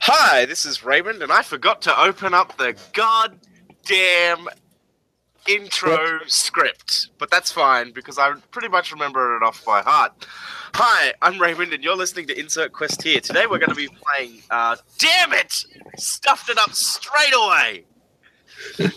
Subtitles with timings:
[0.00, 4.48] Hi, this is Raymond, and I forgot to open up the goddamn
[5.48, 10.26] intro script, but that's fine because I pretty much remember it off by heart.
[10.74, 13.20] Hi, I'm Raymond, and you're listening to Insert Quest here.
[13.20, 14.42] Today we're going to be playing.
[14.50, 15.64] Uh, damn it!
[15.96, 17.84] Stuffed it up straight away.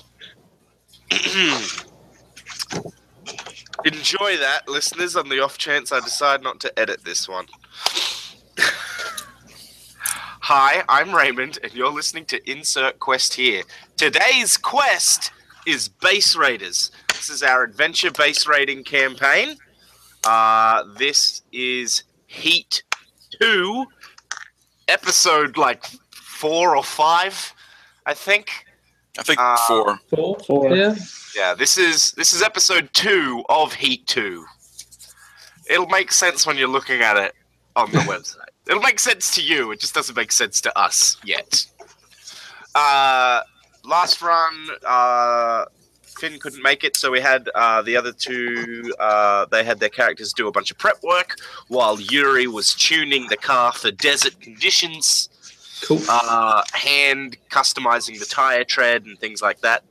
[3.86, 5.16] Enjoy that, listeners.
[5.16, 7.47] On the off chance I decide not to edit this one.
[10.52, 13.62] Hi, I'm Raymond, and you're listening to Insert Quest here.
[13.98, 15.32] Today's quest
[15.68, 16.89] is Base Raiders.
[17.10, 19.58] This is our adventure base raiding campaign.
[20.24, 22.82] Uh, this is Heat
[23.39, 23.86] 2,
[24.88, 27.54] episode like four or five,
[28.08, 28.50] I think.
[29.20, 30.00] I think Uh, four.
[30.10, 30.39] Four.
[30.47, 30.75] Four.
[30.75, 30.96] Yeah.
[31.36, 34.44] Yeah, this is this is episode two of Heat 2.
[35.70, 37.36] It'll make sense when you're looking at it
[37.75, 38.48] on the website.
[38.69, 39.72] It'll make sense to you.
[39.72, 41.66] It just doesn't make sense to us yet.
[42.75, 43.41] Uh,
[43.83, 44.53] last run,
[44.85, 45.66] uh,
[46.03, 48.94] Finn couldn't make it, so we had uh, the other two.
[48.99, 51.35] Uh, they had their characters do a bunch of prep work
[51.69, 55.29] while Yuri was tuning the car for desert conditions,
[55.81, 55.99] Cool.
[56.09, 59.83] uh, hand customizing the tire tread and things like that.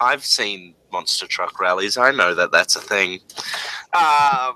[0.00, 1.98] I've seen monster truck rallies.
[1.98, 3.20] I know that that's a thing.
[3.92, 4.54] Um,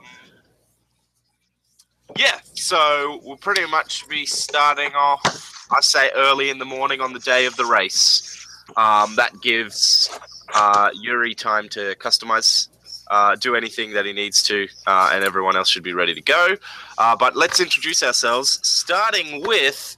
[2.16, 7.12] yeah, so we'll pretty much be starting off, I say, early in the morning on
[7.12, 8.46] the day of the race.
[8.76, 10.16] Um, that gives
[10.54, 12.68] uh, Yuri time to customize,
[13.10, 16.22] uh, do anything that he needs to, uh, and everyone else should be ready to
[16.22, 16.56] go.
[16.98, 19.96] Uh, but let's introduce ourselves, starting with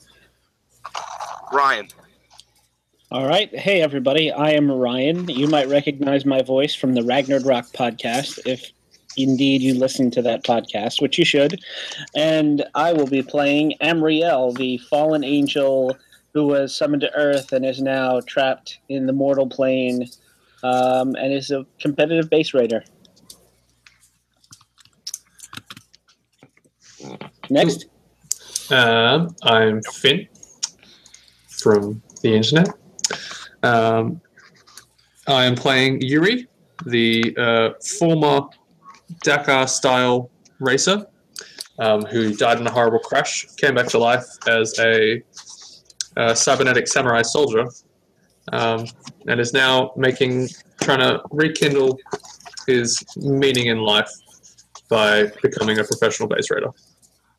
[1.53, 1.89] Ryan.
[3.11, 3.55] All right.
[3.55, 4.33] Hey, everybody.
[4.33, 5.29] I am Ryan.
[5.29, 8.73] You might recognize my voice from the Ragnar Rock podcast if
[9.17, 11.61] indeed you listen to that podcast, which you should.
[12.15, 15.97] And I will be playing Amriel, the fallen angel
[16.35, 20.09] who was summoned to Earth and is now trapped in the mortal plane
[20.63, 22.83] um, and is a competitive base raider.
[27.51, 27.87] Next.
[28.71, 30.29] Um, I'm Finn
[31.49, 32.69] from the internet.
[33.63, 34.21] Um,
[35.27, 36.49] I am playing Yuri,
[36.87, 38.49] the uh, former
[39.23, 41.07] Dakar style racer
[41.79, 45.23] um, who died in a horrible crash, came back to life as a,
[46.17, 47.67] uh cybernetic samurai soldier,
[48.53, 48.87] um,
[49.27, 50.49] and is now making,
[50.83, 51.99] trying to rekindle
[52.67, 54.11] his meaning in life
[54.89, 56.69] by becoming a professional base raider.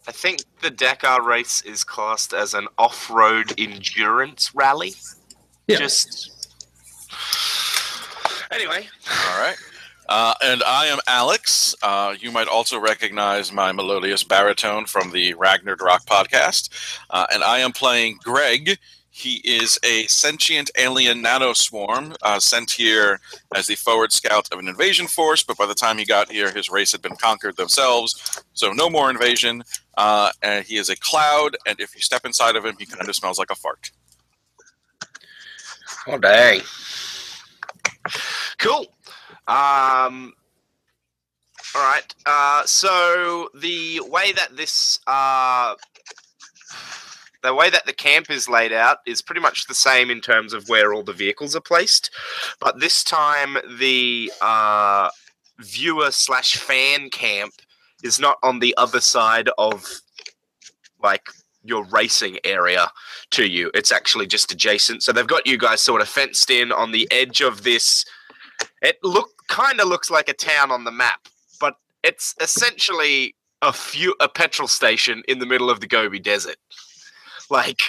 [0.07, 4.95] I think the Dakar race is classed as an off-road endurance rally.
[5.68, 5.78] Yeah.
[5.78, 6.31] Just
[8.51, 8.88] anyway,
[9.30, 9.56] All right.
[10.09, 11.75] Uh, and I am Alex.
[11.81, 16.69] Uh, you might also recognize my melodious baritone from the Ragnar Rock podcast.
[17.09, 18.77] Uh, and I am playing Greg.
[19.15, 23.19] He is a sentient alien nanoswarm uh, sent here
[23.55, 25.43] as the forward scout of an invasion force.
[25.43, 28.43] But by the time he got here, his race had been conquered themselves.
[28.53, 29.63] So no more invasion.
[29.95, 31.55] Uh, and he is a cloud.
[31.67, 33.91] And if you step inside of him, he kind of smells like a fart.
[36.07, 36.61] oh dang,
[38.57, 38.87] cool.
[39.47, 40.33] Um,
[41.75, 42.15] all right.
[42.25, 45.75] Uh, so the way that this uh,
[47.43, 50.53] the way that the camp is laid out is pretty much the same in terms
[50.53, 52.09] of where all the vehicles are placed,
[52.59, 55.09] but this time the uh,
[55.59, 57.53] viewer slash fan camp
[58.03, 59.85] is not on the other side of
[61.01, 61.27] like
[61.63, 62.89] your racing area
[63.31, 63.71] to you.
[63.73, 65.03] It's actually just adjacent.
[65.03, 68.05] So they've got you guys sort of fenced in on the edge of this.
[68.83, 71.27] It look kind of looks like a town on the map,
[71.59, 76.57] but it's essentially a few a petrol station in the middle of the Gobi Desert.
[77.49, 77.81] Like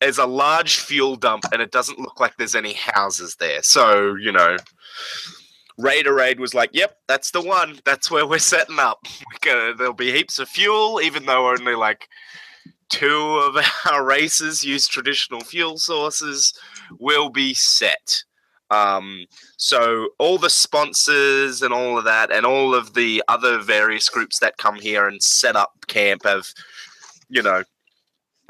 [0.00, 3.62] there's a large fuel dump, and it doesn't look like there's any houses there.
[3.62, 4.56] So you know,
[5.76, 7.80] Raider Raid was like, "Yep, that's the one.
[7.84, 9.00] That's where we're setting up.
[9.26, 12.08] We're gonna, there'll be heaps of fuel, even though only like
[12.88, 13.56] two of
[13.90, 16.54] our races use traditional fuel sources.
[17.00, 18.22] Will be set."
[18.72, 19.26] Um,
[19.58, 24.38] so all the sponsors and all of that, and all of the other various groups
[24.38, 26.46] that come here and set up camp have,
[27.28, 27.64] you know,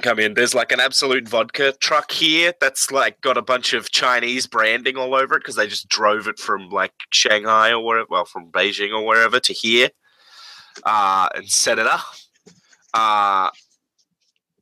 [0.00, 0.34] come in.
[0.34, 4.96] There's like an Absolut vodka truck here that's like got a bunch of Chinese branding
[4.96, 8.50] all over it because they just drove it from like Shanghai or wherever, well, from
[8.50, 9.90] Beijing or wherever to here,
[10.84, 12.04] uh, and set it up.
[12.94, 13.50] Uh,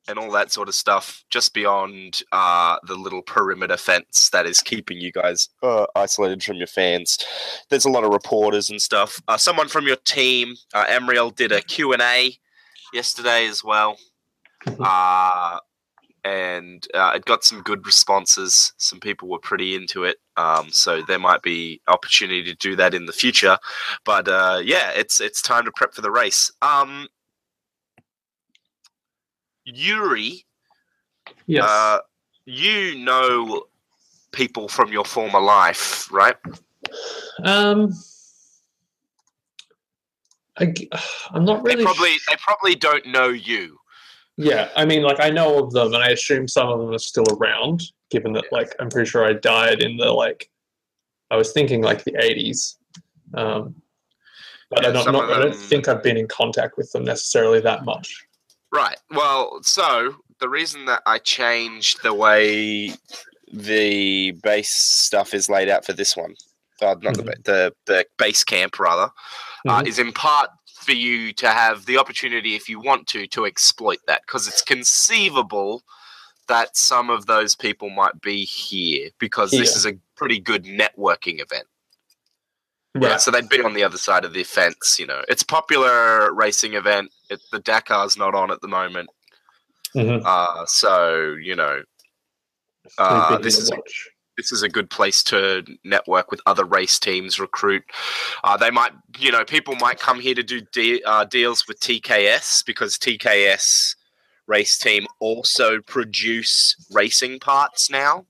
[0.09, 4.61] and all that sort of stuff, just beyond uh, the little perimeter fence that is
[4.61, 7.19] keeping you guys uh, isolated from your fans.
[7.69, 9.21] There's a lot of reporters and stuff.
[9.29, 12.37] Uh, someone from your team, uh, Emriel, did a Q&A
[12.93, 13.99] yesterday as well.
[14.79, 15.59] Uh,
[16.25, 18.73] and uh, it got some good responses.
[18.77, 22.95] Some people were pretty into it, um, so there might be opportunity to do that
[22.95, 23.57] in the future.
[24.05, 26.53] But uh, yeah, it's it's time to prep for the race.
[26.63, 27.09] Um,
[29.65, 30.45] Yuri,
[31.47, 31.65] Yes.
[31.65, 31.99] uh,
[32.45, 33.65] you know
[34.33, 36.37] people from your former life, right?
[37.45, 37.93] um.
[40.59, 40.75] I,
[41.35, 41.77] am not really.
[41.77, 43.79] They probably sh- they probably don't know you.
[44.37, 46.99] yeah, I mean, like I know of them, and I assume some of them are
[46.99, 47.83] still around.
[48.11, 50.51] Given that, like, I'm pretty sure I died in the like.
[51.31, 52.75] I was thinking like the 80s,
[53.35, 53.81] um,
[54.69, 55.13] but Yeah, I don't.
[55.13, 58.27] Not, of I don't think I've been in contact with them necessarily that much.
[58.73, 58.97] Right.
[59.11, 62.93] Well, so the reason that I changed the way
[63.53, 66.35] the base stuff is laid out for this one,
[66.81, 69.11] uh, not the, ba- the the base camp rather,
[69.69, 69.89] uh, Mhm.
[69.89, 70.51] is in part
[70.81, 74.63] for you to have the opportunity, if you want to, to exploit that because it's
[74.63, 75.83] conceivable
[76.49, 81.41] that some of those people might be here because this is a pretty good networking
[81.41, 81.67] event.
[82.99, 83.17] Yeah.
[83.19, 84.99] So they'd be on the other side of the fence.
[84.99, 87.11] You know, it's a popular racing event.
[87.29, 89.09] It, the Dakar's not on at the moment,
[89.95, 90.23] Mhm.
[90.25, 91.83] uh, so you know,
[92.99, 93.77] uh, this is a,
[94.37, 97.85] this is a good place to network with other race teams, recruit.
[98.43, 101.79] Uh, they might, you know, people might come here to do de- uh, deals with
[101.81, 103.95] TKS because TKS
[104.47, 108.27] race team also produce racing parts now.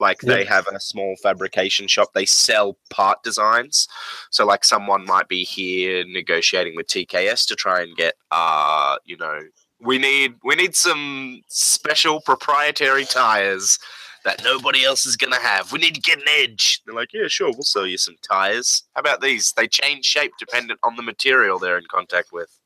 [0.00, 2.08] Like they have a small fabrication shop.
[2.14, 3.88] They sell part designs.
[4.30, 9.16] So like someone might be here negotiating with TKS to try and get uh, you
[9.16, 9.40] know,
[9.80, 13.78] we need we need some special proprietary tires
[14.24, 15.72] that nobody else is gonna have.
[15.72, 16.80] We need to get an edge.
[16.86, 18.84] They're like, yeah, sure, we'll sell you some tires.
[18.94, 19.52] How about these?
[19.52, 22.56] They change shape dependent on the material they're in contact with.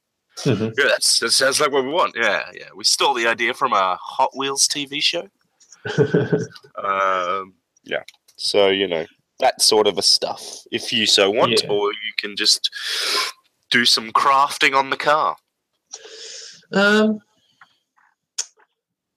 [0.41, 0.75] Mhm.
[0.77, 2.15] Yeah, that's, that sounds like what we want.
[2.15, 2.69] Yeah, yeah.
[2.75, 5.29] We stole the idea from a Hot Wheels TV show.
[6.83, 7.55] Um,
[7.85, 8.03] yeah.
[8.37, 9.07] So you know
[9.41, 11.71] that sort of a stuff, if you so want, Yeah.
[11.71, 12.71] or you can just
[13.71, 15.37] do some crafting on the car.
[16.73, 17.19] Um,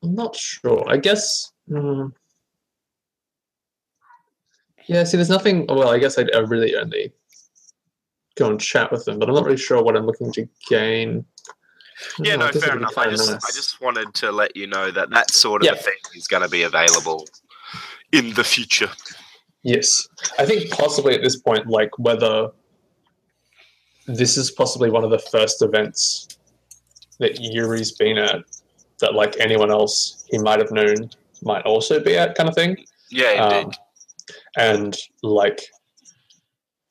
[0.03, 0.85] I'm not sure.
[0.89, 1.51] I guess.
[1.69, 2.11] mm,
[4.87, 5.03] yeah.
[5.03, 5.65] See, there's nothing.
[5.67, 7.11] Well, I guess I'd, I really only
[8.35, 11.25] go and chat with them, but I'm not really sure what I'm looking to gain.
[12.19, 12.97] Yeah, no, fair enough.
[12.97, 16.27] I just, I just wanted to let you know that that sort of thing is
[16.27, 17.27] going to be available
[18.11, 18.89] in the future.
[19.63, 20.07] Yes,
[20.37, 22.51] I think possibly at this point, like whether
[24.07, 26.27] this is possibly one of the first events
[27.19, 28.43] that Yuri's been at
[28.99, 31.09] that like anyone else he might have known
[31.41, 32.77] might also be at, kind of thing.
[33.09, 33.65] Yeah, indeed.
[33.65, 33.71] Um,
[34.57, 35.61] and like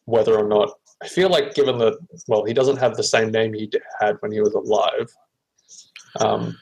[0.05, 1.97] whether or not I feel like given that
[2.27, 5.09] well he doesn't have the same name he had when he was alive,
[6.21, 6.59] um,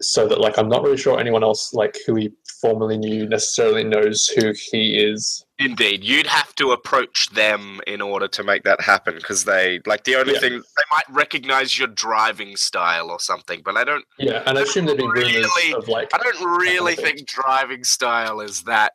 [0.00, 3.82] so that like I'm not really sure anyone else like who he formerly knew necessarily
[3.82, 5.44] knows who he is.
[5.58, 10.04] Indeed, you'd have to approach them in order to make that happen because they like
[10.04, 10.40] the only Yeah.
[10.40, 14.04] thing they might recognize your driving style or something, but I don't.
[14.18, 15.72] Yeah, and I assume there'd be Really?
[15.72, 18.92] of like I don't really think driving style is that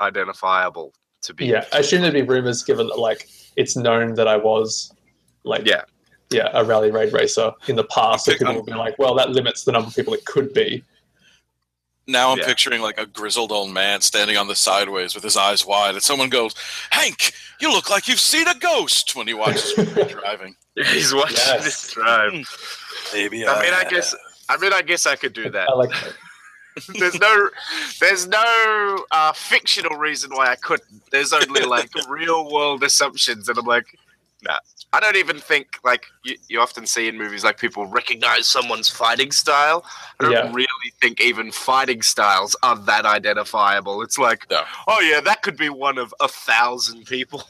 [0.00, 0.92] identifiable
[1.26, 1.46] to be.
[1.46, 4.92] yeah, I assume there'd be rumors given that like it's known that I was
[5.44, 5.82] like Yeah.
[6.30, 8.24] yeah a rally raid racer in the past.
[8.26, 10.24] So Okay, people um, would be like, well, that limits the number of people it
[10.24, 10.82] could be.
[12.08, 12.46] Now I'm Yeah.
[12.46, 16.02] picturing like a grizzled old man standing on the sideways with his eyes wide, and
[16.02, 16.54] someone goes,
[16.90, 21.36] "Hank, you look like you've seen a ghost." When he watches me driving, He's watching
[21.36, 21.64] Yes.
[21.64, 22.32] this drive.
[23.12, 24.14] maybe I I mean, I guess.
[24.48, 25.68] I mean, I guess I could do that.
[25.68, 25.90] I like
[26.98, 27.48] there's no
[28.00, 31.02] there's no uh, fictional reason why I couldn't.
[31.10, 33.86] There's only like real world assumptions, and I'm like,
[34.42, 34.58] nah.
[34.92, 38.88] I don't even think like you, you often see in movies like people recognize someone's
[38.88, 39.84] fighting style.
[40.20, 40.50] I don't Yeah.
[40.54, 44.00] really think even fighting styles are that identifiable.
[44.02, 44.62] It's like, No.
[44.86, 47.42] oh yeah, that could be one of a thousand people.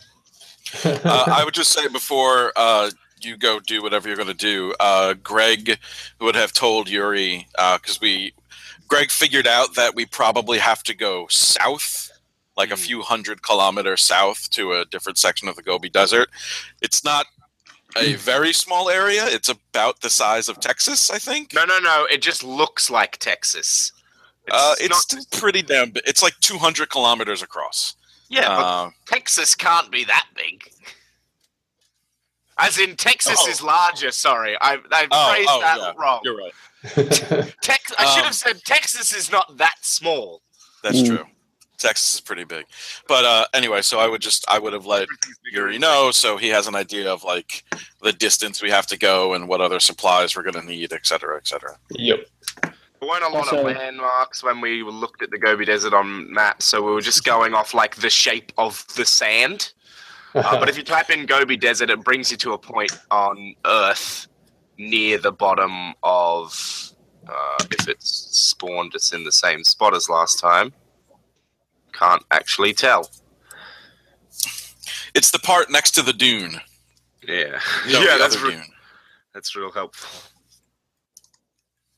[0.84, 2.90] uh, I would just say before uh,
[3.20, 5.78] you go do whatever you're going to do, uh, Greg
[6.20, 8.32] would have told Yuri because we,
[8.88, 12.10] Greg figured out that we probably have to go south,
[12.56, 12.78] like a Mm.
[12.86, 16.28] few hundred kilometers south to a different section of the Gobi Desert.
[16.80, 17.26] It's not
[17.96, 19.24] a very small area.
[19.26, 21.54] It's about the size of Texas, I think.
[21.54, 22.06] No, no, no.
[22.10, 23.92] It just looks like Texas.
[24.48, 25.90] uh, not- it's still pretty damn.
[25.90, 27.94] Bi- it's like 200 kilometers across.
[28.28, 30.70] yeah, but Uh, Texas can't be that big.
[32.58, 33.48] As in, Texas Oh.
[33.48, 34.10] is larger.
[34.12, 35.92] Sorry, I I Oh, phrased oh, that yeah.
[35.96, 36.20] wrong.
[36.24, 36.52] you're right.
[37.62, 40.42] Tex- I should Um, have said Texas is not that small.
[40.82, 41.06] That's Mm.
[41.06, 41.26] true.
[41.78, 42.64] Texas is pretty big.
[43.06, 45.08] But uh, anyway, so I would just I would have let
[45.52, 47.64] Yuri know so he has an idea of like
[48.02, 51.06] the distance we have to go and what other supplies we're going to need, et
[51.06, 51.76] cetera, et cetera.
[51.90, 52.26] Yep.
[52.62, 52.72] There
[53.10, 56.64] weren't a lot Also- of landmarks when we looked at the Gobi Desert on maps,
[56.64, 59.72] so we were just going off like the shape of the sand.
[60.34, 63.54] Uh, but if you type in Gobi Desert, it brings you to a point on
[63.66, 64.28] Earth
[64.78, 66.92] near the bottom of.
[67.28, 70.72] Uh, if it's spawned, it's in the same spot as last time.
[71.92, 73.10] Can't actually tell.
[75.14, 76.60] It's the part next to the dune.
[77.26, 77.58] Yeah,
[77.90, 78.62] No, yeah, that's other re- dune.
[79.34, 80.30] that's real helpful.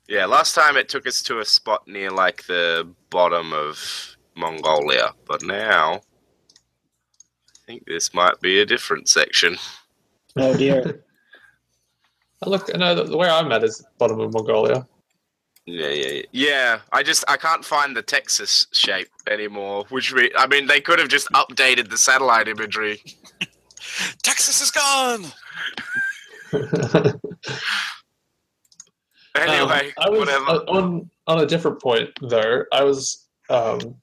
[0.08, 5.12] Yeah, last time it took us to a spot near like the bottom of Mongolia,
[5.26, 6.00] but now I
[7.66, 9.56] think this might be a different section.
[10.37, 11.04] Oh dear.
[12.42, 14.87] Oh, look, no, the, way I'm at is bottom of Mongolia.
[15.66, 16.23] Yeah, yeah, yeah.
[16.33, 19.85] Yeah, I just I can't find the Texas shape anymore.
[19.90, 23.02] Which we, I mean, they could have just updated the satellite imagery.
[24.23, 25.26] Texas is gone.
[29.35, 30.45] Anyway, Um, I was whatever.
[30.50, 32.64] uh, on on a different point though.
[32.73, 33.95] I was um,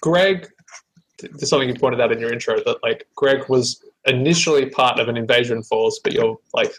[0.00, 0.48] Greg.
[1.20, 5.08] There's something you pointed out in your intro that like Greg was initially part of
[5.08, 6.72] an invasion force, but you're like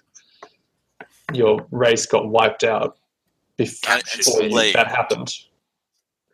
[1.33, 2.97] your race got wiped out
[3.57, 4.75] before And it's you- late.
[4.75, 5.33] that happened.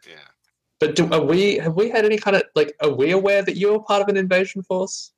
[0.08, 0.16] yeah.
[0.80, 3.56] But do, are we have we had any kind of like are we aware that
[3.56, 5.12] you were part of an invasion force?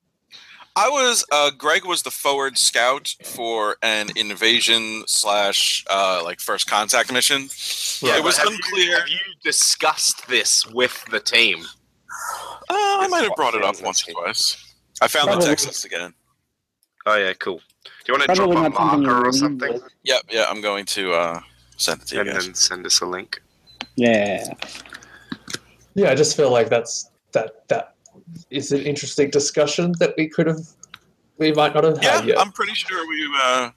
[0.76, 6.68] I was uh, Greg was the forward scout for an invasion slash uh, like first
[6.68, 7.48] contact mission.
[8.02, 8.86] Yeah, it was have unclear.
[8.86, 11.64] You, have you discussed this with the team?
[12.70, 14.74] Uh, I might have brought it up once or twice.
[15.02, 15.48] I found the Probably.
[15.50, 16.14] Texas again.
[17.06, 17.62] Oh yeah, cool.
[18.04, 19.84] Do you want to Probably drop a not marker or something, with.
[20.04, 21.40] Yep, yeah, I'm going to uh,
[21.78, 22.46] send it to you and guys.
[22.46, 23.42] then send us a link?
[23.96, 24.54] Yeah.
[25.96, 27.96] Yeah, I just feel like that's that that
[28.50, 30.60] is an interesting discussion that we could have
[31.38, 32.40] we might not have Yeah, had yet.
[32.40, 33.30] I'm pretty sure we.
[33.42, 33.70] Uh,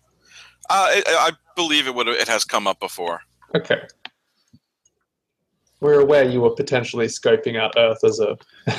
[0.71, 2.09] uh, it, I believe it would.
[2.09, 3.21] It has come up before.
[3.55, 3.81] Okay.
[5.81, 8.37] We're aware you were potentially scoping out Earth as a.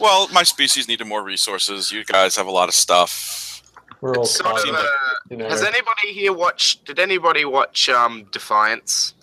[0.00, 1.92] Well, my species needed more resources.
[1.92, 3.43] You guys have a lot of stuff.
[4.04, 4.88] We're all It's sort of of, a,
[5.30, 5.48] you know.
[5.48, 6.84] has anybody here watched?
[6.84, 9.14] Did anybody watch um, Defiance?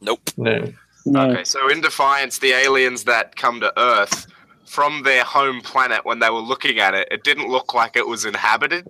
[0.00, 0.20] Nope.
[0.36, 0.72] no.
[1.06, 1.30] No.
[1.30, 4.28] Okay, so in Defiance, the aliens that come to Earth
[4.64, 8.06] from their home planet, when they were looking at it, it didn't look like it
[8.06, 8.86] was inhabited.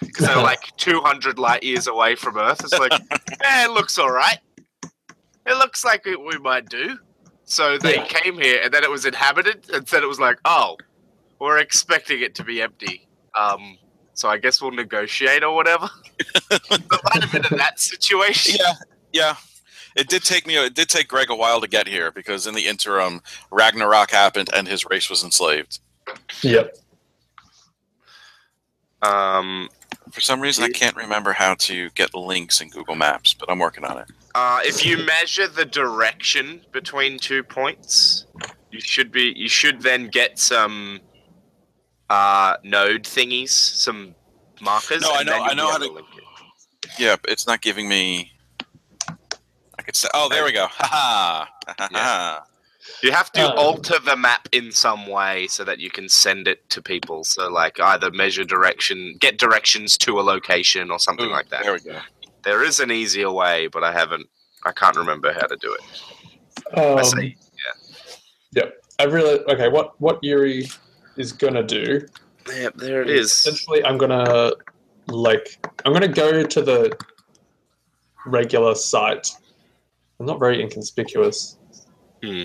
[0.00, 2.60] Because they're like 200 light years away from Earth.
[2.60, 2.92] It's like,
[3.42, 4.38] eh, it looks all right.
[5.44, 6.98] It looks like it, we might do.
[7.46, 8.04] So they Yeah.
[8.04, 10.76] came here, and then it was inhabited, and then it was like, oh,
[11.40, 13.08] we're expecting it to be empty.
[13.36, 13.76] Um,
[14.18, 15.88] so I guess we'll negotiate or whatever.
[16.50, 18.56] but might have been in that situation.
[18.58, 18.72] Yeah,
[19.12, 19.34] yeah.
[19.96, 20.56] It did take me.
[20.56, 23.20] It did take Greg a while to get here because in the interim,
[23.50, 25.78] Ragnarok happened and his race was enslaved.
[26.42, 26.76] Yep.
[29.02, 29.68] Um,
[30.10, 33.60] For some reason, I can't remember how to get links in Google Maps, but I'm
[33.60, 34.06] working on it.
[34.34, 38.26] Uh, if you measure the direction between two points,
[38.70, 41.00] you should be you should then get some
[42.10, 44.14] uh, node thingies, some
[44.60, 45.02] markers.
[45.02, 46.04] No, I know- then you'll I know be how able to- it.
[46.98, 48.32] Yeah, it's not giving me.
[49.78, 50.08] I could say.
[50.14, 50.66] Oh, there we go.
[50.66, 51.48] Ha ha.
[51.68, 52.44] Ha ha.
[53.02, 53.54] You have to Uh.
[53.54, 57.22] alter the map in some way so that you can send it to people.
[57.24, 61.62] So, like, either measure direction, get directions to a location, or something Ooh, like that.
[61.62, 62.00] There we go.
[62.42, 64.26] There is an easier way, but I haven't.
[64.64, 65.80] I can't remember how to do it.
[66.76, 67.32] I Um, Yeah.
[68.52, 68.82] Yep.
[68.98, 69.68] I really okay.
[69.68, 70.68] What what Yuri
[71.18, 72.06] is gonna do?
[72.48, 73.30] Yep, there it is.
[73.32, 74.52] Essentially, I'm gonna
[75.08, 76.96] like I'm gonna go to the
[78.26, 79.28] regular site.
[80.20, 81.58] I'm not very inconspicuous.
[82.22, 82.44] Hmm.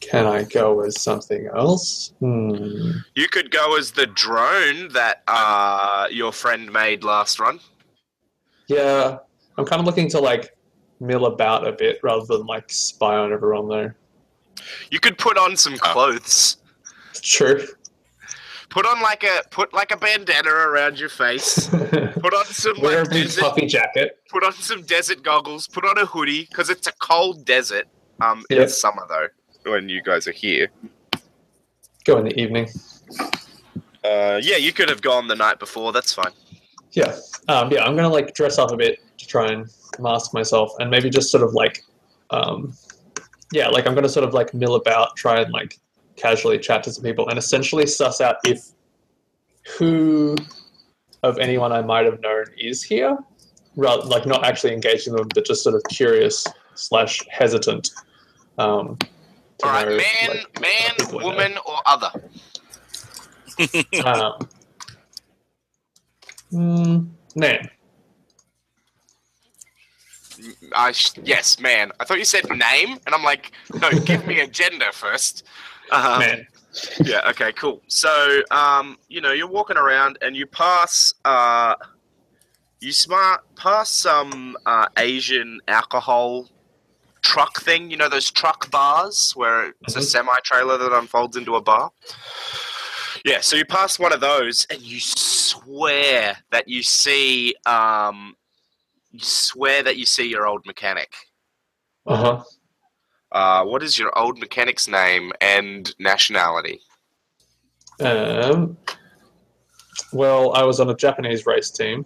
[0.00, 2.12] Can I go as something else?
[2.18, 2.90] Hmm.
[3.14, 7.60] You could go as the drone that uh, your friend made last run.
[8.66, 9.18] Yeah,
[9.56, 10.56] I'm kind of looking to like
[10.98, 13.90] mill about a bit rather than like spy on everyone though.
[14.90, 15.92] You could put on some Oh.
[15.92, 16.56] clothes.
[17.20, 17.66] True.
[18.70, 21.68] Put on like a put like a bandana around your face.
[21.68, 24.18] Put on some Wear a like big desert, puffy jacket.
[24.30, 25.66] put on some desert goggles.
[25.68, 27.86] Put on a hoodie because it's a cold desert.
[28.22, 28.60] Um, Yep.
[28.60, 29.28] it's summer though
[29.70, 30.68] when you guys are here.
[32.04, 32.68] Go in the evening.
[34.04, 35.92] Uh, yeah, you could have gone the night before.
[35.92, 36.32] That's fine.
[36.92, 37.14] Yeah.
[37.48, 40.90] Um, yeah, I'm gonna like dress up a bit to try and mask myself and
[40.90, 41.84] maybe just sort of like
[42.30, 42.72] um
[43.52, 45.78] yeah, like I'm gonna sort of like mill about, try and like
[46.16, 48.68] casually chat to some people and essentially suss out if
[49.78, 50.36] who
[51.22, 53.16] of anyone I might have known is here.
[53.76, 57.90] Rather like not actually engaging them, but just sort of curious slash hesitant
[58.58, 58.98] Um,
[59.62, 62.10] All right, know, man, like, man, woman, or other.
[64.04, 64.48] Um,
[66.52, 67.70] mm, man.
[70.74, 70.92] I
[71.22, 71.92] yes, man.
[72.00, 75.44] I thought you said name, and I'm like, no, give me a gender first.
[75.92, 76.46] Um, man.
[77.04, 77.28] Yeah.
[77.30, 77.52] Okay.
[77.52, 77.82] Cool.
[77.86, 81.74] So, um, you know, you're walking around and you pass, uh,
[82.80, 86.48] you smart pass some uh, Asian alcohol
[87.22, 87.90] truck thing.
[87.90, 90.02] You know those truck bars where it's a Mhm.
[90.04, 91.92] semi trailer that unfolds into a bar.
[93.24, 93.40] Yeah.
[93.40, 98.34] So you pass one of those, and you swear that you see, um,
[99.12, 101.14] you swear that you see your old mechanic.
[102.06, 102.44] Uh huh.
[103.32, 106.80] Uh, what is your old mechanic's name and nationality?
[107.98, 108.76] Um,
[110.12, 112.04] well, I was on a Japanese race team.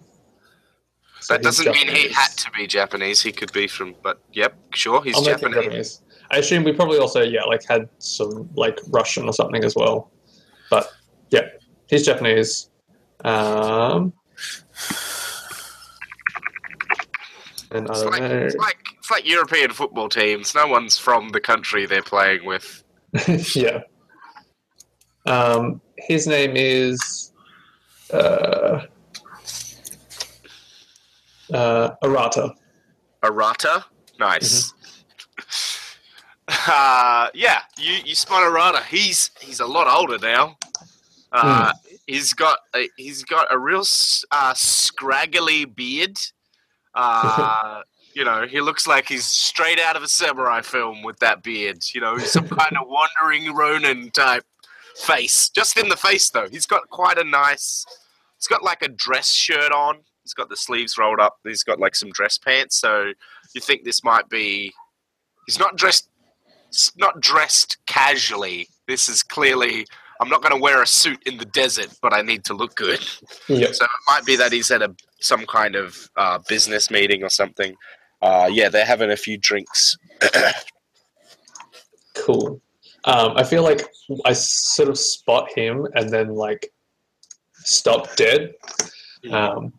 [1.19, 3.21] so That doesn't mean he had to be Japanese.
[3.21, 5.97] He could be from, but yep, sure, he's I'll make him Japanese.
[5.97, 6.01] Japanese.
[6.29, 10.11] I assume we probably also yeah like had some like Russian or something as well,
[10.69, 10.89] but
[11.29, 11.47] yeah,
[11.87, 12.69] he's Japanese.
[13.23, 14.13] Um,
[17.71, 18.37] and I don't like, know.
[18.37, 20.53] it's like it's like European football teams.
[20.53, 22.83] No one's from the country they're playing with.
[23.55, 23.83] yeah.
[25.25, 27.31] Um, his name is
[28.11, 28.81] uh,
[31.53, 32.53] uh, Arata.
[33.23, 33.85] Arata,
[34.19, 34.73] nice.
[36.49, 38.81] Uh, yeah, you you spot Arata.
[38.85, 40.57] He's he's a lot older now.
[41.33, 41.73] Uh,
[42.07, 43.83] He's got a, he's got a real
[44.31, 46.17] uh, scraggly beard.
[46.95, 47.81] Uh,
[48.17, 51.83] you know, he looks like he's straight out of a samurai film with that beard.
[51.93, 54.43] You know, some kind of wandering Ronin type
[54.95, 55.49] face.
[55.49, 56.47] Just in the face, though.
[56.49, 57.85] He's got quite a nice.
[58.39, 59.99] He's got like a dress shirt on.
[60.23, 61.37] He's got the sleeves rolled up.
[61.43, 62.77] He's got like some dress pants.
[62.77, 63.13] So
[63.53, 64.73] you think this might be.
[65.45, 66.09] He's not dressed.
[66.97, 68.67] Not dressed casually.
[68.87, 69.85] This is clearly.
[70.19, 72.73] I'm not going to wear a suit in the desert, but I need to look
[72.73, 73.07] good.
[73.47, 73.75] Yep.
[73.75, 77.29] So it might be that he's at a some kind of uh, business meeting or
[77.29, 77.75] something.
[78.21, 79.97] Uh, yeah, they're having a few drinks.
[82.15, 82.61] Cool.
[83.05, 83.85] Um, I feel like
[84.25, 86.71] I sort of spot him and then like
[87.53, 88.53] stop dead
[89.31, 89.71] um,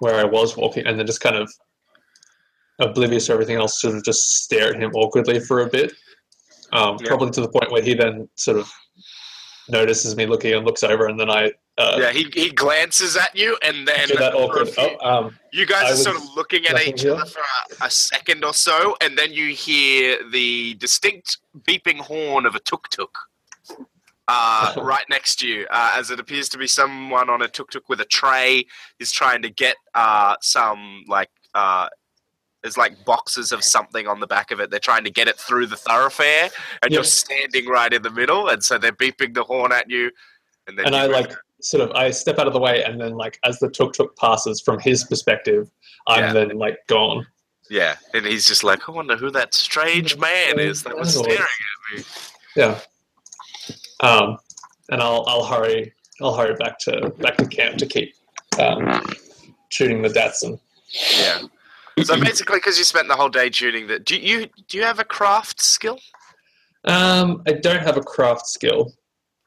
[0.00, 1.52] where I was walking, and then just kind of
[2.78, 5.92] oblivious to everything else, sort of just stare at him awkwardly for a bit.
[6.72, 7.08] Um, Yeah.
[7.08, 8.70] Probably to the point where he then sort of
[9.68, 13.34] notices me looking and looks over, and then I uh, Yeah, he, he glances at
[13.34, 14.68] you, and then that awkward.
[14.68, 17.14] few- Oh, um, you guys I are sort of looking at each here.
[17.14, 22.44] other for a, a second or so, and then you hear the distinct beeping horn
[22.46, 23.16] of a tuk tuk.
[24.30, 27.70] Uh, right next to you, uh, as it appears to be someone on a tuk
[27.70, 28.66] tuk with a tray
[28.98, 31.88] is trying to get uh, some like uh,
[32.62, 34.68] there's like boxes of something on the back of it.
[34.70, 36.50] They're trying to get it through the thoroughfare,
[36.82, 40.10] and you're standing right in the middle, and so they're beeping the horn at you.
[40.66, 43.12] And then and I like sort of I step out of the way, and then
[43.12, 45.70] like as the tuk tuk passes from his perspective,
[46.06, 46.32] I'm Yeah.
[46.32, 47.26] then like gone.
[47.70, 51.38] Yeah, and he's just like, I wonder who that strange man is that was staring
[51.38, 52.04] at me.
[52.56, 52.80] Yeah.
[54.00, 54.38] Um,
[54.90, 58.14] and I'll I'll hurry I'll hurry back to back to camp to keep
[58.58, 59.02] um,
[59.70, 60.58] shooting the Datsun.
[61.18, 61.42] Yeah.
[62.04, 64.98] So basically, because you spent the whole day tuning that, do you do you have
[65.00, 65.98] a craft skill?
[66.84, 68.92] Um, I don't have a craft skill,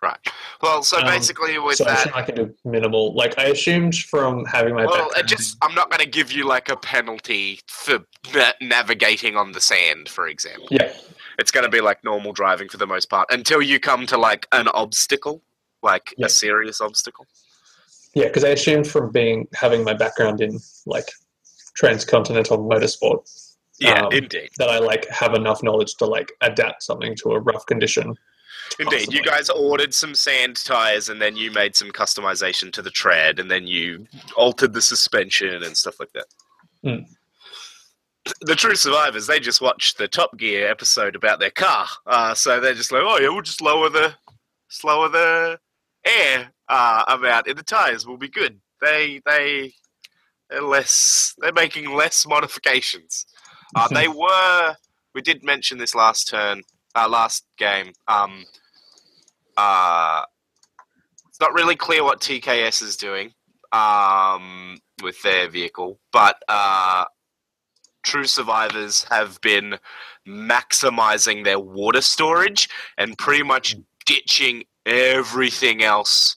[0.01, 0.17] Right.
[0.63, 3.13] Well, so Um, basically with so I that, assume I can do minimal.
[3.13, 6.69] Like I assumed from having my well, just I'm not going to give you like
[6.69, 7.99] a penalty for
[8.33, 10.67] na- navigating on the sand, for example.
[10.71, 10.91] yeah,
[11.37, 14.17] It's going to be like normal driving for the most part until you come to
[14.17, 15.43] like an obstacle,
[15.83, 16.25] like Yeah.
[16.25, 17.27] a serious obstacle.
[18.15, 21.09] yeah, because I assumed from being having my background in like
[21.75, 23.29] transcontinental motorsport
[23.79, 24.49] Yeah, Um, indeed.
[24.57, 28.15] that I like have enough knowledge to like adapt something to a rough condition.
[28.79, 32.89] Indeed, you guys ordered some sand tires, and then you made some customization to the
[32.89, 36.25] tread, and then you altered the suspension and stuff like that.
[36.85, 37.05] Mm.
[38.41, 42.59] The true survivors, they just watched the Top Gear episode about their car, uh, so
[42.59, 44.13] they're just like, "Oh yeah, we'll just lower the,
[44.83, 45.59] lower the
[46.05, 48.05] air uh, amount in the tires.
[48.05, 49.73] We'll be good." They they
[50.51, 53.25] they're less, they're making less modifications.
[53.75, 54.75] Uh, they were.
[55.15, 56.61] We did mention this last turn,
[56.95, 57.91] uh, last game.
[58.07, 58.45] Um,
[59.61, 60.23] uh,
[61.29, 63.31] it's not really clear what TKS is doing
[63.71, 67.05] um, with their vehicle, but uh,
[68.03, 69.77] True Survivors have been
[70.27, 76.35] maximizing their water storage and pretty much ditching everything else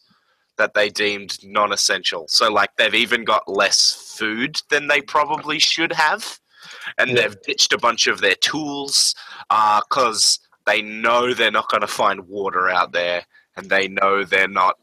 [0.59, 2.27] that they deemed non essential.
[2.29, 6.39] So, like, they've even got less food than they probably should have.
[6.99, 7.17] and Yeah.
[7.17, 9.15] they've ditched a bunch of their tools
[9.49, 13.25] because they know they're not going to find water out there,
[13.57, 14.79] and they know they're not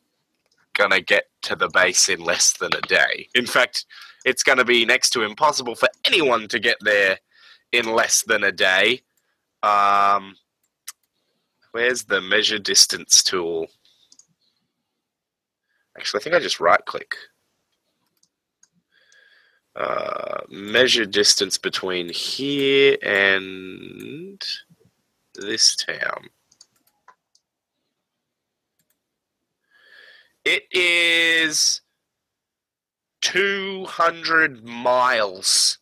[0.74, 3.28] going to get to the base in less than a day.
[3.36, 3.86] In fact,
[4.26, 7.18] it's going to be next to impossible for anyone to get there
[7.72, 9.02] in less than a day.
[9.64, 10.36] Um,
[11.72, 13.68] where's the measure distance tool?
[15.98, 17.16] Actually, I think I just right click.
[19.76, 24.42] Uh, measure distance between here and
[25.36, 26.30] this town.
[30.44, 31.82] It is
[33.22, 35.78] 200 miles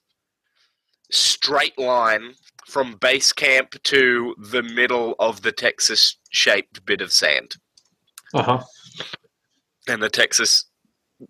[1.12, 2.34] straight line
[2.68, 7.56] from base camp to the middle of the Texas shaped bit of sand.
[8.34, 8.64] Uh huh.
[9.88, 10.66] And the Texas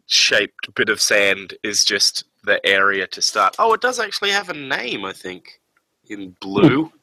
[0.08, 3.56] shaped bit of sand is just the area to start.
[3.60, 5.62] Oh, it does actually have a name, I think,
[6.10, 6.92] in blue.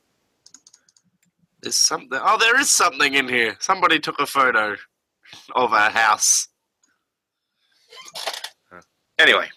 [1.66, 2.16] There's something.
[2.22, 3.57] Oh, there is something in here.
[3.59, 4.76] Somebody took a photo
[5.57, 6.46] of a house.
[9.18, 9.48] Anyway,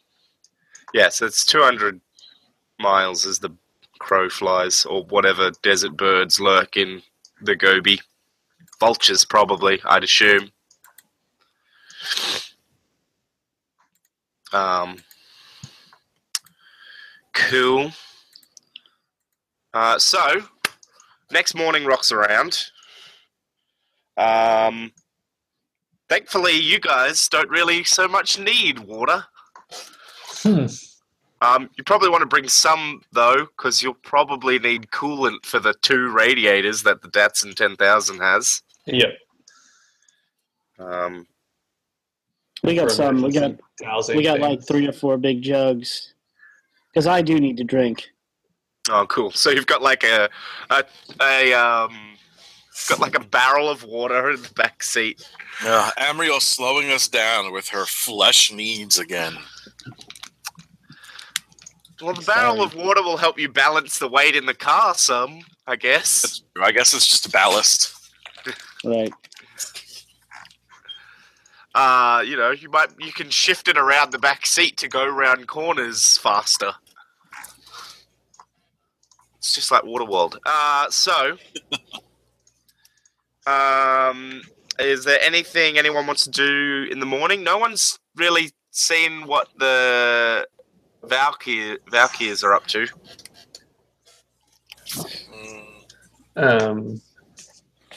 [0.92, 2.02] yeah, so it's 200
[2.80, 3.52] miles as the
[4.00, 7.04] crow flies, or whatever desert birds lurk in
[7.44, 8.02] the Gobi.
[8.80, 10.52] Vultures, probably, I'd assume.
[14.52, 14.98] Um,
[17.36, 17.92] cool.
[19.76, 20.42] Uh, so,
[21.32, 22.72] next morning rocks around.
[24.18, 24.92] Um,
[26.10, 29.26] thankfully, you guys don't really so much need water.
[30.42, 30.66] Hmm.
[31.42, 35.74] Um, you probably want to bring some though, because you'll probably need coolant for the
[35.82, 38.62] two radiators that the Datsun 10,000 has.
[38.86, 39.10] Yep.
[40.80, 41.28] Um,
[42.64, 43.22] We got some.
[43.22, 43.56] We got
[44.14, 46.14] we got like three or four big jugs.
[46.92, 48.10] Because I do need to drink.
[48.90, 49.32] Oh, cool!
[49.32, 50.30] So you've got like a
[50.70, 50.84] a,
[51.22, 52.18] a um,
[52.88, 55.28] got like a barrel of water in the back seat.
[55.64, 59.38] Uh, Amriel slowing us down with her flesh needs again.
[62.02, 65.42] Well, the barrel of water will help you balance the weight in the car some,
[65.68, 66.44] I guess.
[66.62, 67.94] I guess it's just a ballast.
[68.86, 69.12] Right.
[71.76, 75.06] Uh, you know, you might you can shift it around the back seat to go
[75.06, 76.72] around corners faster.
[79.40, 80.38] It's just like Waterworld.
[80.46, 81.38] Uh, so,
[83.48, 84.42] um,
[84.80, 87.44] is there anything anyone wants to do in the morning?
[87.44, 90.46] No one's really seen what the
[91.04, 92.86] Valkyr Valkyrs are up to.
[96.36, 97.02] Um,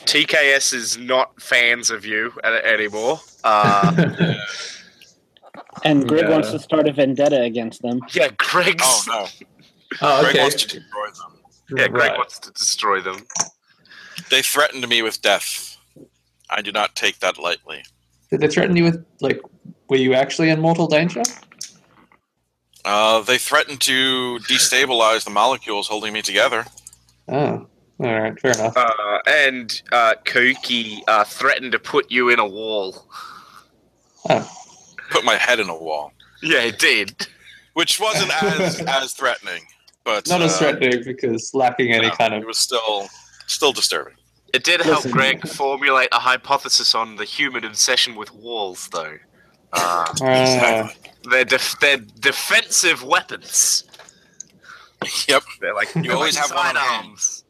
[0.04, 3.20] TKS is not fans of you a- anymore.
[3.44, 4.34] Uh,
[5.84, 6.30] And Greg Yeah.
[6.30, 8.00] wants to start a vendetta against them.
[8.12, 8.82] yeah, Greg's.
[8.84, 9.26] Oh no!
[10.00, 11.40] Oh, Greg wants to destroy them.
[11.76, 12.16] Yeah, Greg Right.
[12.18, 13.26] wants to destroy them.
[14.30, 15.76] They threatened me with death.
[16.50, 17.82] I do not take that lightly.
[18.30, 19.40] Did they threaten you with like?
[19.88, 21.22] Were you actually in mortal danger?
[22.84, 26.64] Uh, they threatened to destabilize the molecules holding me together.
[27.28, 27.66] Oh,
[28.00, 28.76] all right, fair enough.
[28.76, 33.06] Uh, and uh, Koki uh, threatened to put you in a wall.
[35.10, 37.26] Put my head in a wall, Yeah, it did.
[37.74, 39.62] which wasn't as as threatening,
[40.04, 43.08] but Not as uh, threatening because lacking any no, kind of It was still
[43.46, 44.14] still disturbing.
[44.52, 45.10] It did help Listen.
[45.12, 49.16] Greg formulate a hypothesis on the human obsession with walls, though.
[49.72, 50.88] Uh, Uh,
[51.30, 53.84] they're, def- they're defensive weapons.
[55.26, 55.42] Yep.
[55.60, 57.06] They're like You always have one on hand.
[57.06, 57.44] arms.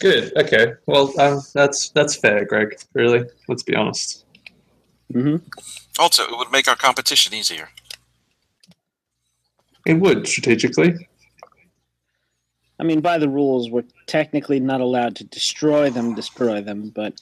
[0.00, 0.32] good.
[0.36, 0.72] Okay.
[0.86, 2.74] Well, um, that's that's fair, Greg.
[2.94, 3.24] Really.
[3.48, 4.24] Let's be honest.
[5.12, 5.36] hmm
[5.98, 7.68] Also, it would make our competition easier.
[9.86, 10.94] It would strategically.
[12.80, 17.14] I mean, by the rules, we're technically not allowed to destroy them, destroy them, but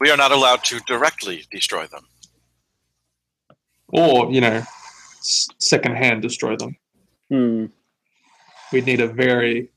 [0.00, 2.06] We are not allowed to directly destroy them.
[3.88, 4.62] or you know,
[5.20, 6.76] s- secondhand destroy them.
[7.28, 7.66] hmm,
[8.72, 9.70] We'd need a very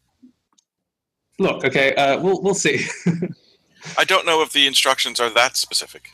[1.40, 1.64] look.
[1.66, 2.86] Okay, uh, we'll we'll see.
[3.98, 6.10] I don't know if the instructions are that specific.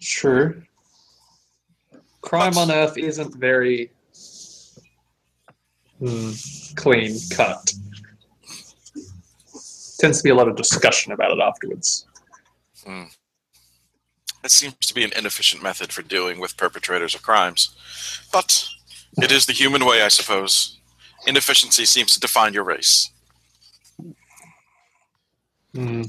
[0.00, 0.56] Sure.
[2.24, 3.90] Crime on Earth isn't very
[5.98, 6.30] hmm,
[6.74, 7.72] clean cut.
[9.98, 12.06] Tends to be a lot of discussion about it afterwards.
[12.86, 17.74] It seems to be an inefficient method for dealing with perpetrators of crimes.
[18.32, 18.68] But
[19.22, 20.78] it is the human way, I suppose.
[21.26, 23.10] Inefficiency seems to define your race.
[25.74, 26.02] Hmm.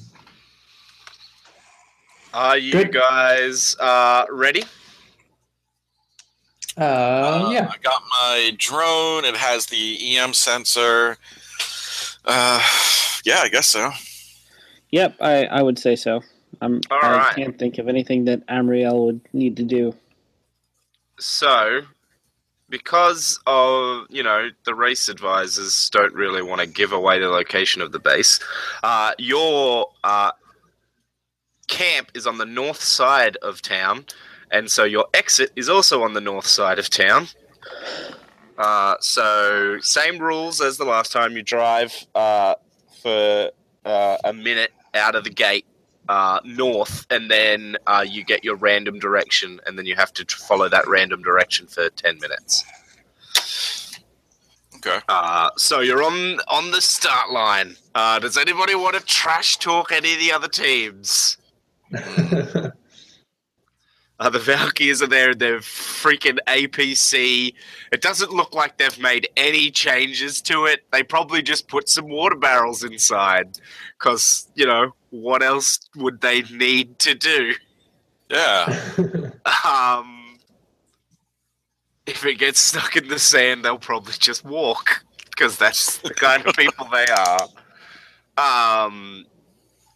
[2.33, 2.93] Are you Good.
[2.93, 4.63] guys uh, ready?
[6.77, 7.69] Uh, yeah.
[7.71, 9.25] I got my drone.
[9.25, 11.17] It has the EM sensor.
[12.25, 12.61] Uh,
[13.23, 13.91] yeah, I guess so.
[14.91, 16.21] Yep, I, I would say so.
[16.61, 17.35] I'm, All I right.
[17.35, 19.93] can't think of anything that Amriel would need to do.
[21.19, 21.81] So,
[22.69, 27.81] because of you know the race advisors don't really want to give away the location
[27.81, 28.39] of the base,
[28.83, 30.31] uh, your uh,
[31.67, 34.05] camp is on the north side of town,
[34.55, 37.27] and so your exit is also on the north side of town.
[38.57, 41.35] Uh, so same rules as the last time.
[41.35, 42.55] You drive uh,
[43.01, 43.51] for
[43.83, 45.65] uh, a minute out of the gate
[46.07, 50.23] uh, north, and then uh, you get your random direction, and then you have to
[50.23, 52.63] tr- follow that random direction for ten minutes.
[54.77, 54.99] Okay.
[55.09, 57.75] Uh, so you're on on the start line.
[57.93, 61.37] Uh, does anybody want to trash talk any of the other teams?
[64.19, 65.33] Uh, the Valkyries are there.
[65.33, 67.53] They're freaking APC.
[67.91, 70.85] It doesn't look like they've made any changes to it.
[70.91, 73.59] They probably just put some water barrels inside,
[73.99, 77.53] because you know what else would they need to do?
[78.29, 78.81] Yeah.
[79.63, 80.39] Um,
[82.07, 86.45] if it gets stuck in the sand, they'll probably just walk because that's the kind
[86.45, 88.85] of people they are.
[88.87, 89.25] Um,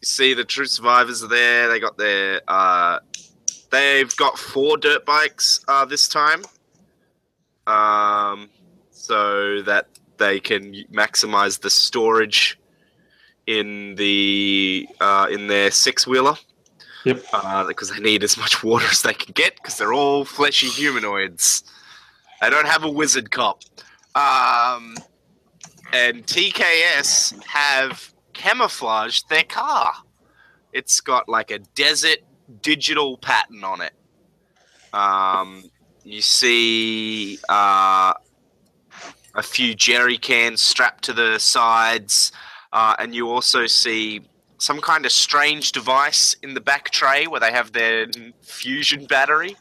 [0.01, 1.67] you see, the true survivors are there.
[1.69, 2.41] They got their.
[2.47, 2.99] Uh,
[3.71, 6.43] they've got four dirt bikes uh, this time,
[7.67, 8.49] um,
[8.91, 12.59] so that they can maximize the storage
[13.47, 16.35] in the uh, in their six wheeler
[17.05, 17.23] Yep.
[17.31, 20.67] uh, because they need as much water as they can get because they're all fleshy
[20.67, 21.63] humanoids.
[22.41, 23.63] They don't have a wizard cop.
[24.15, 24.95] Um,
[25.93, 29.93] and TKS have camouflaged their car.
[30.73, 32.19] It's got like a desert
[32.61, 33.93] digital pattern on it.
[34.93, 35.69] Um,
[36.03, 38.13] you see uh,
[39.35, 42.31] a few jerry cans strapped to the sides,
[42.73, 44.21] uh, and you also see
[44.57, 48.07] some kind of strange device in the back tray where they have their
[48.41, 49.55] fusion battery.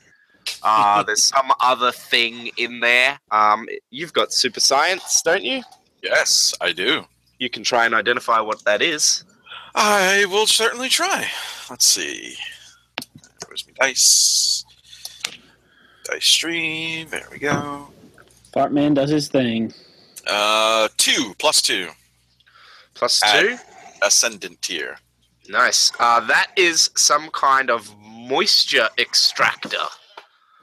[0.63, 3.19] Uh, there's some other thing in there.
[3.31, 5.63] Um, you've got super science, don't you?
[6.03, 7.05] Yes, I do.
[7.39, 9.25] You can try and identify what that is.
[9.75, 11.29] I will certainly try.
[11.71, 12.37] Let's see.
[13.67, 14.65] Where's my dice?
[16.05, 17.09] Dice stream.
[17.11, 17.89] There we go.
[18.55, 19.73] Fartman does his thing.
[20.27, 21.89] Uh, two plus two.
[22.95, 23.57] Plus Add- two.
[24.03, 24.97] Ascendant tier.
[25.49, 25.91] Nice.
[25.99, 29.77] Uh, that is some kind of moisture extractor.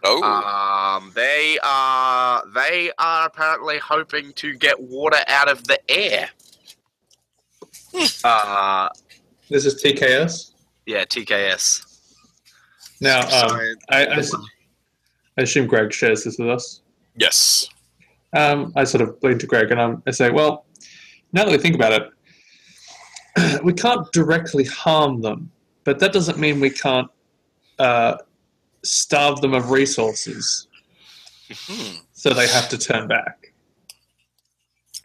[0.04, 6.30] Oh, Um, they are they are apparently hoping to get water out of the air.
[8.24, 8.88] uh,
[9.50, 10.52] this is TKS.
[10.86, 11.85] yeah, TKS.
[13.02, 13.84] Now, um, Science.
[13.90, 14.36] I, I s-
[15.38, 16.82] I assume Greg shares this with us.
[17.16, 17.68] yes.
[18.34, 20.66] Um, I sort of lean to Greg and I'm, I say, well,
[21.32, 21.94] now that we think about
[23.38, 25.50] it, we can't directly harm them,
[25.86, 27.10] but that doesn't mean we can't
[27.80, 28.18] uh,
[28.84, 30.68] starve them of resources
[31.68, 31.98] Hmm.
[32.12, 33.54] so they have to turn back.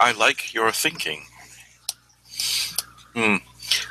[0.01, 1.23] I like your thinking.
[3.15, 3.37] Hmm.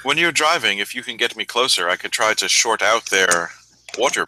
[0.03, 3.05] When you're driving, if you can get me closer, I could try to short out
[3.11, 3.51] their
[3.99, 4.27] water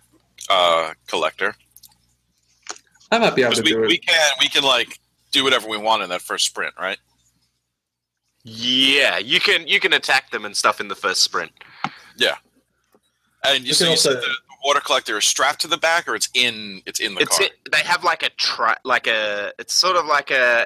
[0.50, 1.56] uh, collector.
[3.12, 3.88] I might be able 'Cause to we, do it.
[3.88, 5.00] we can we can like
[5.32, 6.98] do whatever we want in that first sprint, right?
[8.44, 11.52] Yeah, you can you can attack them and stuff in the first sprint.
[12.18, 12.36] Yeah,
[13.46, 15.78] and you, We so can you said also- the water collector is strapped to the
[15.78, 17.48] back, or it's in it's in the It's car.
[17.48, 20.66] it, they have like a tri- like a it's sort of like a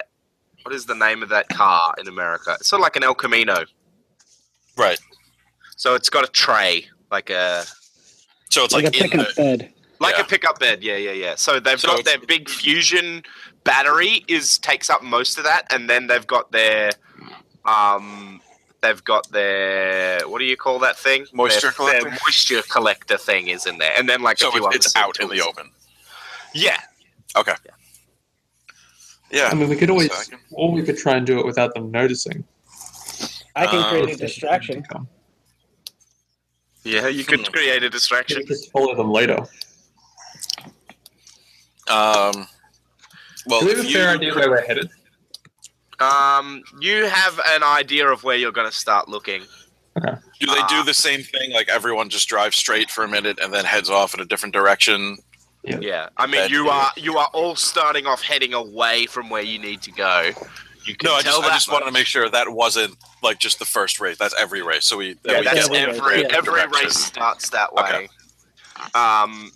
[0.64, 2.56] what is the name of that car in America?
[2.60, 3.66] It's sort of like an El Camino.
[4.78, 5.00] Right.
[5.78, 7.66] So it's got a tray, like a
[8.56, 9.74] So it's Like, like, a pickup the, bed.
[10.00, 10.22] like Yeah.
[10.22, 10.82] a pickup bed.
[10.82, 11.36] Yeah, yeah, yeah.
[11.36, 13.22] So they've So got their big fusion
[13.66, 16.92] battery is takes up most of that, and then they've got their
[17.66, 18.40] um
[18.80, 21.26] they've got their what do you call that thing?
[21.34, 22.10] Moisture Their- collector?
[22.10, 24.96] Their moisture collector thing is in there, and then like so a few it's, it's
[24.96, 25.70] other out in the open.
[26.54, 26.80] Yeah,
[27.36, 27.56] Okay.
[29.32, 29.50] Yeah.
[29.52, 31.74] I mean, we could always, So can- or we could try and do it without
[31.74, 32.46] them noticing.
[33.54, 34.86] I can Um, create a distraction.
[36.86, 37.08] Yeah.
[37.08, 38.38] You could create a We distraction.
[38.38, 39.38] could just follow them later.
[41.90, 42.48] Um.
[43.48, 44.90] Well, do we have if a you, fair idea where we're headed?
[46.00, 49.44] Um, you have an idea of where you're going to start looking.
[50.04, 51.52] do they do the same thing?
[51.54, 54.54] Like everyone just drives straight for a minute and then heads off in a different
[54.54, 55.18] direction.
[55.64, 56.10] Yeah, yeah.
[56.18, 59.60] I mean, That- you are you are all starting off heading away from where you
[59.60, 60.32] need to go.
[60.86, 63.40] You can No, I just I that just wanted to make sure that wasn't like
[63.40, 64.18] just the first race.
[64.18, 64.86] That's every race.
[64.86, 66.38] So we that Yeah, we that's get every every race, yeah.
[66.38, 67.84] every race starts that way.
[67.84, 68.08] Okay.
[68.94, 69.52] Um,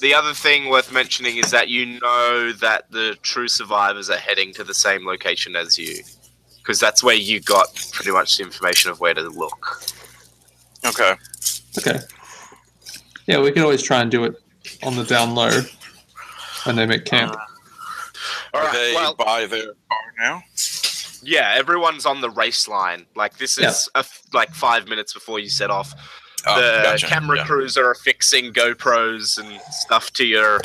[0.00, 4.52] the other thing worth mentioning is that you know that the true survivors are heading
[4.54, 6.02] to the same location as you,
[6.58, 9.82] because that's where you got pretty much the information of where to look.
[10.84, 11.14] Okay.
[11.78, 11.98] Okay.
[13.26, 14.34] Yeah, we can always try and do it
[14.82, 15.62] on the down low
[16.64, 17.34] when they make camp.
[18.56, 18.72] All Are right.
[18.72, 20.42] they Well, by their car now?
[21.22, 23.06] yeah, everyone's on the race line.
[23.14, 25.92] Like this is a f like five minutes before you set off.
[26.46, 27.06] Oh, the gotcha.
[27.06, 27.44] camera Yeah.
[27.46, 30.60] crews are affixing GoPros and stuff to your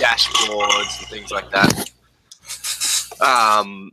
[0.00, 1.90] dashboards and things like that.
[3.20, 3.92] Um,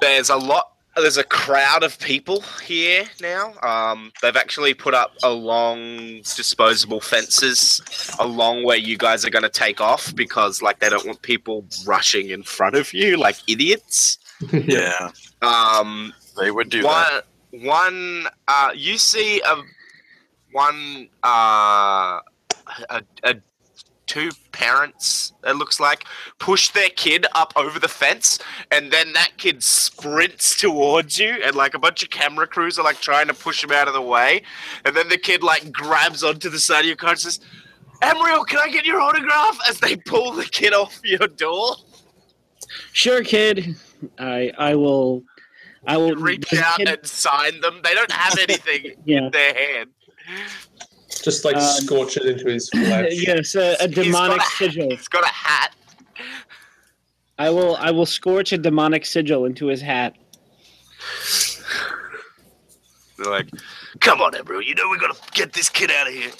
[0.00, 0.71] there's a lot.
[0.94, 3.54] There's a crowd of people here now.
[3.62, 7.80] Um, they've actually put up along disposable fences
[8.18, 11.64] along where you guys are going to take off because, like, they don't want people
[11.86, 14.18] rushing in front of you like idiots.
[14.52, 17.24] Yeah, Um, they would do that.
[17.52, 19.62] one one uh you see a
[20.50, 22.18] one uh
[22.90, 23.34] a, a
[24.12, 26.04] two parents it looks like
[26.38, 28.38] push their kid up over the fence
[28.70, 32.84] and then that kid sprints towards you and like a bunch of camera crews are
[32.84, 34.42] like trying to push him out of the way
[34.84, 37.40] and then the kid like grabs onto the side of your car and says
[38.02, 39.56] Emriel, can I get your autograph?
[39.68, 41.76] As they pull the kid off your door,
[42.92, 43.76] Sure, kid.
[44.18, 45.22] I I will.
[45.86, 47.80] I will reach out kid- and sign them.
[47.84, 49.18] They don't have anything yeah.
[49.26, 49.90] in their hand.
[51.22, 53.12] Just like Um, scorch it into his flesh.
[53.12, 54.90] Yes, a, a demonic got a- sigil.
[54.90, 55.74] He's got a hat.
[57.38, 57.76] I will.
[57.76, 60.14] I will scorch a demonic sigil into his hat.
[63.18, 63.48] They're like,
[64.00, 66.30] "Come on, Embryo, you know we gotta get this kid out of here."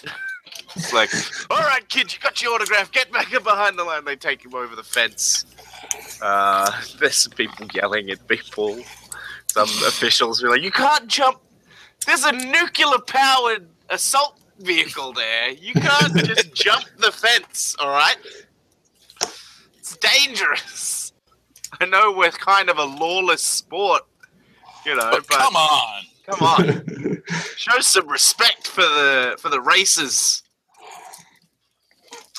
[0.76, 1.10] It's like,
[1.50, 2.90] "All right, kid, you got your autograph.
[2.92, 5.44] Get back in behind the line." They take him over the fence.
[6.20, 8.78] Uh, there's some people yelling at people.
[9.48, 11.38] Some officials are like, "You can't jump.
[12.06, 15.50] There's a nuclear-powered assault vehicle there.
[15.50, 17.76] You can't just jump the fence.
[17.78, 18.16] All right?
[19.78, 21.12] It's dangerous.
[21.80, 24.02] I know we're kind of a lawless sport,
[24.86, 26.04] you know, But but come on.
[26.26, 27.22] Come on,
[27.56, 30.42] show some respect for the for the races.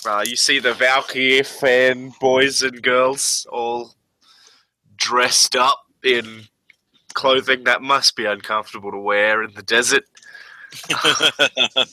[0.06, 3.94] Uh, you see the Valkyrie fan boys and girls all
[4.96, 6.44] dressed up in
[7.14, 10.06] clothing that must be uncomfortable to wear in the desert.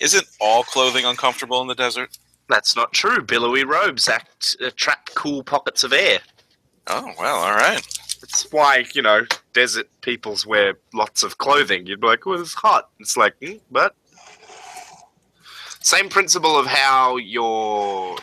[0.00, 2.16] Isn't all clothing uncomfortable in the desert?
[2.48, 3.22] That's not true.
[3.22, 6.20] Billowy robes act uh, trap cool pockets of air.
[6.86, 7.86] Oh well, all right.
[8.20, 11.86] That's why you know desert peoples wear lots of clothing.
[11.86, 13.94] You'd be like, "Well, it's hot." It's like, mm, but
[15.82, 18.16] same principle of how your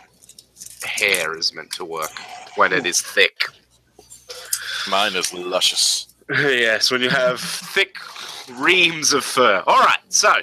[0.84, 2.12] hair is meant to work
[2.56, 3.45] when it is thick.
[4.89, 6.07] Mine is luscious.
[6.42, 7.96] yes, when you have thick
[8.54, 9.63] reams of fur.
[9.68, 10.34] All right, so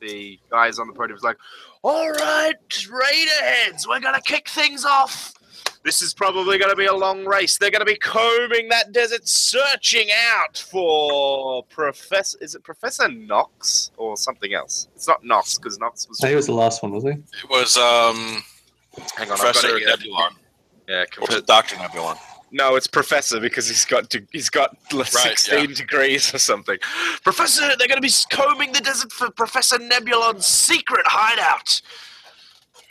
[0.00, 1.36] the guys on the podium is like,
[1.82, 2.54] "All right,
[2.90, 5.34] Raider heads, we're gonna kick things off."
[5.82, 7.56] This is probably going to be a long race.
[7.56, 12.36] They're going to be combing that desert, searching out for Professor.
[12.42, 14.88] Is it Professor Knox or something else?
[14.94, 16.20] It's not Knox because Knox was.
[16.20, 17.10] I think it was the last one, was he?
[17.10, 18.42] It was um,
[19.16, 20.12] Hang on, Professor I've got it here.
[20.12, 20.30] Nebulon.
[20.86, 22.18] Yeah, Or conf- was it Doctor Nebulon?
[22.52, 26.78] No, it's Professor because he's got de- he's got like, Right, sixteen degrees or something.
[27.22, 31.80] Professor, they're going to be combing the desert for Professor Nebulon's secret hideout.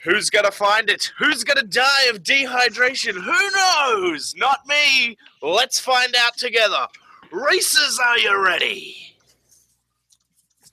[0.04, 1.12] Who's gonna find it?
[1.20, 3.14] Who's gonna die of dehydration?
[3.16, 4.34] Who knows?
[4.38, 5.18] Not me.
[5.42, 6.88] Let's find out together.
[7.32, 8.96] Racers, are you ready?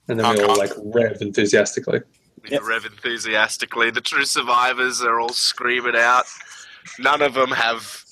[0.07, 1.99] And then we all like rev enthusiastically.
[2.49, 2.61] Yep.
[2.63, 3.91] Rev enthusiastically.
[3.91, 6.23] The true survivors are all screaming out.
[6.97, 8.05] None of them have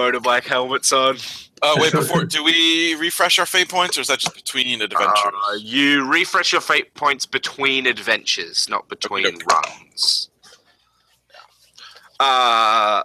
[0.00, 1.16] motorbike helmets on.
[1.62, 5.32] Oh wait, before do we refresh our fate points, or is that just between adventures?
[5.48, 9.36] Uh, you refresh your fate points between adventures, not between Okay.
[9.50, 10.30] runs.
[12.18, 13.02] Uh,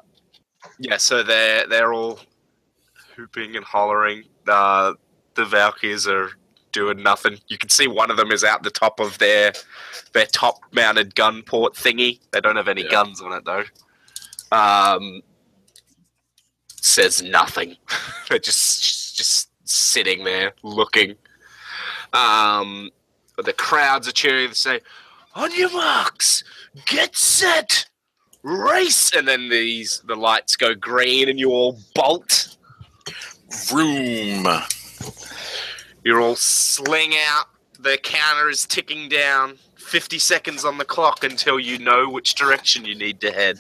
[0.80, 2.20] yeah, so they're they're all
[3.16, 4.24] hooping and hollering.
[4.48, 4.94] Uh,
[5.36, 6.32] the Valkyries are
[6.72, 7.38] doing nothing.
[7.48, 9.54] You can see one of them is out the top of their
[10.14, 12.20] their top mounted gun port thingy.
[12.32, 12.92] They don't have any Yeah.
[12.92, 13.64] guns on it though.
[14.52, 15.22] Um,
[16.96, 17.76] says nothing.
[18.30, 21.16] They're just just sitting there looking.
[22.14, 22.90] Um,
[23.44, 24.48] the crowds are cheering.
[24.48, 24.80] They say,
[25.36, 26.44] "On your marks,
[26.86, 27.86] get set,
[28.44, 32.58] race!" And then these the lights go green, and you all bolt.
[33.68, 34.48] Vroom.
[36.04, 37.48] You're all sling out.
[37.80, 39.58] The counter is ticking down.
[39.76, 43.60] Fifty seconds on the clock until you know which direction you need to head.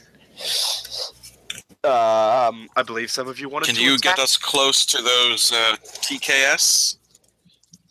[1.85, 4.15] Um, I believe some of you wanted Can to you attack.
[4.15, 6.97] get us close to those uh, TKS?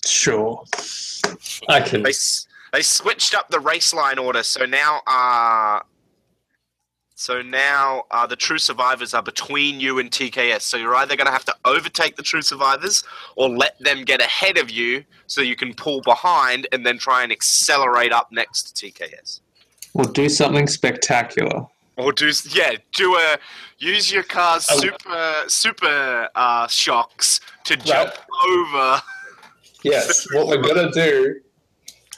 [0.04, 0.64] Sure.
[1.68, 2.02] I can.
[2.02, 2.12] They,
[2.72, 5.80] they switched up the race line order, so now uh
[7.16, 10.62] so now uh, the true survivors are between you and TKS.
[10.62, 13.04] So you're either going to have to overtake the true survivors
[13.36, 17.22] or let them get ahead of you so you can pull behind and then try
[17.22, 19.40] and accelerate up next to TKS.
[19.94, 21.66] We'll do something spectacular.
[21.96, 23.38] Or do yeah, do a
[23.78, 24.78] use your car's Oh.
[24.80, 28.12] super super uh, shocks to jump
[28.48, 29.00] over.
[29.82, 31.40] Yes, what we're gonna do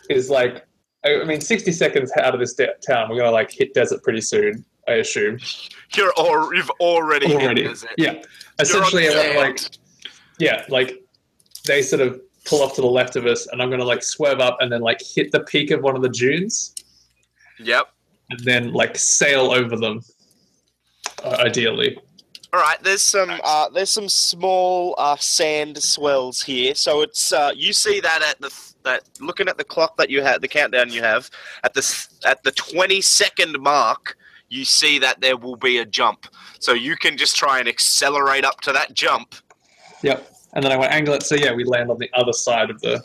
[0.08, 0.64] is like,
[1.04, 4.20] I mean, sixty seconds out of this de- town, we're gonna like hit desert pretty
[4.20, 4.64] soon.
[4.88, 5.38] I assume.
[5.96, 7.90] You're or you've already, Already, hit desert.
[7.98, 8.22] yeah.
[8.60, 9.36] Essentially, I want sand.
[9.36, 9.60] like,
[10.38, 11.02] yeah, like
[11.66, 14.38] they sort of pull off to the left of us, and I'm gonna like swerve
[14.40, 16.72] up and then like hit the peak of one of the dunes,
[17.58, 17.88] Yep.
[18.30, 20.00] And then like sail over them.
[21.22, 21.98] Uh, ideally,
[22.52, 26.74] All right, there's some uh, there's some small uh, sand swells here.
[26.74, 28.52] So it's uh, you see that at the
[28.82, 31.30] that looking at the clock that you have, the countdown you have
[31.64, 34.16] at the s- at the 20 second mark,
[34.48, 36.26] you see that there will be a jump.
[36.60, 39.34] So you can just try and accelerate up to that jump.
[40.02, 40.30] yep.
[40.54, 42.70] And then I want to angle it so yeah, we land on the other side
[42.70, 43.02] of the.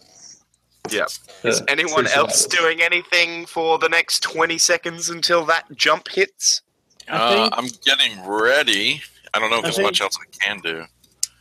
[0.90, 1.10] Yep.
[1.44, 2.46] the Is anyone else survivors.
[2.48, 6.62] doing anything for the next 20 seconds until that jump hits?
[7.08, 9.02] I Uh, think- I'm getting ready.
[9.34, 10.86] I don't know if I there's think- much else I can do.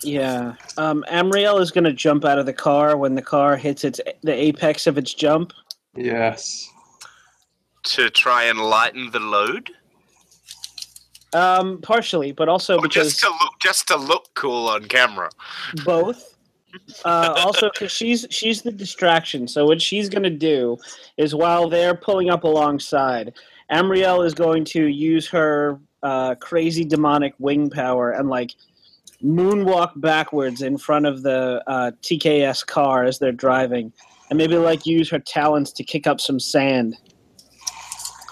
[0.02, 0.54] Yeah.
[0.78, 4.00] Um, Amriel is going to jump out of the car when the car hits its
[4.22, 5.52] the apex of its jump.
[5.94, 6.68] Yes.
[7.84, 9.70] To try and lighten the load?
[11.32, 15.30] Um, partially, but also Or because just to look just to look cool on camera.
[15.84, 16.29] both.
[17.04, 19.48] Uh, also, because she's she's the distraction.
[19.48, 20.76] So what she's going to do
[21.16, 23.34] is while they're pulling up alongside,
[23.70, 28.52] Amriel is going to use her uh, crazy demonic wing power and like
[29.22, 33.92] moonwalk backwards in front of the uh, TKS car as they're driving,
[34.30, 36.96] and maybe like use her talents to kick up some sand.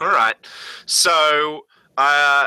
[0.01, 0.37] All right.
[0.87, 1.67] So
[1.97, 2.47] uh,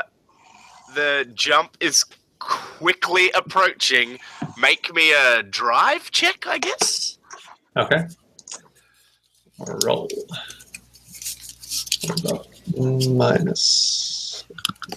[0.94, 2.04] the jump is
[2.42, 4.18] quickly approaching.
[4.58, 7.18] Make me a drive check, I guess.
[7.76, 8.06] Okay.
[9.84, 10.08] Roll.
[12.22, 14.44] What minus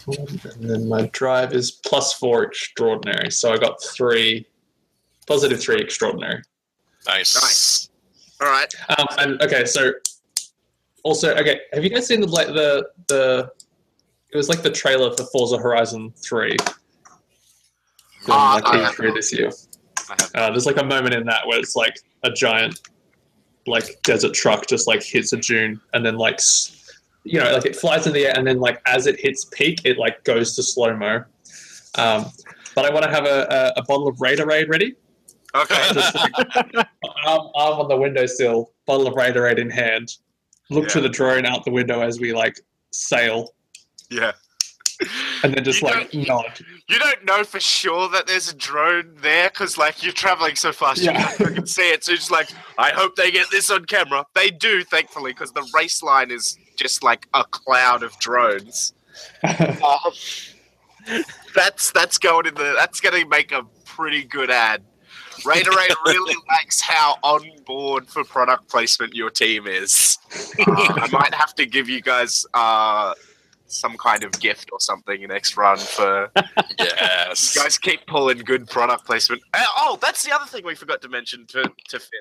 [0.06, 0.40] one?
[0.56, 3.32] And then my drive is plus four extraordinary.
[3.32, 4.48] So I got three,
[5.28, 6.42] positive three extraordinary.
[7.08, 7.36] Nice.
[7.36, 7.90] Nice.
[8.42, 8.74] All right.
[8.98, 9.92] Um, and okay, so
[11.04, 13.52] also, okay, have you guys seen the like the the?
[14.32, 16.58] It was like the trailer for Forza Horizon Three.
[18.26, 19.52] That Ah, like, I came have this year.
[20.36, 22.80] Uh, there's like a moment in that where it's like a giant,
[23.68, 26.40] like desert truck just like hits a dune, and then like,
[27.24, 29.82] you know, like it flies in the air, and then like as it hits peak,
[29.84, 31.24] it like goes to slow mo.
[31.98, 32.26] Um,
[32.76, 34.96] but I want to have a, a, a bottle of Raiderade ready,
[35.56, 35.88] Okay.
[35.94, 36.34] just like
[37.26, 40.18] arm, arm on the windowsill, bottle of Raiderade in hand,
[40.70, 42.60] look to the drone out the window as we like
[42.92, 43.54] sail,
[44.10, 44.34] yeah.
[45.44, 46.60] and then just You like nod.
[46.88, 50.72] You don't know for sure that there's a drone there because, like, you're traveling so
[50.72, 52.04] fast you can't freaking see it.
[52.04, 54.24] So you're just like, I hope they get this on camera.
[54.36, 58.94] They do, thankfully, because the race line is just like a cloud of drones.
[59.84, 60.12] Um,
[61.56, 64.84] that's that's going in the that's going to make a pretty good ad.
[65.42, 70.18] Raiderade really likes how on board for product placement your team is.
[70.60, 73.14] Uh, I might have to give you guys uh,
[73.68, 76.30] some kind of gift or something next run for
[76.80, 77.56] Yes.
[77.56, 79.42] you guys keep pulling good product placement.
[79.54, 82.20] Uh, oh, that's the other thing we forgot to mention to, to Finn.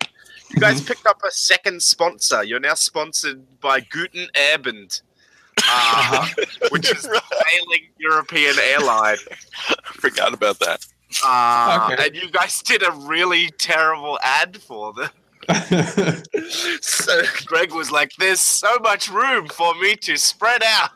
[0.51, 2.45] You guys picked up a second sponsor.
[2.45, 5.03] You're now sponsored by Guten Abend,
[5.68, 6.26] uh,
[6.70, 9.16] which is the failing European airline.
[9.84, 10.86] Forgot about that.
[11.24, 12.07] Uh, Okay.
[12.07, 15.11] And you guys did a really terrible ad for them.
[16.80, 20.90] So Greg was like, "There's so much room for me to spread out."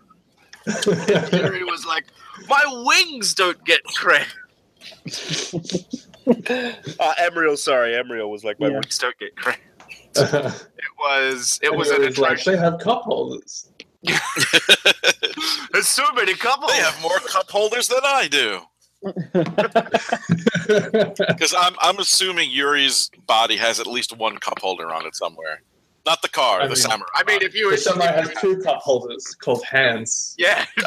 [0.67, 2.07] Yuri was like,
[2.49, 4.37] "My wings don't get cracked."
[6.27, 8.75] uh, Emriel, sorry, Emriel was like, "My Yeah.
[8.75, 9.63] wings don't get cracked."
[10.81, 13.71] It was, it was an Anyways, like, they have cup holders.
[15.73, 16.73] There's so many couples.
[16.73, 18.61] They have more cup holders than I do.
[21.29, 25.63] Because I'm I'm assuming Yuri's body has at least one cup holder on it somewhere.
[26.09, 27.09] Not the car, I the mean- samurai.
[27.15, 30.35] I mean, if you were The samurai has two cup holders called hands.
[30.39, 30.65] yeah,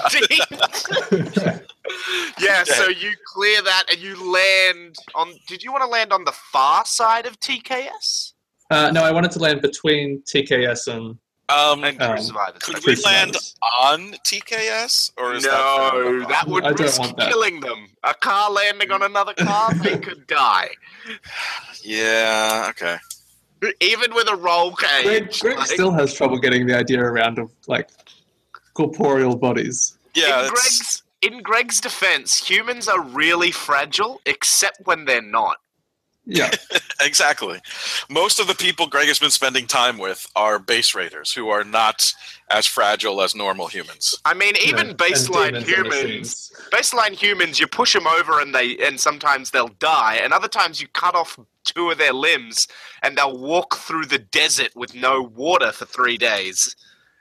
[2.40, 2.64] yeah.
[2.64, 5.32] So you clear that and you land on.
[5.48, 8.34] Did you want to land on the far side of TKS
[8.72, 11.18] uh, no, I wanted to land between TKS and
[11.50, 12.64] um, and Um, Survivors?
[12.64, 13.36] could we land
[13.82, 17.30] on TKS or is no, that, that would I risk want that.
[17.30, 17.88] killing them.
[18.04, 20.70] A car landing on another car, they could die.
[21.84, 22.68] Yeah.
[22.70, 22.96] Okay.
[23.80, 25.04] Even with a roll cage.
[25.04, 27.90] Greg, Greg like- still has trouble getting the idea around of like
[28.74, 29.98] corporeal bodies.
[30.14, 35.58] Yeah, in Greg's in Greg's defense, humans are really fragile, except when they're not.
[36.26, 36.52] Yeah,
[37.02, 37.60] exactly.
[38.10, 41.64] Most of the people Greg has been spending time with are base raiders who are
[41.64, 42.14] not
[42.50, 44.18] as fragile as normal humans.
[44.26, 49.00] I mean, even and baseline humans, baseline humans, you push them over and they, and
[49.00, 52.68] sometimes they'll die, and other times you cut off two of their limbs
[53.04, 56.76] and they'll walk through the desert with no water for three days.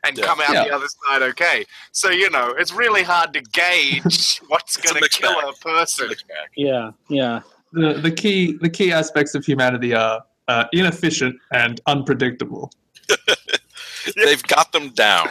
[0.04, 0.24] And Yeah.
[0.26, 0.64] come out Yeah.
[0.64, 1.66] the other side okay.
[1.92, 5.54] So you know it's really hard to gauge what's going to kill bag.
[5.54, 6.10] a person.
[6.56, 7.40] Yeah, yeah.
[7.72, 12.72] The the key the key aspects of humanity are uh, inefficient and unpredictable.
[14.16, 15.28] They've got them down.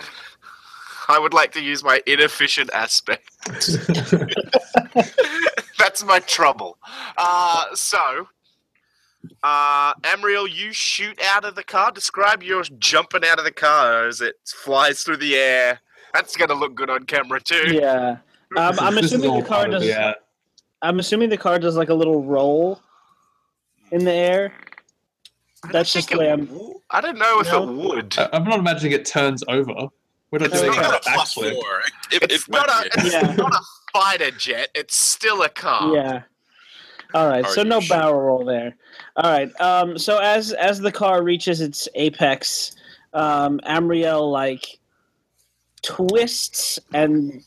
[1.09, 3.31] I would like to use my inefficient aspect.
[5.79, 6.77] That's my trouble.
[7.17, 8.27] Uh, so,
[9.43, 11.91] uh, Amriel, you shoot out of the car.
[11.91, 15.79] Describe your jumping out of the car as it flies through the air.
[16.13, 17.73] That's going to look good on camera too.
[17.75, 18.17] Yeah.
[18.57, 19.83] Um, I'm assuming the car does.
[19.83, 20.13] the, uh,
[20.81, 22.81] I'm assuming the car does like a little roll
[23.91, 24.53] in the air.
[25.71, 26.45] That's just the way I'm.
[26.45, 27.63] w- I don't know if No.
[27.63, 28.15] it would.
[28.17, 29.73] I- I'm not imagining it turns over.
[30.31, 31.53] We're not It's doing not a a a plus backflip.
[31.53, 31.79] four.
[32.11, 33.35] It, it, It's it not a, it's Yeah.
[33.35, 33.59] not a
[33.93, 34.69] fighter jet.
[34.73, 35.93] It's still a car.
[35.93, 36.21] Yeah.
[37.13, 37.43] All right.
[37.45, 37.97] Are So no sure?
[37.97, 38.75] barrel roll there.
[39.19, 39.51] All right.
[39.59, 39.97] Um.
[39.97, 42.73] So as as the car reaches its apex,
[43.13, 44.79] um, Amriel like
[45.81, 47.43] twists and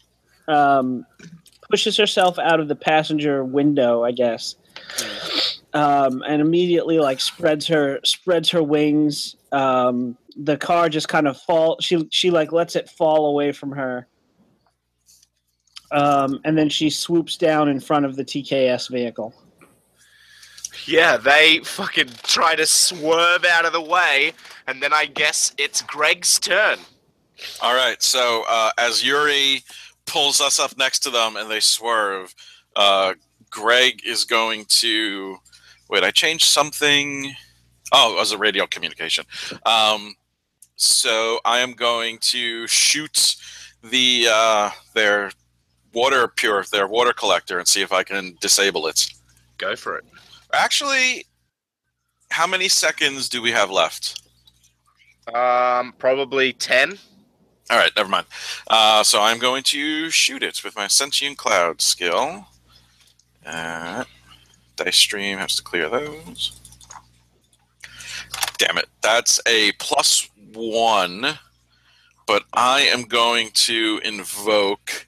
[0.49, 1.07] um,
[1.71, 4.55] pushes herself out of the passenger window, I guess,
[5.73, 9.37] um, and immediately like spreads her spreads her wings.
[9.51, 11.79] Um, the car just kind of fall.
[11.81, 14.07] She she like lets it fall away from her.
[15.91, 19.35] Um, and then she swoops down in front of the TKS vehicle.
[20.87, 24.33] Yeah, they fucking try to swerve out of the way,
[24.67, 26.79] and then I guess it's Greg's turn.
[27.61, 28.03] All right.
[28.03, 29.63] So uh, as Yuri
[30.07, 32.35] pulls us up next to them and they swerve,
[32.77, 33.15] uh,
[33.51, 35.37] Greg is going to.
[35.89, 37.35] Wait, I changed something.
[37.93, 39.25] Oh, it was a radio communication.
[39.67, 40.15] Um,
[40.77, 43.37] so I am going to shoot
[43.85, 45.33] the uh, their
[45.93, 49.07] water pure their water collector and see if I can disable it.
[49.59, 50.05] Go for it.
[50.53, 51.27] Actually,
[52.31, 54.23] how many seconds do we have left?
[55.33, 56.99] Um, probably ten.
[57.71, 58.27] All right, never mind.
[58.69, 62.47] Uh, so I'm going to shoot it with my sentient cloud skill.
[63.47, 64.05] Uh,
[64.77, 66.61] dice stream has to clear those.
[68.59, 71.39] Damn it, that's a plus one.
[72.27, 75.07] But I am going to invoke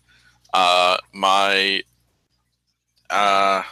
[0.53, 1.83] uh, my.
[3.11, 3.63] Uh,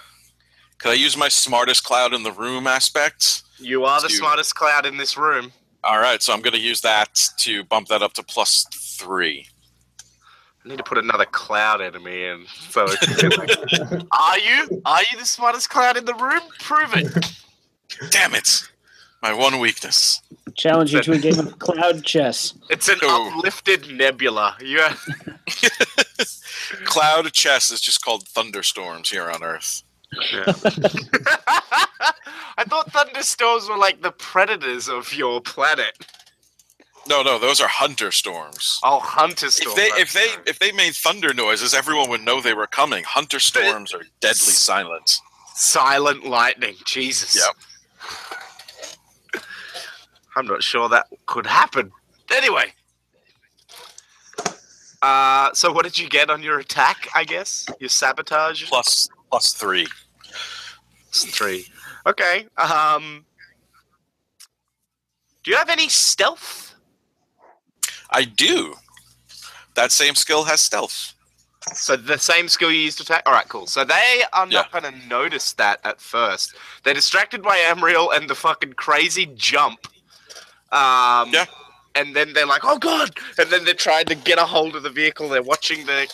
[0.83, 3.43] could I use my smartest cloud in the room aspect?
[3.59, 4.17] You are the Two.
[4.17, 5.53] smartest cloud in this room.
[5.85, 9.47] All right, so I'm going to use that to bump that up to plus three.
[10.65, 12.47] I need to put another cloud enemy in.
[12.71, 14.83] So, it's- are you?
[14.85, 16.41] Are you the smartest cloud in the room?
[16.61, 17.27] Prove it.
[18.11, 18.63] Damn it!
[19.23, 20.21] My one weakness.
[20.57, 22.55] Challenge you to a game of cloud chess.
[22.71, 23.31] It's an Ooh.
[23.37, 24.57] uplifted nebula.
[24.61, 24.81] You.
[26.85, 29.83] Cloud chess is just called thunderstorms here on Earth.
[32.59, 35.97] I thought thunderstorms were like the predators of your planet.
[37.09, 38.79] No, no, those are hunter storms.
[38.85, 39.77] Oh, hunter storms.
[39.77, 40.43] If they if they sorry.
[40.47, 43.05] if they made thunder noises, everyone would know they were coming.
[43.05, 45.19] Hunter storms are deadly silent.
[45.55, 47.35] silent lightning, Jesus.
[47.35, 47.57] Yep.
[50.37, 51.91] I'm not sure that could happen.
[52.33, 52.73] Anyway.
[55.03, 57.09] Uh, so what did you get on your attack?
[57.13, 59.87] I guess your sabotage Plus plus three.
[61.11, 61.65] Three.
[62.07, 62.47] Okay.
[62.59, 63.25] Um.
[65.43, 66.75] Do you have any stealth?
[68.11, 68.75] I do.
[69.75, 71.15] That same skill has stealth.
[71.73, 73.23] So the same skill you used to attack.
[73.25, 73.67] All right, cool.
[73.67, 76.55] So they are not going to notice that at first.
[76.85, 79.87] They're distracted by Amriel and the fucking crazy jump.
[80.73, 81.47] Um, Yeah.
[81.95, 84.83] And then they're like, "Oh god!" And then they're trying to get a hold of
[84.83, 85.29] the vehicle.
[85.29, 86.09] They're watching the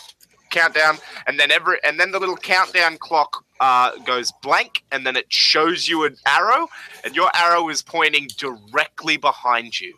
[0.49, 0.97] countdown,
[1.27, 5.31] and then every and then the little countdown clock uh, goes blank, and then it
[5.31, 6.67] shows you an arrow,
[7.03, 9.95] and your arrow is pointing directly behind you.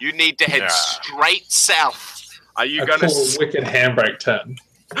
[0.00, 0.68] You need to head Yeah.
[0.68, 2.26] straight south.
[2.56, 3.06] Are you I gonna?
[3.08, 4.56] pull a wicked handbrake turn.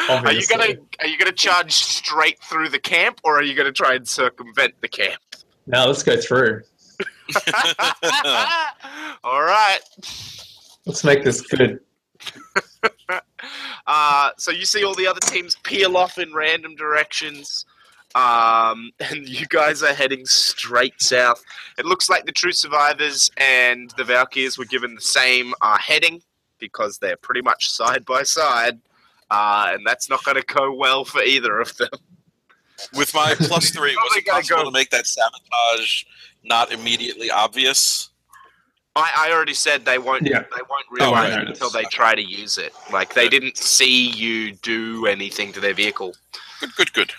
[0.08, 3.72] Are you gonna are you gonna charge straight through the camp, or are you gonna
[3.72, 5.20] try and circumvent the camp?
[5.66, 6.62] Now let's go through.
[9.24, 9.78] All right.
[10.86, 11.80] Let's make this good.
[13.86, 17.64] Uh, so you see all the other teams peel off in random directions.
[18.14, 21.42] Um, and you guys are heading straight south.
[21.78, 26.22] It looks like the true survivors and the Valkyrs were given the same uh, heading
[26.58, 28.80] because they're pretty much side by side.
[29.30, 31.88] Uh, and that's not going to go well for either of them.
[32.94, 36.04] With my plus three, was it possible go- to make that sabotage
[36.42, 38.09] not immediately obvious?
[38.96, 40.26] I, I already said they won't.
[40.26, 40.40] Yeah.
[40.40, 41.42] They won't Oh, realize right.
[41.44, 42.72] it until they try to use it.
[42.92, 46.14] Like they didn't see you do anything to their vehicle.
[46.60, 47.12] Good, good, good.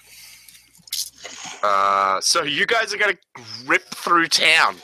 [1.64, 4.76] Uh, so you guys are going to rip through town.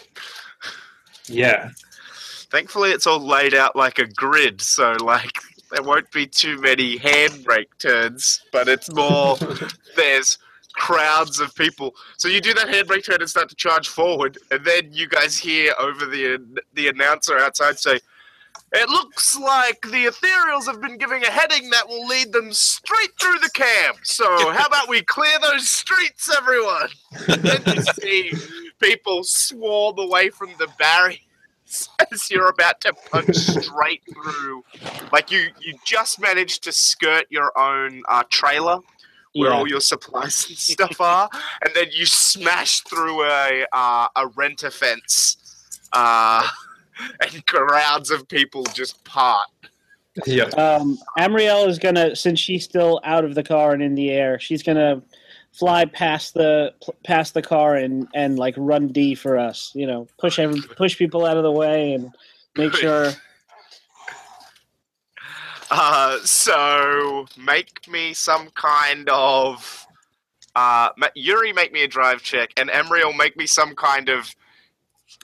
[1.28, 1.72] Yeah.
[2.52, 5.32] Thankfully, it's all laid out like a grid, so like
[5.72, 8.42] there won't be too many handbrake turns.
[8.54, 9.38] But it's more
[9.98, 10.38] there's
[10.78, 11.96] crowds of people.
[12.18, 15.38] So you do that handbrake turn and start to charge forward, and then you guys
[15.38, 18.00] hear over the the announcer outside say,
[18.72, 23.12] "It looks like the Ethereals have been giving a heading that will lead them straight
[23.20, 23.98] through the camp.
[24.04, 26.90] So how about we clear those streets, everyone?"
[27.28, 28.32] then you see
[28.80, 31.18] people swarm away from the barrier
[32.12, 34.64] as you're about to punch straight through.
[35.12, 38.80] Like you, you just managed to skirt your own uh, trailer
[39.38, 39.58] where Yeah.
[39.58, 41.30] all your supplies and stuff are,
[41.64, 45.38] and then you smash through a uh, a renter fence,
[45.94, 46.48] uh,
[47.22, 49.48] and crowds of people just part.
[50.26, 50.58] Yep.
[50.58, 54.40] Um, Amriel is gonna, since she's still out of the car and in the air,
[54.40, 55.02] she's gonna
[55.54, 56.74] fly past the
[57.04, 59.72] past the car and and like run D for us.
[59.76, 62.10] You know, push every, push people out of the way and
[62.56, 63.12] make sure.
[65.70, 69.86] Uh, so make me some kind of
[70.58, 74.34] uh, Yuri, make me a drive check, and Emery will make me some kind of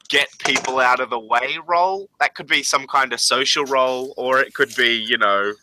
[0.07, 2.07] get people out of the way roll.
[2.19, 5.53] That could be some kind of social roll, or it could be, you know,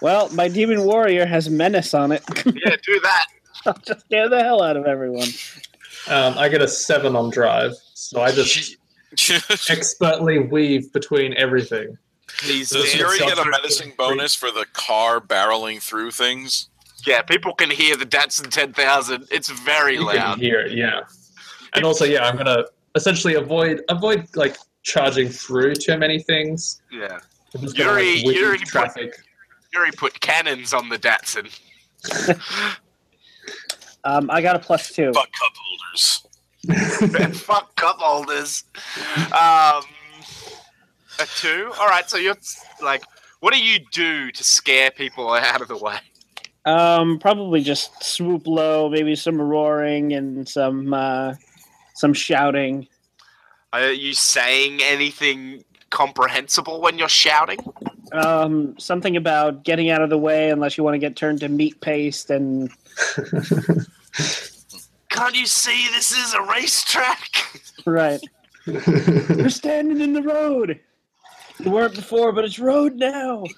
[0.00, 2.22] Well, my demon warrior has menace on it.
[2.46, 3.24] yeah, do that.
[3.66, 5.28] I'll just scare the hell out of everyone.
[6.08, 8.76] Um, I get a seven on drive, so I just
[9.70, 11.98] expertly weave between everything.
[12.40, 12.98] Please, Does Dan.
[13.00, 16.68] Yuri get a Shelter- menacing bonus for the car barreling through things?
[17.06, 19.26] Yeah, people can hear the Datsun 10,000.
[19.30, 20.38] It's very You can loud.
[20.40, 21.00] hear it, yeah.
[21.74, 22.64] And also, yeah, I'm gonna
[22.94, 26.82] essentially avoid avoid like charging through too many things.
[26.90, 27.18] Yeah.
[27.54, 29.14] I'm gonna, Yuri- like, weave Yuri put- traffic.
[29.72, 31.48] Yuri put cannons on the Datsun.
[34.04, 35.12] Um, I got a plus two.
[35.12, 37.36] Fuck cup holders.
[37.40, 38.64] Fuck cup holders.
[39.26, 39.82] Um,
[41.20, 41.72] a two.
[41.78, 42.08] All right.
[42.08, 42.36] So you're
[42.82, 43.02] like,
[43.40, 45.98] what do you do to scare people out of the way?
[46.66, 51.34] Um, probably just swoop low, maybe some roaring and some uh,
[51.94, 52.86] some shouting.
[53.72, 57.60] Are you saying anything comprehensible when you're shouting?
[58.12, 61.48] Um, something about getting out of the way unless you want to get turned to
[61.48, 62.70] meat paste and
[65.08, 67.28] Can't you see this is a racetrack?
[67.86, 68.20] right.
[68.66, 70.80] You're standing in the road.
[71.64, 73.44] You weren't before, but it's road now.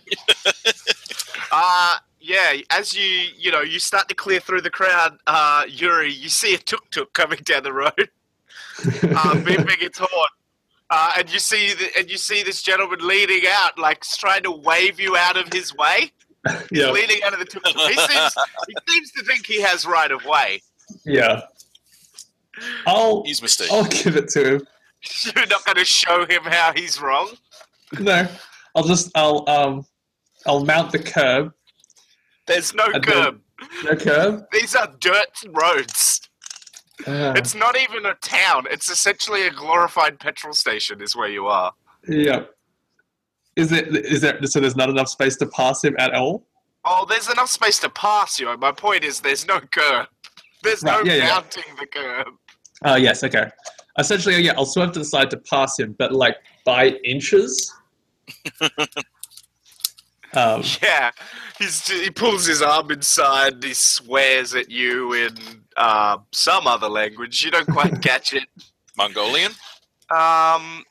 [1.54, 2.54] Uh yeah.
[2.70, 3.04] As you
[3.36, 6.88] you know you start to clear through the crowd, uh, Yuri, you see a tuk
[6.90, 7.92] tuk coming down the road.
[7.98, 10.28] uh, beeping its horn.
[10.88, 14.50] Uh, and you see the, and you see this gentleman leaning out, like trying to
[14.50, 16.10] wave you out of his way.
[16.70, 17.76] yeah, Leaning out of the tuk tuk.
[17.76, 18.34] He seems,
[18.66, 20.62] he seems to think he has right of way.
[21.04, 21.42] yeah.
[22.86, 23.76] I'll He's mistaken.
[23.76, 24.66] I'll give it to him.
[25.36, 27.28] You're not going to show him how he's wrong.
[28.00, 28.26] No,
[28.74, 29.84] I'll just I'll um
[30.46, 31.52] I'll mount the curb.
[32.46, 33.40] There's no curb.
[33.84, 34.44] No curb.
[34.52, 36.20] These are dirt roads.
[37.06, 38.66] Uh, It's not even a town.
[38.70, 41.00] It's essentially a glorified petrol station.
[41.02, 41.72] Is where you are.
[42.08, 42.44] yeah.
[43.56, 46.46] Is it is there so there's not enough space to pass him at all?
[46.84, 48.56] Oh, there's enough space to pass you.
[48.56, 50.06] My point is, there's no curb.
[50.62, 51.26] There's no Right, yeah, yeah.
[51.28, 52.28] mounting the curb.
[52.84, 53.50] Oh yes, okay.
[53.98, 57.72] Essentially, yeah, I'll swerve to the side to pass him, but like by inches.
[60.34, 61.10] Um, Yeah,
[61.58, 63.54] he's he pulls his arm inside.
[63.54, 65.36] And he swears at you in
[65.76, 67.44] uh, some other language.
[67.44, 68.44] You don't quite catch it.
[68.96, 69.52] Mongolian?
[70.10, 70.84] Um,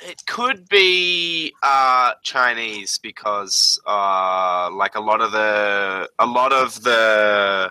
[0.00, 6.82] it could be uh, Chinese because uh, like a lot of the a lot of
[6.82, 7.70] the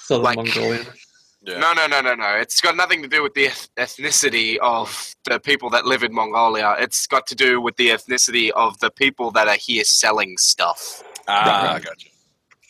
[0.00, 0.86] Southern Like- Mongolian.
[1.42, 1.58] Yeah.
[1.58, 2.34] no no no no no.
[2.36, 3.46] It's got nothing to do with the
[3.78, 6.76] ethnicity of the people that live in Mongolia.
[6.78, 11.02] It's got to do with the ethnicity of the people that are here selling stuff.
[11.28, 11.82] Ah, Right.
[11.84, 12.08] gotcha.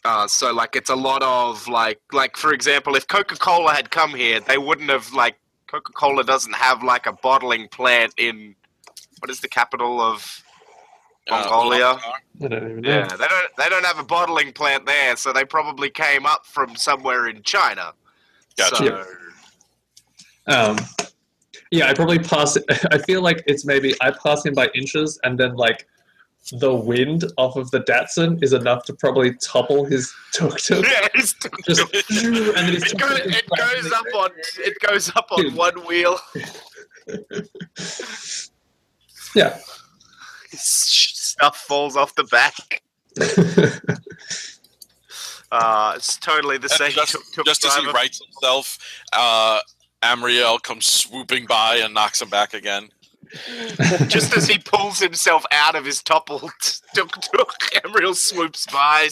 [0.04, 3.90] Uh, so like it's a lot of like like for example, if Coca Cola had
[3.90, 8.54] come here, they wouldn't have like Coca Cola doesn't have like a bottling plant in
[9.18, 10.42] what is the capital of
[11.28, 11.98] Uh, Mongolia?
[12.42, 12.88] I don't even know.
[12.90, 16.46] Yeah, they don't they don't have a bottling plant there, so they probably came up
[16.46, 17.92] from somewhere in China.
[18.56, 19.06] Gotcha.
[19.06, 19.06] So,
[20.46, 20.78] Um,
[21.70, 22.56] yeah, I probably pass.
[22.90, 25.86] I feel like it's maybe I pass him by inches, and then like
[26.52, 30.84] the wind off of the Datsun is enough to probably topple his tuk tuk.
[30.84, 31.34] yeah, it's,
[31.66, 31.80] Just
[32.10, 35.42] and then his it, tuk-tuk goes, is it goes up on it goes up on
[35.42, 35.54] Dude.
[35.54, 36.18] one wheel.
[39.36, 39.58] Yeah.
[40.52, 42.82] Stuff falls off the back.
[45.52, 46.92] Uh, it's totally the same.
[46.92, 47.96] just, tuk-tuk just as he driver.
[47.96, 48.78] rights himself,
[49.12, 49.60] uh,
[50.02, 52.88] Amriel comes swooping by and knocks him back again.
[54.08, 56.50] Just as he pulls himself out of his toppled
[56.94, 59.08] tuk tuk, Emriel swoops by,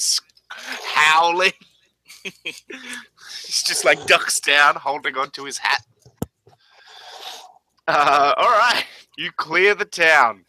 [0.51, 1.53] howling.
[2.25, 5.83] He's just like ducks down, holding onto his hat.
[7.87, 8.85] Uh, all right,
[9.17, 10.45] you clear the town.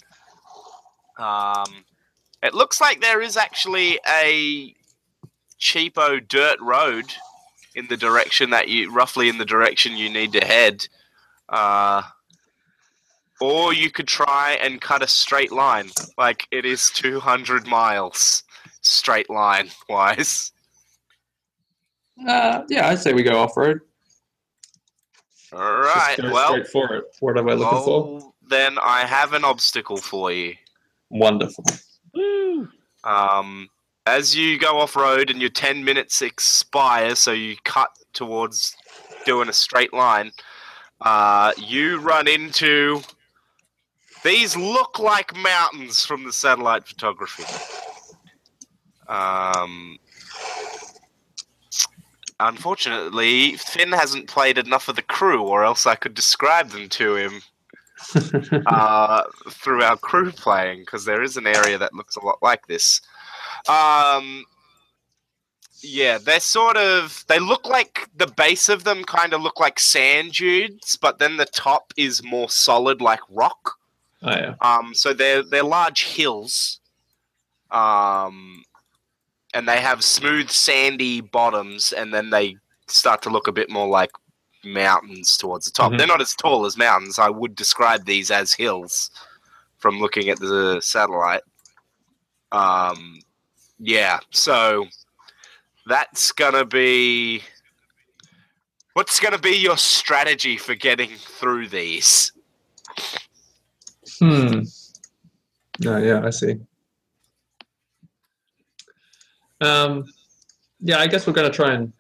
[1.17, 1.85] Um,
[2.41, 4.75] it looks like there is actually a
[5.60, 7.05] cheapo dirt road
[7.76, 10.88] in the direction that you, roughly in the direction you need to head.
[11.47, 12.01] Uh,
[13.41, 15.89] or you could try and cut a straight line.
[16.18, 18.43] Like it is 200 miles
[18.82, 20.51] straight line wise.
[22.28, 23.80] Uh, yeah, I'd say we go off road.
[25.53, 26.18] All right.
[26.22, 27.05] Well, for it.
[27.22, 28.34] What am I looking for?
[28.49, 30.55] then I have an obstacle for you.
[31.10, 31.64] Wonderful.
[32.14, 32.68] Woo!
[33.03, 33.70] Um,
[34.10, 38.76] as you go off road and your 10 minutes expire, so you cut towards
[39.26, 40.32] doing a straight line,
[41.01, 43.01] uh, you run into.
[44.24, 47.45] These look like mountains from the satellite photography.
[49.07, 49.97] Um,
[52.39, 57.16] unfortunately, Finn hasn't played enough of the crew, or else I could describe them to
[57.16, 57.41] him
[58.66, 62.68] uh, through our crew playing because there is an area that looks a lot like
[62.68, 63.01] this.
[63.68, 64.45] Um,
[65.82, 69.80] yeah, they're sort of they look like the base of them kind of look like
[69.80, 73.78] sand dunes, but then the top is more solid like rock.
[74.24, 74.55] oh yeah.
[74.62, 76.80] Um, so they're they're large hills,
[77.72, 78.64] um,
[79.53, 82.57] and they have smooth sandy bottoms, and then they
[82.88, 84.12] start to look a bit more like
[84.66, 85.93] mountains towards the top.
[85.93, 85.97] Mhm.
[85.97, 87.20] They're not as tall as mountains.
[87.20, 89.12] I would describe these as hills
[89.78, 91.43] from looking at the satellite.
[92.51, 93.22] Um,
[93.80, 94.86] yeah, so
[95.88, 97.41] that's gonna be.
[98.93, 102.32] What's gonna be your strategy for getting through these?
[104.19, 104.61] Hmm.
[105.80, 106.57] No, yeah, I see.
[109.61, 110.05] Um,
[110.82, 111.93] yeah, I guess we're gonna try and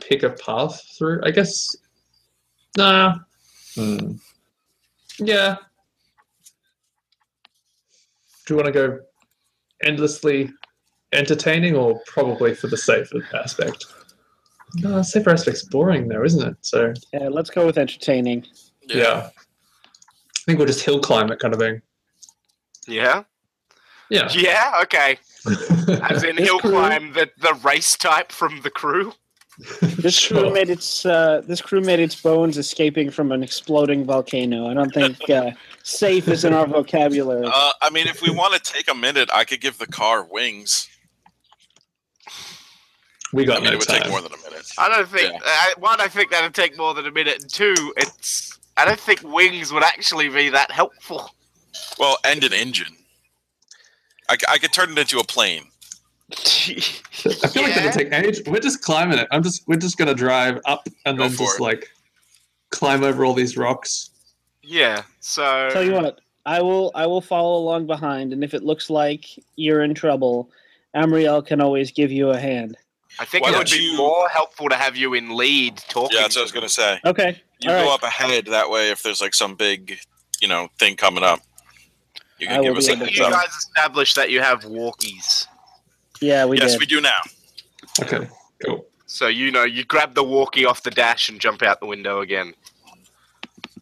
[0.00, 1.20] pick a path through.
[1.24, 1.76] I guess.
[2.76, 3.18] Nah.
[3.74, 4.12] Hmm.
[5.18, 5.56] Yeah.
[8.46, 8.98] Do you want to go
[9.82, 10.50] endlessly
[11.14, 13.86] entertaining, or probably for the safer aspect?
[14.76, 16.56] No, safer aspect's boring, though, isn't it?
[16.62, 18.46] So Yeah, let's go with entertaining.
[18.82, 19.28] yeah.
[19.30, 21.80] I think we'll just hill climb it, kind of thing.
[22.86, 23.22] Yeah.
[24.10, 24.28] Yeah.
[24.32, 25.16] Yeah, okay.
[26.02, 29.12] As in This he'll crew- climb the, the race type from the crew.
[29.80, 30.40] This Sure.
[30.40, 34.66] crew made its uh, this crew made its bones escaping from an exploding volcano.
[34.68, 35.52] I don't think uh,
[35.84, 37.46] safe is in our vocabulary.
[37.46, 40.24] Uh, I mean, if we want to take a minute, I could give the car
[40.24, 40.88] wings.
[43.34, 44.02] We I got mean, no it would time.
[44.02, 44.66] take more than a minute.
[44.78, 45.38] I don't think Yeah.
[45.44, 46.00] uh, one.
[46.00, 47.42] I think that'd take more than a minute.
[47.42, 51.30] And two, it's I don't think wings would actually be that helpful.
[51.98, 52.96] Well, and an engine.
[54.28, 55.64] I could turn it into a plane.
[56.32, 56.76] I feel
[57.26, 57.78] like Yeah.
[57.86, 58.40] it'll take age.
[58.46, 59.28] We're just climbing it.
[59.30, 61.62] I'm just we're just gonna drive up and Go then just it.
[61.62, 61.90] like
[62.70, 64.10] climb over all these rocks.
[64.62, 65.02] yeah.
[65.20, 68.88] So Tell you what, I will I will follow along behind, and if it looks
[68.90, 69.26] like
[69.56, 70.50] you're in trouble,
[70.96, 72.76] Amriel can always give you a hand.
[73.18, 76.16] I think Why it don't would be more helpful to have you in lead talking.
[76.16, 76.98] Yeah, that's what I was going to say.
[77.04, 77.40] Okay.
[77.60, 77.94] You all go right.
[77.94, 78.46] up ahead.
[78.46, 79.98] That way, if there's like some big,
[80.40, 81.40] you know, thing coming up,
[82.38, 83.32] you can will give us a heads You up.
[83.32, 85.46] guys established that you have walkies,
[86.20, 86.80] Yeah, we yes, did.
[86.80, 87.20] we do now.
[88.02, 88.26] Okay,
[88.64, 88.84] cool.
[89.06, 92.20] so you know you grab the walkie off the dash and jump out the window
[92.20, 92.52] again.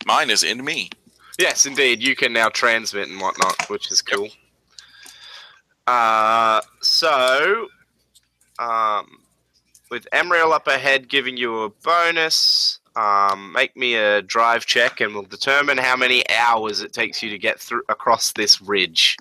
[0.04, 0.90] Mine is in me.
[1.38, 2.02] Yes, indeed.
[2.02, 4.28] You can now transmit and whatnot, which is cool.
[5.86, 7.68] Uh, so,
[8.58, 9.18] um,
[9.92, 15.12] with Emriel up ahead giving you a bonus, um, make me a drive check and
[15.12, 19.18] we'll determine how many hours it takes you to get through across this ridge.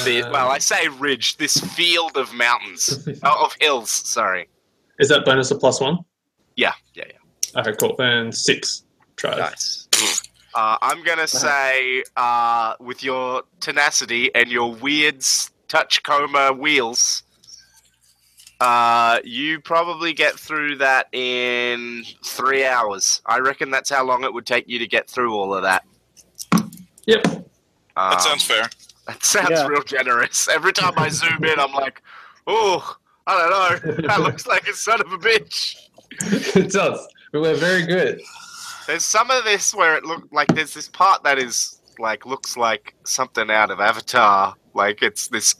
[0.00, 4.48] Um, well, I say ridge, this field of mountains, oh, of hills, sorry.
[4.98, 5.98] Is that bonus a plus one?
[6.56, 7.60] Yeah, yeah, yeah.
[7.60, 7.94] Okay, cool.
[7.96, 8.82] Then six.
[9.16, 9.38] Try.
[9.38, 9.88] Nice.
[10.56, 15.16] Uh, I'm gonna say, uh, with your tenacity and your weird
[15.66, 17.23] touch coma wheels,
[18.60, 23.20] Uh, you probably get through that in three hours.
[23.26, 25.84] I reckon that's how long it would take you to get through all of that.
[27.06, 27.26] Yep.
[27.26, 27.44] Um,
[27.96, 28.68] That sounds fair.
[29.06, 29.66] That sounds Yeah.
[29.66, 30.48] real generous.
[30.48, 32.02] Every time I zoom in, I'm like,
[32.46, 32.96] oh,
[33.26, 33.50] I don't
[33.96, 34.08] know.
[34.08, 35.76] That looks like a son of a bitch.
[36.56, 37.06] it does.
[37.32, 38.20] But we're very good.
[38.86, 42.56] There's some of this where it looked like there's this part that is like looks
[42.56, 44.54] like something out of Avatar.
[44.74, 45.54] Like it's this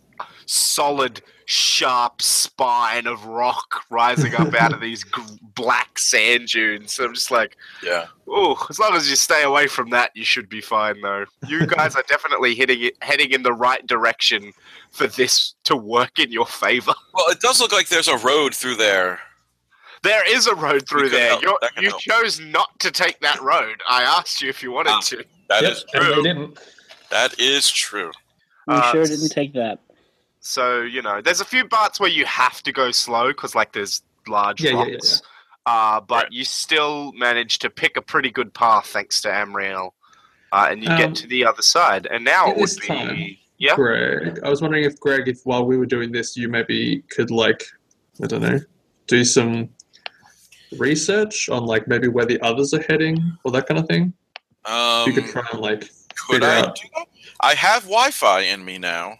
[0.47, 5.23] solid, sharp spine of rock rising up out of these g-
[5.55, 6.93] black sand dunes.
[6.93, 8.07] So I'm just like, Yeah.
[8.29, 11.01] oh, as long as you stay away from that, you should be fine.
[11.01, 14.53] Though you guys are definitely hitting it, heading in the right direction
[14.91, 16.95] for this to work in your favor.
[17.15, 19.21] Well, it does look like there's a road through there.
[20.03, 21.39] There is a road through there.
[21.41, 22.01] You're, you help.
[22.01, 23.81] chose not to take that road.
[23.89, 25.01] I asked you if you wanted Ah.
[25.01, 25.25] to.
[25.49, 25.73] That yep.
[25.73, 26.15] is and true.
[26.17, 26.59] they didn't.
[27.11, 28.11] That is true.
[28.67, 29.79] We Uh, sure didn't take that.
[30.47, 33.73] So you know, there's a few parts where you have to go slow because like
[33.73, 35.23] there's large Yeah, yeah, rocks.
[35.67, 36.33] Uh, but Right.
[36.33, 39.93] you still manage to pick a pretty good path thanks to Amriel,
[40.53, 42.07] uh, and you Um, get to the other side.
[42.11, 43.75] And now at it would this be time- yeah.
[43.75, 47.31] Greg, I was wondering if Greg, if while we were doing this, you maybe could
[47.31, 47.65] like,
[48.23, 48.61] I don't know,
[49.07, 49.71] do some
[50.77, 54.13] research on like maybe where the others are heading or that kind of thing.
[54.67, 55.91] Um, you could try and like
[56.29, 56.77] could I out.
[56.77, 57.07] do that?
[57.41, 59.19] I have Wi-Fi in me now.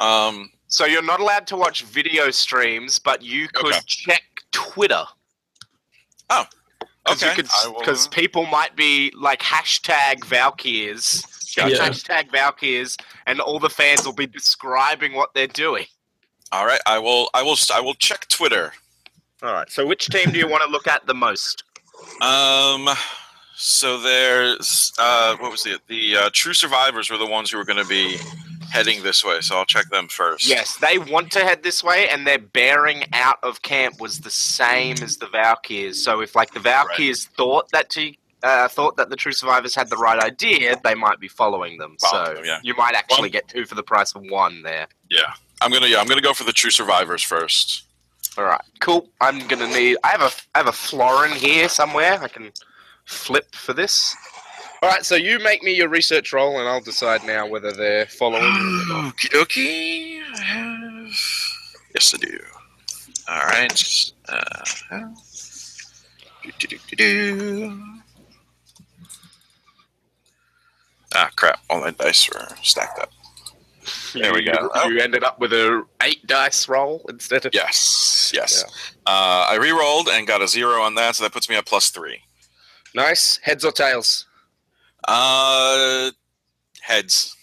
[0.00, 3.80] Um, So you're not allowed to watch video streams, but you could Okay.
[3.86, 4.22] check
[4.52, 5.04] Twitter.
[7.08, 7.32] okay.
[7.34, 11.22] Because I will- people might be like hashtag Valkyrs,
[11.56, 11.74] Gotcha.
[11.74, 11.88] Yeah.
[11.88, 12.96] hashtag Valkyrs,
[13.26, 15.86] and all the fans will be describing what they're doing.
[16.52, 16.80] All right.
[16.86, 17.30] I will.
[17.34, 17.56] I will.
[17.74, 18.72] I will check Twitter.
[19.42, 19.70] All right.
[19.70, 21.64] So which team do you want to look at the most?
[22.20, 22.88] Um.
[23.56, 25.80] So there's uh, what was it?
[25.88, 28.18] The uh, True Survivors were the ones who were going to be
[28.70, 30.48] heading this way, so I'll check them first.
[30.48, 34.30] Yes, they want to head this way, and their bearing out of camp was the
[34.30, 36.02] same as the Valkyrs.
[36.02, 38.12] So if like the Valkyrs thought that to
[38.42, 41.96] uh, thought that the True Survivors had the right idea, they might be following them.
[42.00, 42.60] Following so them, yeah.
[42.62, 44.86] you might actually get two for the price of one there.
[45.10, 45.32] Yeah.
[45.60, 45.86] I'm gonna.
[45.86, 46.00] Yeah.
[46.00, 47.84] I'm gonna go for the True Survivors first.
[48.38, 49.08] All right, cool.
[49.20, 49.98] I'm gonna need.
[50.04, 52.18] I have a I have a florin here somewhere.
[52.22, 52.52] I can
[53.04, 54.14] flip for this.
[54.82, 58.06] All right, so you make me your research roll, and I'll decide now whether they're
[58.06, 58.42] following.
[58.90, 60.22] Okie dokie.
[60.34, 61.12] I have.
[61.94, 62.38] Yes, I do.
[63.28, 64.12] All right.
[64.28, 64.64] Uh,
[66.42, 67.78] do-do-do-do-do.
[71.14, 71.58] Ah, crap!
[71.68, 73.10] All my dice were stacked up.
[74.14, 74.70] There we go.
[74.74, 74.88] Oh.
[74.88, 78.64] You ended up with a eight dice roll instead of Yes, yes.
[79.06, 81.90] Uh, I re-rolled and got a zero on that, so that puts me at plus
[81.90, 82.20] three.
[82.94, 84.26] nice heads or tails.
[85.08, 86.10] Uh,
[86.80, 87.36] heads.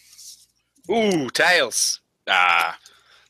[0.89, 1.99] Ooh, tails.
[2.29, 2.77] Ah,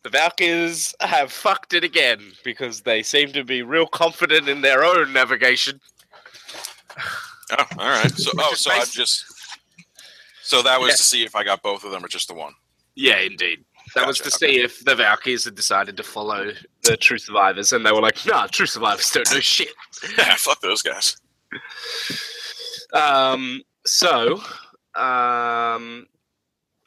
[0.03, 4.83] The Valkyrs have fucked it again because they seem to be real confident in their
[4.83, 5.79] own navigation.
[7.51, 8.11] oh, all right.
[8.17, 9.25] So, oh, so I'm just.
[10.43, 10.95] So that was Yeah.
[10.95, 12.53] to see if I got both of them or just the one.
[12.95, 13.63] Yeah, indeed.
[13.95, 16.51] That was to Gotcha, see if the Valkyrs had decided to follow
[16.83, 19.69] the True Survivors, and they were like, "Nah, True Survivors don't know shit."
[20.17, 21.15] Yeah, fuck those guys.
[22.93, 24.41] Um, so,
[24.95, 26.07] um,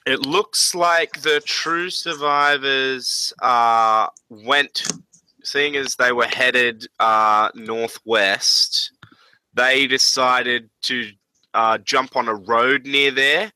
[0.06, 4.86] it looks like the True Survivors uh, went,
[5.42, 8.92] seeing as they were headed uh, northwest,
[9.54, 11.10] they decided to
[11.54, 13.52] uh, jump on a road near there.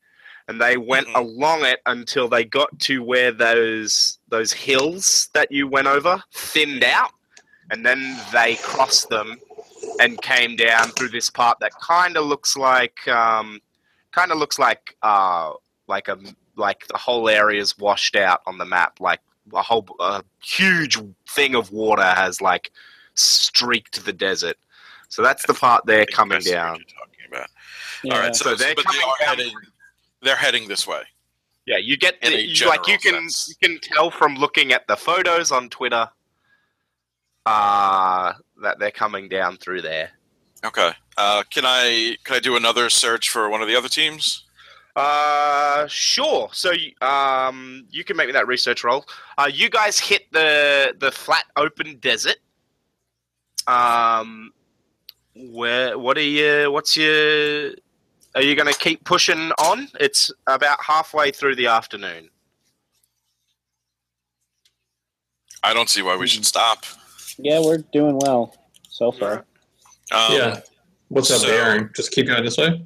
[0.47, 1.15] And they went Mhm.
[1.15, 6.83] along it until they got to where those those hills that you went over thinned
[6.83, 7.13] out,
[7.71, 9.39] and then they crossed them
[9.99, 13.59] and came down through this part that kind of looks like um,
[14.11, 15.51] kind of looks like uh,
[15.87, 16.17] like a
[16.55, 19.19] like the whole area's washed out on the map like
[19.53, 20.97] a whole a huge
[21.29, 22.71] thing of water has like
[23.13, 24.57] streaked the desert
[25.09, 27.49] so that's the part they're coming I see what down you're talking about.
[28.03, 28.13] Yeah.
[28.15, 29.53] All right, so, So they're but they coming down- heading.
[30.21, 31.03] They're heading this way.
[31.67, 33.49] yeah you get In the, you, like you can sense.
[33.49, 36.09] you can tell from looking at the photos on twitter
[37.45, 40.11] uh that they're coming down through there
[40.63, 40.91] Okay.
[41.15, 44.45] Uh, can I can I do another search for one of the other teams?
[44.95, 46.49] Uh, sure.
[46.53, 49.05] So, you- um, you can make me that research roll.
[49.37, 52.37] Uh, you guys hit the the flat open desert.
[53.67, 54.53] Um,
[55.35, 55.99] where?
[55.99, 56.71] What are you?
[56.71, 57.71] What's your?
[58.33, 59.87] Are you going to keep pushing on?
[59.99, 62.29] It's about halfway through the afternoon.
[65.63, 66.85] I don't see why we should stop.
[67.37, 68.55] Yeah, we're doing well
[68.89, 69.45] so far.
[70.11, 70.59] Um, yeah.
[71.09, 71.89] What's up, so- bearing?
[71.95, 72.85] Just keep going this way.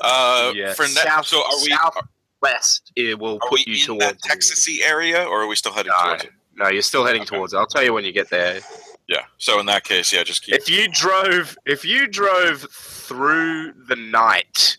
[0.00, 1.96] Uh, Yeah, for now, south- so are we south-
[2.42, 5.72] West, it will we put you in towards that Texasy area, or are we still
[5.72, 6.04] heading No.
[6.04, 6.30] towards it?
[6.54, 7.34] No, you're still heading Okay.
[7.36, 7.56] towards it.
[7.56, 8.60] I'll tell you when you get there.
[9.08, 9.22] Yeah.
[9.38, 10.54] So in that case, yeah, just keep.
[10.54, 14.76] If you drove, if you drove through the night,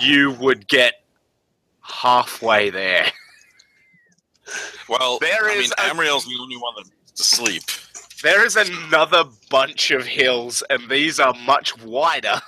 [0.00, 1.02] you would get
[1.80, 3.10] halfway there.
[4.88, 7.62] Well, There I mean, is a- Amriel's the only one that's to sleep.
[8.22, 12.40] There is another bunch of hills, and these are much wider.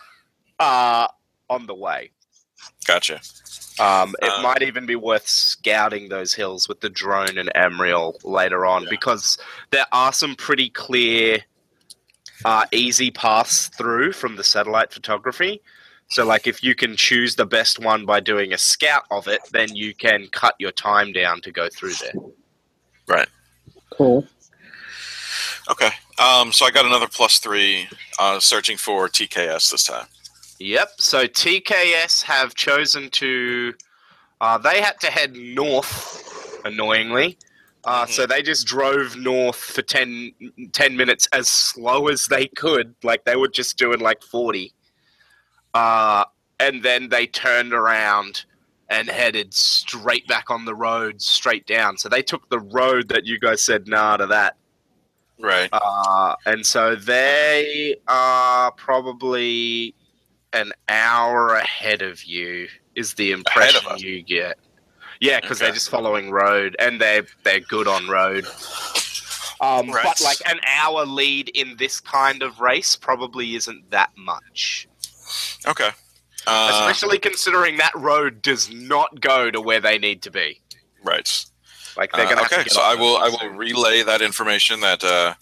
[0.60, 1.08] Uh,
[1.50, 2.10] on the way.
[2.86, 3.20] Gotcha.
[3.80, 8.14] Um, it Uh, might even be worth scouting those hills with the drone and Amriel
[8.22, 8.88] later on Yeah.
[8.90, 9.36] because
[9.70, 11.44] there are some pretty clear,
[12.44, 15.60] uh, easy paths through from the satellite photography.
[16.08, 19.40] So, like, if you can choose the best one by doing a scout of it,
[19.50, 22.12] then you can cut your time down to go through there.
[23.08, 23.28] Right.
[23.90, 24.26] Cool.
[25.70, 25.90] Okay.
[26.18, 27.88] Um, so I got another plus three,
[28.18, 30.06] uh, searching for TKS this time.
[30.58, 30.90] Yep.
[30.98, 33.74] So TKS have chosen to.
[34.40, 37.38] Uh, they had to head north, annoyingly.
[37.84, 38.10] Uh, Mhm.
[38.10, 40.32] So they just drove north for 10,
[40.72, 42.94] 10 minutes as slow as they could.
[43.02, 44.72] Like they were just doing like 40.
[45.74, 46.24] Uh,
[46.60, 48.44] and then they turned around
[48.88, 51.96] and headed straight back on the road, straight down.
[51.98, 54.56] So they took the road that you guys said nah to that.
[55.44, 55.68] Right.
[55.72, 59.94] Uh, and so they are probably
[60.54, 62.68] an hour ahead of you.
[62.94, 64.56] Is the impression you get?
[65.20, 68.46] Yeah, because they're just following road, and they're they're good on road.
[69.60, 70.04] Um, Right.
[70.04, 74.88] But like an hour lead in this kind of race probably isn't that much,
[75.66, 75.90] Okay.
[76.46, 80.60] Uh, especially considering that road does not go to where they need to be.
[81.02, 81.46] right.
[81.96, 83.56] Like they're Uh, gonna have to okay, get so I will I will soon.
[83.56, 85.34] relay that information that uh,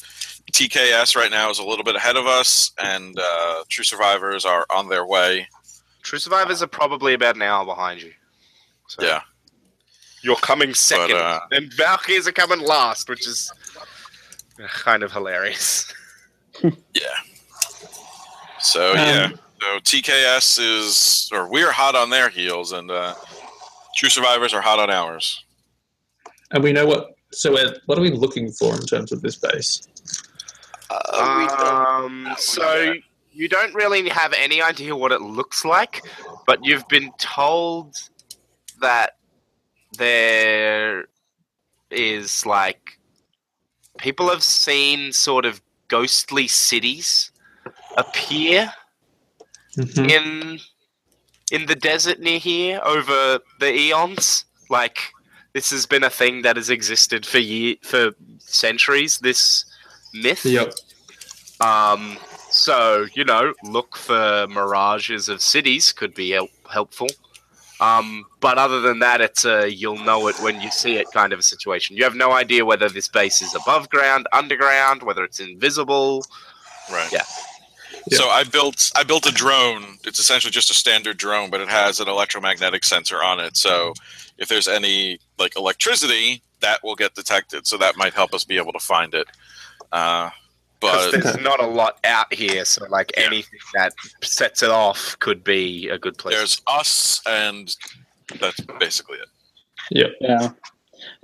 [0.53, 4.67] TKS right now is a little bit ahead of us, and uh, True Survivors are
[4.71, 5.49] on their way.
[6.03, 8.13] True survivors are probably about an hour behind you.
[8.89, 9.23] So Yeah.
[10.23, 13.51] You're coming second, uh, and Valkyries are coming last, which is
[14.69, 15.93] kind of hilarious.
[16.63, 17.17] Yeah.
[18.61, 19.29] So Um, yeah,
[19.61, 23.15] so TKS is, or we're hot on their heels, and uh,
[23.97, 25.43] True Survivors are hot on ours.
[26.53, 27.15] And we know what.
[27.33, 29.83] So, uh, what are we looking for in terms of this base?
[31.13, 32.95] Um, so
[33.33, 36.03] you don't really have any idea what it looks like,
[36.47, 37.97] but you've been told
[38.81, 39.13] that
[39.97, 41.07] there
[41.91, 42.99] is like
[43.99, 47.31] people have seen sort of ghostly cities
[47.97, 48.73] appear
[49.77, 50.11] Mhm.
[50.11, 50.61] in
[51.51, 54.45] in the desert near here over the eons.
[54.71, 55.13] Like
[55.53, 59.19] this has been a thing that has existed for year for centuries.
[59.19, 59.65] This
[60.15, 60.45] myth.
[60.45, 60.75] Yep.
[61.61, 62.19] Um,
[62.51, 67.09] so you know, look for mirages of cities could be help- helpful.
[67.81, 71.33] Um, but other than that, it's a you'll know it when you see it kind
[71.33, 71.97] of a situation.
[71.97, 76.25] You have no idea whether this base is above ground, underground, whether it's invisible.
[76.91, 77.11] Right.
[77.13, 77.25] Yeah.
[78.11, 79.99] So I built I built a drone.
[80.05, 83.57] It's essentially just a standard drone, but it has an electromagnetic sensor on it.
[83.57, 83.95] So
[84.39, 87.67] if there's any like electricity, that will get detected.
[87.67, 89.29] So that might help us be able to find it.
[89.93, 90.31] Uh,
[90.81, 93.27] but there's not a lot out here, so like Yeah.
[93.27, 93.93] anything that
[94.23, 96.35] sets it off could be a good place.
[96.37, 97.77] there's us, and
[98.41, 99.29] that's basically it.
[100.21, 100.51] Yeah.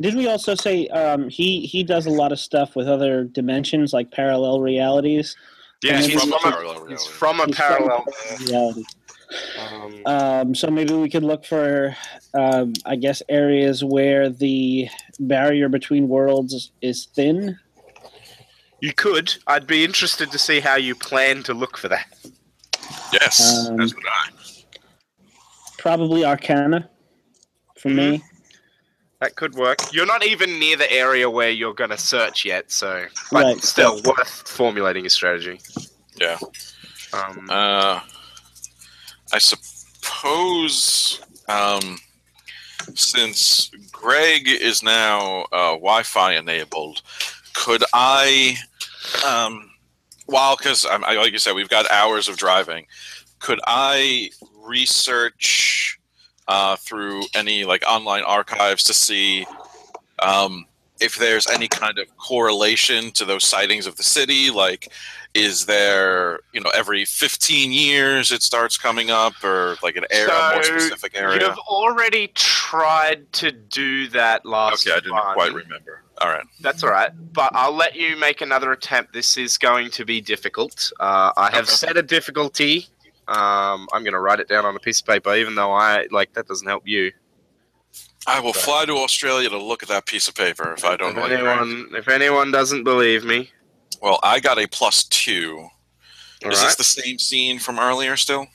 [0.00, 3.92] Did we also say um, he he does a lot of stuff with other dimensions
[3.92, 5.36] like parallel realities?
[5.82, 7.12] Yeah, and he's from, from a a, parallel he's reality.
[7.12, 8.04] from a He's from parallel.
[8.46, 8.84] reality.
[9.58, 11.94] Um, Um, so maybe we could look for,
[12.34, 14.88] um, I guess, areas where the
[15.20, 17.58] barrier between worlds is thin.
[18.80, 19.34] you could.
[19.46, 22.06] I'd be interested to see how you plan to look for that.
[23.12, 24.30] Yes, Um, that's what I.
[25.78, 26.88] Probably Arcana,
[27.76, 28.22] for me.
[29.20, 29.78] That could work.
[29.92, 33.62] You're not even near the area where you're going to search yet, so but Right.
[33.62, 35.60] still worth formulating a strategy.
[36.16, 36.38] Yeah.
[37.12, 38.00] Um, Uh,
[39.32, 41.98] I suppose um,
[42.94, 47.02] since Greg is now uh, Wi-Fi enabled,
[47.54, 48.56] could I,
[49.26, 49.70] um,
[50.26, 52.86] while because like you said, we've got hours of driving,
[53.40, 54.30] could I
[54.64, 55.97] research
[56.48, 59.46] uh, through any like online archives to see
[60.20, 60.64] um,
[61.00, 64.90] if there's any kind of correlation to those sightings of the city, like
[65.34, 70.34] is there you know every 15 years it starts coming up or like an area
[70.34, 75.34] a more specific area You've already tried to do that last okay i didn't run.
[75.34, 79.12] quite remember all right That's all right, but I'll let you make another attempt.
[79.12, 80.90] This is going to be difficult.
[80.98, 81.74] Uh, I have Okay.
[81.74, 82.86] set a difficulty.
[83.28, 86.06] Um, I'm going to write it down on a piece of paper, even though I
[86.10, 87.12] like that doesn't help you.
[88.26, 91.16] I will fly to Australia to look at that piece of paper if I don't
[91.16, 93.50] if anyone, if anyone doesn't believe me,
[94.02, 95.68] Well, I got a plus two.
[96.44, 96.66] all Is right.
[96.66, 98.46] this the same scene from earlier still?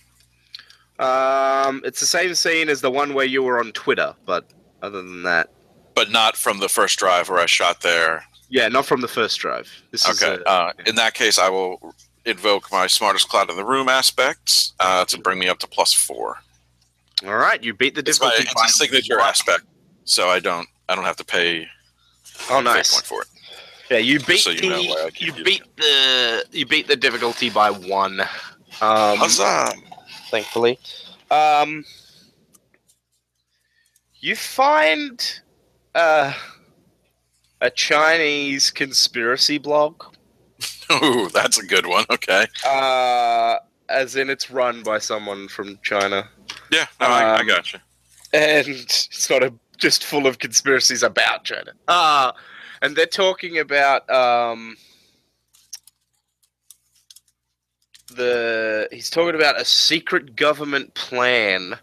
[1.00, 4.46] Um, it's the same scene as the one where you were on Twitter, but
[4.82, 5.50] other than that,
[5.96, 8.24] But not from the first drive where I shot there.
[8.50, 9.70] yeah, not from the first drive.
[9.92, 10.42] This is Okay.
[10.46, 11.96] a- Uh, in that case, I will
[12.26, 15.94] invoke my smartest cloud in the room aspects uh, to bring me up to plus
[15.94, 16.38] four.
[17.26, 17.62] all right.
[17.64, 19.64] You beat the It's, my, difficulty it's by a signature aspect,
[20.06, 21.68] so I don't I don't have to pay
[22.50, 22.94] Oh, nice.
[22.94, 23.28] point for it.
[23.92, 27.50] Yeah, you beat so you the I keep you beat the you beat the difficulty
[27.50, 28.22] by one.
[28.22, 29.72] Um, Huzzah!
[30.32, 30.80] thankfully.
[31.30, 31.84] Um,
[34.20, 35.42] you find
[35.96, 36.34] uh,
[37.62, 40.04] a Chinese conspiracy blog,
[40.92, 42.06] Ooh, that's a good one.
[42.10, 42.46] Okay.
[42.66, 43.58] uh,
[43.90, 46.28] as in it's run by someone from China,
[46.72, 47.80] Yeah, no, I, I Um, got you.
[48.34, 51.72] and it's sort of just full of conspiracies about China.
[51.88, 52.32] Uh,
[52.82, 54.76] and they're talking about um,
[58.16, 61.76] the he's talking about a secret government plan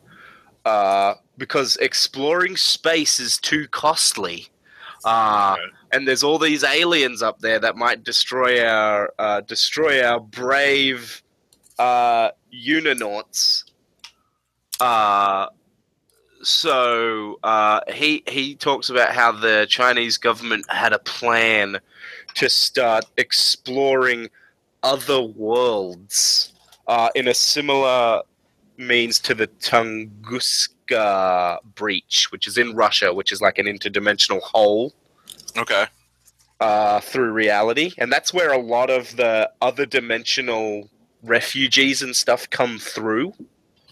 [0.65, 4.49] uh, because exploring space is too costly.
[5.05, 5.57] Uh,
[5.93, 11.23] and there's all these aliens up there that might destroy our uh, destroy our brave
[11.79, 13.65] uh, unanauts.
[14.81, 15.47] Uh,
[16.43, 21.79] so uh, he he talks about how the Chinese government had a plan
[22.35, 24.29] to start exploring
[24.83, 26.53] other worlds
[26.87, 28.23] uh, in a similar
[28.77, 30.80] means to the Tunguska
[31.75, 34.93] breach, which is in Russia, which is like an interdimensional hole
[35.57, 35.87] Okay.
[36.61, 40.89] uh, through reality, and that's where a lot of the other dimensional
[41.23, 43.33] refugees and stuff come through.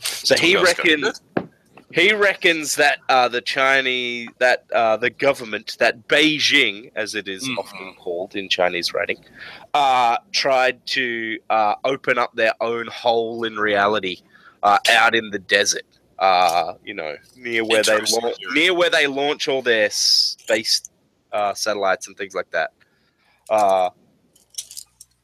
[0.00, 1.20] So he reckons
[1.92, 7.44] he reckons that uh, the Chinese that uh, the government that Beijing, as it is
[7.44, 7.58] Mhm.
[7.58, 9.18] often called in Chinese writing,
[9.74, 14.18] uh, tried to uh, open up their own hole in reality
[14.62, 15.84] uh, out in the desert.
[16.18, 20.82] Uh, you know, near where they Interesting launch, near where they launch all their space
[21.32, 22.72] uh, satellites and things like that.
[23.48, 23.90] Uh,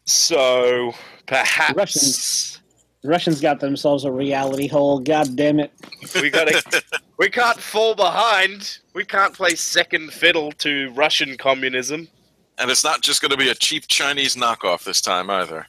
[0.05, 0.92] so
[1.26, 2.61] perhaps Russians.
[3.03, 4.99] Russians got themselves a reality hole.
[4.99, 5.72] God damn it!
[6.14, 6.62] we gotta
[7.18, 8.78] we can't fall behind.
[8.95, 12.09] We can't play second fiddle to Russian communism.
[12.57, 15.66] And it's not just going to be a cheap Chinese knockoff this time either.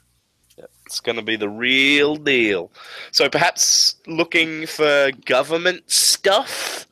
[0.86, 2.72] It's going to be the real deal.
[3.12, 6.86] So perhaps looking for government stuff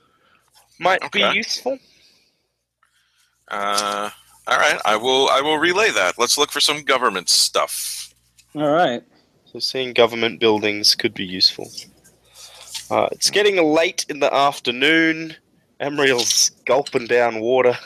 [0.80, 1.34] might be Okay.
[1.34, 1.78] useful.
[3.50, 4.10] Uh,
[4.48, 5.30] all right, I will.
[5.30, 6.18] I will relay that.
[6.18, 8.14] Let's look for some government stuff.
[8.56, 9.04] All right.
[9.46, 11.70] So seeing government buildings could be useful.
[12.90, 15.36] Uh, it's getting late in the afternoon.
[15.80, 17.78] Amriel's gulping down water.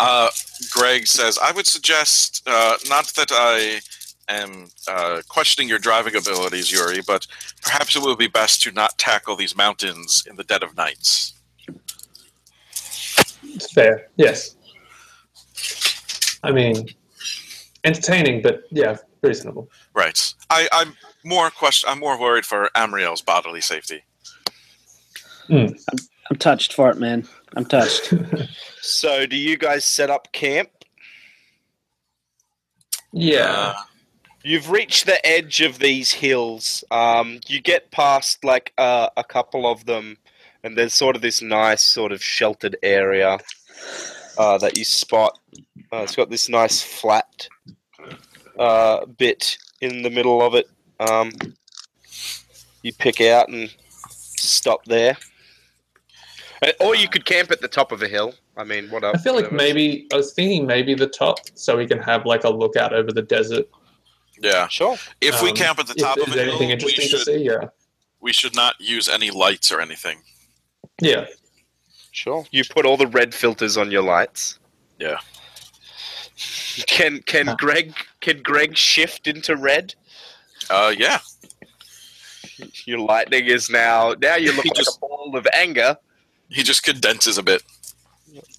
[0.00, 0.28] Uh,
[0.70, 3.80] Greg says, I would suggest uh, not that I
[4.28, 7.26] am uh, questioning your driving abilities, Yuri, but
[7.62, 11.34] perhaps it would be best to not tackle these mountains in the dead of nights.
[13.42, 14.08] It's fair.
[14.16, 14.56] Yes.
[16.42, 16.88] I mean,
[17.84, 19.70] entertaining, but yeah, reasonable.
[19.94, 20.34] Right.
[20.50, 21.88] I, I'm more question.
[21.90, 24.04] I'm more worried for Amriel's bodily safety.
[25.50, 27.26] I'm touched for it, man.
[27.56, 28.12] I'm touched.
[28.80, 30.70] So, do you guys set up camp?
[33.12, 33.74] Yeah.
[33.76, 33.82] Uh,
[34.48, 36.82] You've reached the edge of these hills.
[36.90, 40.16] Um, you get past like uh, a couple of them,
[40.64, 43.36] and there's sort of this nice, sort of sheltered area
[44.38, 45.38] uh, that you spot.
[45.92, 47.46] Uh, it's got this nice flat
[48.58, 50.66] uh, bit in the middle of it.
[50.98, 51.30] Um,
[52.82, 53.68] you pick out and
[54.08, 55.18] stop there,
[56.62, 58.32] Uh, or you could camp at the top of a hill.
[58.56, 59.18] I mean, what else?
[59.18, 62.44] I feel like maybe I was thinking maybe the top, so we can have like
[62.44, 63.68] a lookout over the desert.
[64.40, 64.68] Yeah.
[64.68, 64.96] Sure.
[65.20, 67.04] If we Um, camp at the if top of there's a hill, anything we interesting
[67.10, 67.68] to should see, yeah,
[68.20, 70.22] we should not use any lights or anything.
[71.00, 71.26] yeah.
[72.10, 72.44] Sure.
[72.50, 74.58] You put all the red filters on your lights.
[74.98, 75.18] Yeah.
[76.86, 77.56] Can can Huh.
[77.58, 79.94] Greg can Greg shift into red?
[80.70, 81.20] Uh, yeah.
[82.86, 85.96] Your lightning is now now you look He like just- a ball of anger.
[86.48, 87.62] He just condenses a bit.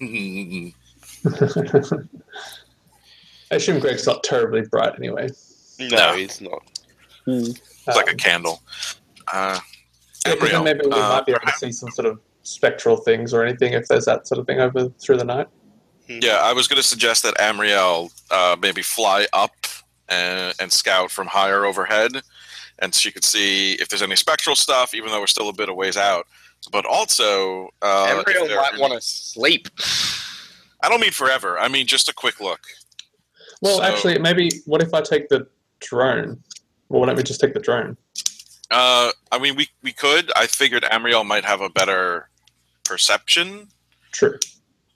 [3.50, 5.28] I assume Greg's not terribly bright anyway.
[5.80, 6.16] No, No.
[6.16, 6.62] he's not.
[7.24, 7.44] Hmm.
[7.46, 8.62] It's like a Um, candle.
[9.32, 9.58] Uh,
[10.26, 12.20] yeah, 'cause then Embryo, maybe we uh, might be able to see some sort of
[12.42, 15.46] spectral things or anything if there's that sort of thing over through the night.
[16.08, 19.54] Yeah, I was going to suggest that Amriel uh, maybe fly up
[20.08, 22.20] and, and scout from higher overhead,
[22.80, 25.68] and she could see if there's any spectral stuff, even though we're still a bit
[25.68, 26.26] of ways out.
[26.72, 29.68] but also uh, if Embryo there- might want to sleep.
[30.82, 31.58] I don't mean forever.
[31.58, 32.60] I mean just a quick look.
[33.62, 35.46] Well, So- actually, maybe what if I take the
[35.80, 36.42] drone?
[36.88, 37.96] Well, why don't we just take the drone?
[38.70, 40.30] Uh, I mean, we we could.
[40.36, 42.28] I figured Amriel might have a better
[42.84, 43.68] perception.
[44.12, 44.38] True.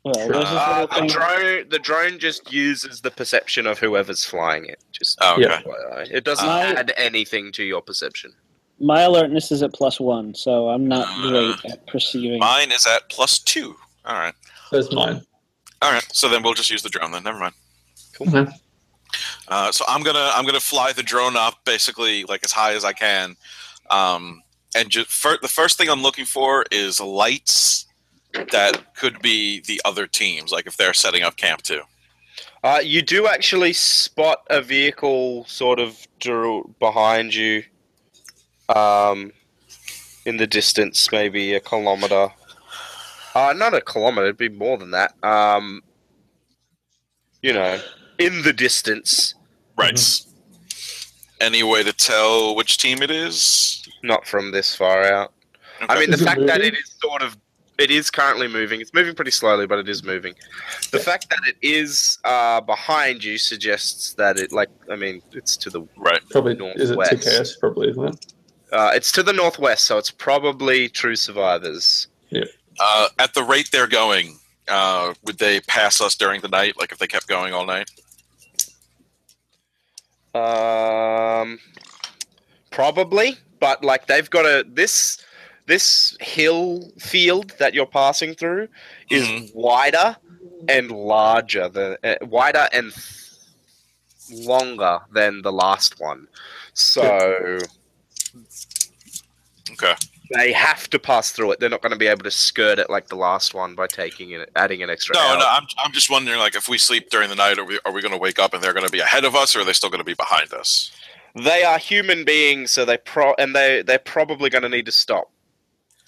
[0.05, 0.35] Well, Sure.
[0.37, 4.83] Uh, the drone, the drone just uses the perception of whoever's flying it.
[4.93, 5.63] Just Oh, okay.
[5.67, 6.05] Yeah.
[6.19, 8.35] It doesn't My- add anything to your perception.
[8.81, 12.39] my alertness is at plus one, so I'm not Uh, great at perceiving.
[12.39, 13.77] Mine is at plus two.
[14.05, 14.35] All right.
[14.71, 15.25] That's mine.
[15.81, 16.05] All right.
[16.13, 17.11] So then we'll just use the drone.
[17.13, 17.55] Then never mind.
[18.21, 18.47] Okay.
[19.49, 22.85] Uh, so I'm gonna I'm gonna fly the drone up basically like as high as
[22.85, 23.37] I can,
[23.91, 24.43] um,
[24.75, 27.87] and just the first thing I'm looking for is lights
[28.51, 31.83] that could be the other teams, like if they're setting up camp too.
[32.65, 36.07] Uh, you do actually spot a vehicle sort of
[36.81, 37.63] behind you,
[38.75, 39.31] um,
[40.25, 42.29] in the distance, maybe a kilometer.
[43.35, 45.13] Uh, not a kilometer; it'd be more than that.
[45.23, 45.83] Um,
[47.43, 47.79] you know,
[48.25, 49.35] in the distance,
[49.77, 50.01] Right.
[51.41, 53.87] Any way to tell which team it is?
[54.03, 55.33] not from this far out.
[55.89, 57.37] I mean, the Is it fact that it is sort of,
[57.79, 58.81] it is currently moving.
[58.83, 60.35] It's moving pretty slowly, but it is moving.
[60.93, 65.57] The fact that it is uh, behind you suggests that it, like, I mean, it's
[65.59, 66.21] to the, right.
[66.31, 66.83] Probably northwest.
[66.83, 67.27] is it Northwest.
[67.57, 67.61] TKS?
[67.61, 68.27] Probably isn't it?
[68.73, 72.09] uh, it's to the northwest, so it's probably True Survivors.
[72.81, 74.37] Uh, at the rate they're going,
[74.69, 76.75] uh, would they pass us during the night?
[76.79, 77.89] Like if they kept going all night?
[80.35, 81.59] Um,
[82.71, 85.25] probably, but like they've got a this
[85.67, 88.69] this hill field that you're passing through
[89.11, 89.51] is Mhm.
[89.55, 90.17] wider
[90.69, 92.93] and larger than uh, wider and
[94.31, 96.27] longer than the last one.
[96.75, 97.59] So
[99.73, 99.95] Okay.
[100.31, 101.61] They have to pass through it.
[101.61, 104.31] They're not going to be able to skirt it like the last one by taking
[104.31, 105.15] it, adding an extra.
[105.15, 105.39] No, hour.
[105.39, 105.47] no.
[105.47, 108.01] I'm, I'm just wondering, like, if we sleep during the night, are we are we
[108.01, 109.73] going to wake up and they're going to be ahead of us, or are they
[109.73, 110.91] still going to be behind us?
[111.35, 114.93] They are human beings, so they pro and they they're probably going to need to
[114.93, 115.31] stop.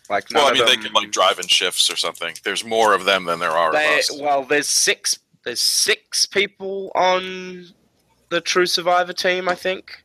[0.08, 2.36] Like, Well, I mean, they can like drive in shifts or something.
[2.44, 4.20] There's more of them than there are They, of us.
[4.20, 5.18] well, there's six.
[5.44, 7.66] There's six people on
[8.30, 10.02] the True Survivor team, I think.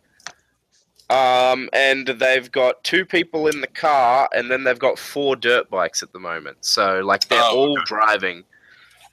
[1.12, 5.70] Um, and they've got two people in the car, and then they've got four dirt
[5.70, 6.58] bikes at the moment.
[6.62, 8.44] So, like, they're Oh, all driving.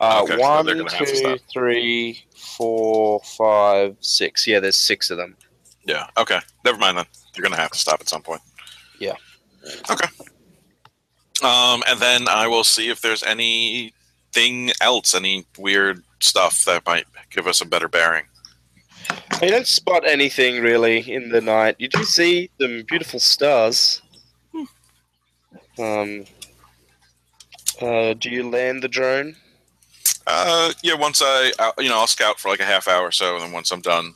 [0.01, 4.47] Uh, Okay, one, gonna to two, three, four, five, six.
[4.47, 5.37] Yeah, there's six of them.
[5.85, 6.07] Yeah.
[6.17, 6.39] Okay.
[6.65, 7.07] Never mind then.
[7.35, 8.43] You're going to have to stop at some point.
[9.01, 9.15] Yeah.
[9.91, 10.09] Okay.
[11.43, 17.07] Um, and then I will see if there's anything else, any weird stuff that might
[17.31, 18.25] give us a better bearing.
[19.43, 21.77] You don't spot anything really in the night.
[21.79, 24.03] You do see some beautiful stars.
[25.79, 26.25] Um.
[27.81, 29.37] Uh, do you land the drone?
[30.27, 30.95] Uh, yeah.
[30.95, 33.45] Once I, uh, you know, I'll scout for like a half hour or so, and
[33.45, 34.13] then once I'm done,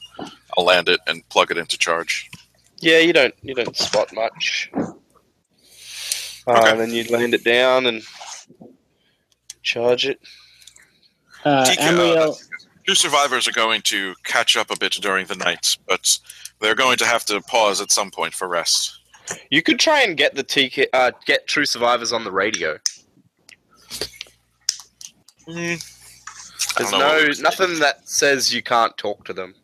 [0.59, 2.29] I'll land it and plug it into charge.
[2.81, 4.71] Yeah, you don't you don't spot much.
[4.75, 4.93] Uh,
[6.49, 6.71] Okay.
[6.71, 8.03] And then you land it down and
[9.63, 10.19] charge it.
[11.45, 12.43] Uh, TK, uh, Amriel,
[12.87, 16.19] Two survivors are going to catch up a bit during the night, but
[16.61, 18.99] they're going to have to pause at some point for rest.
[19.51, 22.79] You could try and get the TK, uh, get True Survivors on the radio.
[25.49, 25.79] I
[26.79, 29.55] There's no nothing that says you can't talk to them.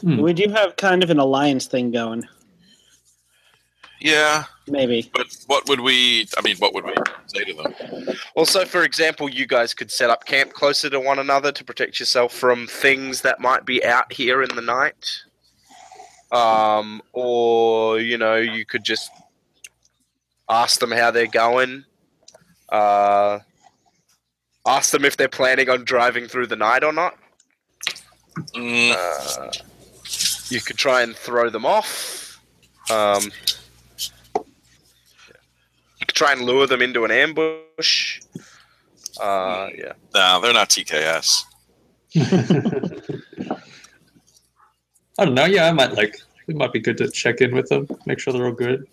[0.00, 0.20] Hmm.
[0.20, 2.24] we do have kind of an alliance thing going.
[4.00, 5.10] Yeah, Maybe.
[5.12, 6.26] but what would we?
[6.38, 6.94] I mean, what would we
[7.26, 8.16] say to them?
[8.36, 11.98] Also, for example, you guys could set up camp closer to one another to protect
[11.98, 15.10] yourself from things that might be out here in the night.
[16.30, 19.10] Um, or you know, you could just
[20.48, 21.84] ask them how they're going.
[22.68, 23.40] Uh,
[24.66, 27.18] ask them if they're planning on driving through the night or not.
[28.54, 29.50] Mm, Uh,
[30.48, 32.40] you could try and throw them off.
[32.90, 33.54] Um, you could
[36.12, 38.20] try and lure them into an ambush.
[39.20, 39.92] Uh, yeah.
[40.14, 41.44] no, they're not TKS.
[45.18, 45.44] I don't know.
[45.44, 46.16] Yeah, I might like.
[46.48, 48.86] It might be good to check in with them, make sure they're all good.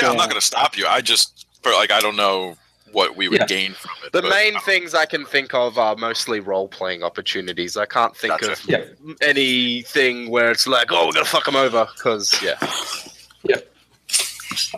[0.00, 0.86] Yeah, I'm not going to stop you.
[0.86, 2.56] I just, for like, I don't know
[2.92, 3.46] what we would Yeah.
[3.46, 4.12] gain from it.
[4.12, 7.76] The but- main things I can think of are mostly role playing opportunities.
[7.76, 8.52] I can't think Gotcha.
[8.52, 8.84] of Yeah.
[9.20, 11.86] anything where it's like, oh, we're gonna fuck them over.
[11.94, 12.58] Because yeah,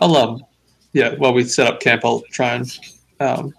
[0.01, 0.43] I'll um,
[0.93, 1.15] yeah.
[1.15, 2.79] While we set up camp, I'll try and
[3.19, 3.53] um,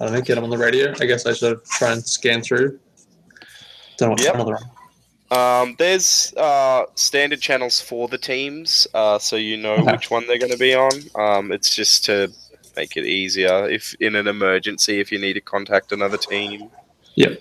[0.00, 0.92] I don't know, get them on the radio.
[1.00, 2.78] I guess I should try and scan through.
[3.96, 4.32] Don't know what Yep.
[4.32, 4.58] channel they're
[5.30, 5.62] on.
[5.62, 9.92] um, there's uh, standard channels for the teams, uh, so you know Okay.
[9.92, 10.92] which one they're going to be on.
[11.14, 12.32] Um, it's just to
[12.76, 16.70] make it easier if in an emergency if you need to contact another team.
[17.16, 17.38] Yep.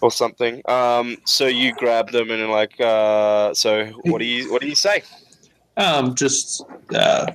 [0.00, 0.62] Or something.
[0.66, 4.74] Um, so you grab them and like, uh, so what do you what do you
[4.74, 5.02] say?
[5.76, 6.64] Um, just
[6.94, 7.26] uh,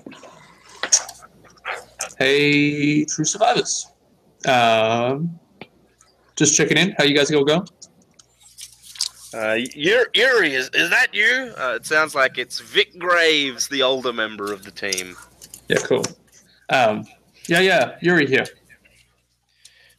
[2.17, 3.87] hey, true survivors.
[4.47, 5.39] Um,
[6.35, 6.95] just checking in.
[6.97, 7.67] How you guys all going?
[9.33, 11.51] Uh, Yuri, is, is that you?
[11.57, 15.15] Uh, it sounds like it's Vic Graves, the older member of the team.
[15.67, 16.03] Yeah, cool.
[16.69, 17.05] Um,
[17.47, 18.45] yeah, yeah, Yuri here.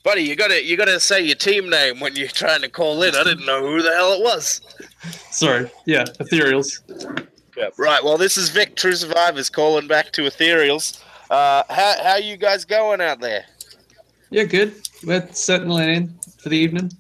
[0.05, 3.15] Buddy, you gotta you gotta say your team name when you're trying to call in.
[3.15, 4.61] I didn't know who the hell it was.
[5.33, 5.69] Sorry.
[5.85, 6.81] Yeah, ethereals.
[7.57, 8.03] Yeah, right.
[8.05, 11.03] Well, this is Vic, True Survivors, calling back to Ethereals.
[11.31, 13.45] Uh, how how you guys going out there?
[14.31, 14.75] Yeah, good.
[15.05, 16.91] We're settling in for the evening.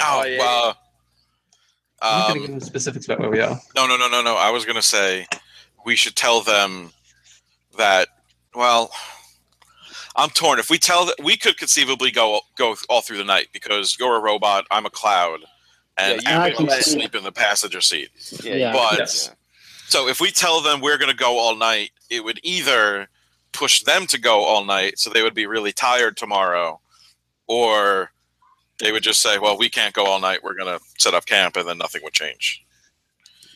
[0.00, 0.42] Oh, Oh, yeah.
[0.42, 0.72] uh,
[2.02, 3.58] I'm not um, gonna give them specifics about where we are.
[3.74, 4.36] No, no, no, no, no.
[4.36, 5.26] I was going to say
[5.86, 6.92] we should tell them
[7.78, 8.08] that.
[8.54, 8.90] Well,
[10.16, 10.58] I'm torn.
[10.58, 14.16] If we tell that, we could conceivably go go all through the night because you're
[14.16, 15.40] a robot, I'm a cloud,
[15.96, 18.10] and Yeah, you Abigail can will sleep in the passenger seat.
[18.42, 18.72] Yeah.
[18.72, 19.30] But Yes.
[19.86, 23.08] so if we tell them we're going to go all night, it would either
[23.54, 26.80] push them to go all night, so they would be really tired tomorrow,
[27.46, 28.10] or
[28.80, 30.42] they would just say, "Well, we can't go all night.
[30.42, 32.62] We're going to set up camp," and then nothing would change.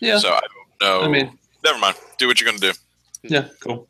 [0.00, 0.18] Yeah.
[0.18, 1.04] So I don't know.
[1.04, 1.96] I mean, never mind.
[2.16, 2.78] Do what you're going to do.
[3.24, 3.88] yeah, cool.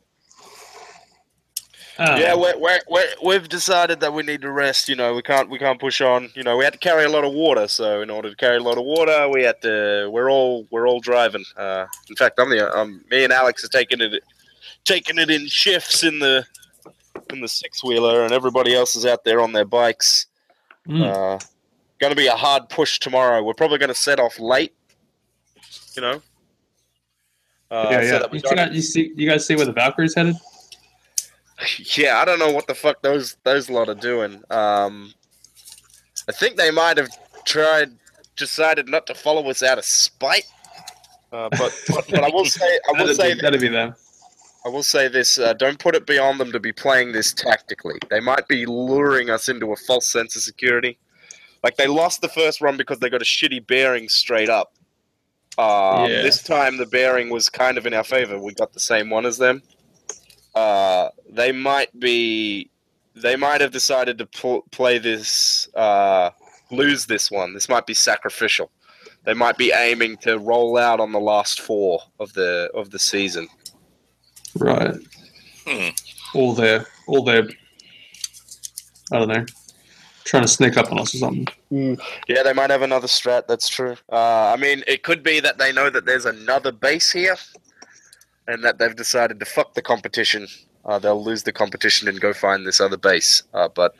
[1.99, 4.87] Um, Yeah, we're, we're, we're, we've decided that we need to rest.
[4.87, 6.29] You know, we can't we can't push on.
[6.33, 7.67] You know, we had to carry a lot of water.
[7.67, 10.09] So in order to carry a lot of water, we had to.
[10.11, 11.43] We're all we're all driving.
[11.55, 14.23] Uh, in fact, I'm the um, me and Alex are taking it
[14.85, 16.45] taking it in shifts in the
[17.31, 20.25] in the six wheeler, and everybody else is out there on their bikes.
[20.87, 21.37] mm, Uh,
[21.99, 23.43] going to be a hard push tomorrow.
[23.43, 24.73] We're probably going to set off late.
[25.95, 26.21] You know.
[27.71, 28.25] Uh, yeah, so yeah.
[28.31, 30.35] we You, don't- you see, you guys see where the Valkyrie's headed?
[31.97, 34.41] Yeah, I don't know what the fuck those those lot are doing.
[34.49, 35.13] Um,
[36.29, 37.09] I think they might have
[37.43, 37.91] tried,
[38.37, 40.45] decided not to follow us out of spite.
[41.33, 43.93] Uh, but, but but I will say I will That'd say be, that'd be them.
[44.65, 47.97] I will say this: uh, don't put it beyond them to be playing this tactically.
[48.09, 50.97] They might be luring us into a false sense of security.
[51.63, 54.73] Like they lost the first run because they got a shitty bearing straight up.
[55.57, 56.21] Um, Yeah.
[56.21, 58.39] This time the bearing was kind of in our favor.
[58.39, 59.61] We got the same one as them.
[60.55, 62.69] Uh, they might be,
[63.15, 66.31] they might have decided to pl- play this, uh,
[66.71, 67.53] lose this one.
[67.53, 68.71] This might be sacrificial.
[69.25, 72.99] They might be aiming to roll out on the last four of the of the
[72.99, 73.47] season.
[74.55, 74.95] Right.
[75.67, 75.89] Hmm.
[76.33, 77.47] All their, all their,
[79.11, 79.45] I don't know,
[80.25, 81.47] trying to sneak up on us or something.
[81.71, 81.99] Mm.
[82.27, 83.47] Yeah, they might have another strat.
[83.47, 83.95] That's true.
[84.11, 87.35] Uh, I mean, it could be that they know that there's another base here,
[88.47, 90.47] and that they've decided to fuck the competition.
[90.85, 93.43] Uh, they'll lose the competition and go find this other base.
[93.53, 93.93] Uh, but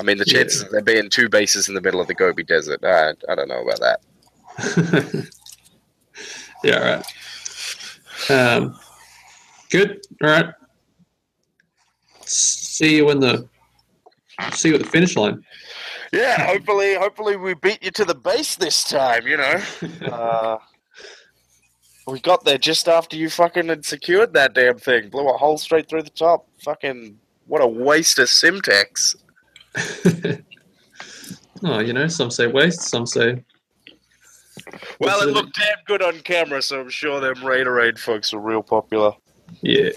[0.00, 0.34] I mean, the Yeah.
[0.40, 3.34] chances of there being two bases in the middle of the Gobi Desert, I, I
[3.34, 5.30] don't know about that.
[6.64, 7.02] yeah,
[8.28, 8.30] right.
[8.30, 8.78] Um,
[9.70, 10.00] good.
[10.22, 10.54] All right.
[12.24, 13.48] See you in the
[14.52, 15.44] see you at the finish line.
[16.12, 19.26] Yeah, hopefully, hopefully we beat you to the base this time.
[19.26, 19.62] You know,
[20.10, 20.58] uh,
[22.06, 25.10] we got there just after you fucking had secured that damn thing.
[25.10, 26.46] Blew a hole straight through the top.
[26.62, 29.16] Fucking what a waste of Semtex.
[31.64, 33.44] oh, you know, some say waste, some say
[34.98, 38.62] Well, it looked damn good on camera, so I'm sure them Raiderade folks are real
[38.62, 39.12] popular.
[39.60, 39.90] Yeah.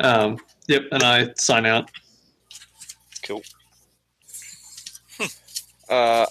[0.00, 1.90] Um, yep, and I sign out.
[3.22, 3.42] Cool.
[5.88, 6.26] uh,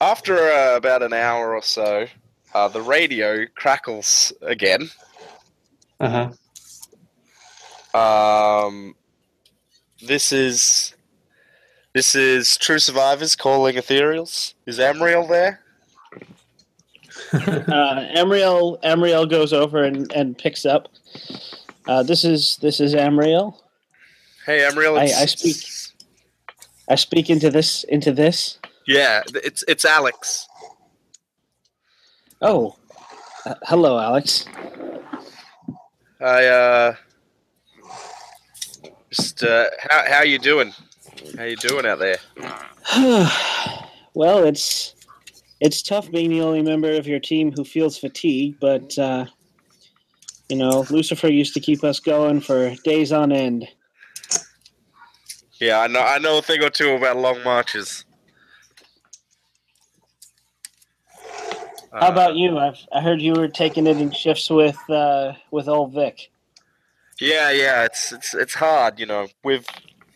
[0.00, 2.06] after uh, about an hour or so,
[2.54, 4.90] uh, the radio crackles again.
[5.98, 6.30] Uh
[7.92, 8.66] huh.
[8.66, 8.94] Um,
[10.02, 10.94] this is
[11.94, 14.54] this is True Survivors calling Ethereals.
[14.66, 15.60] Is Amriel there?
[17.32, 20.88] Uh, Amriel Amriel goes over and, and picks up.
[21.86, 23.54] Uh, this is this is Amriel.
[24.44, 24.98] Hey, Amriel.
[24.98, 25.56] I- I speak.
[26.88, 28.58] I speak into this into this.
[28.86, 30.46] Yeah, it's it's Alex.
[32.40, 32.76] Oh,
[33.44, 34.46] uh, hello, Alex.
[36.20, 36.94] I uh,
[39.10, 40.72] just uh, how how you doing?
[41.36, 42.18] How you doing out there?
[44.14, 44.94] well, it's
[45.60, 49.26] it's tough being the only member of your team who feels fatigue, but uh,
[50.48, 53.66] you know, Lucifer used to keep us going for days on end.
[55.60, 58.04] Yeah, I know I know a thing or two about long marches.
[61.92, 62.58] How about you?
[62.58, 66.30] I've I heard you were taking it in shifts with uh, with old Vic.
[67.18, 69.00] Yeah, yeah, it's it's it's hard.
[69.00, 69.66] You know, we've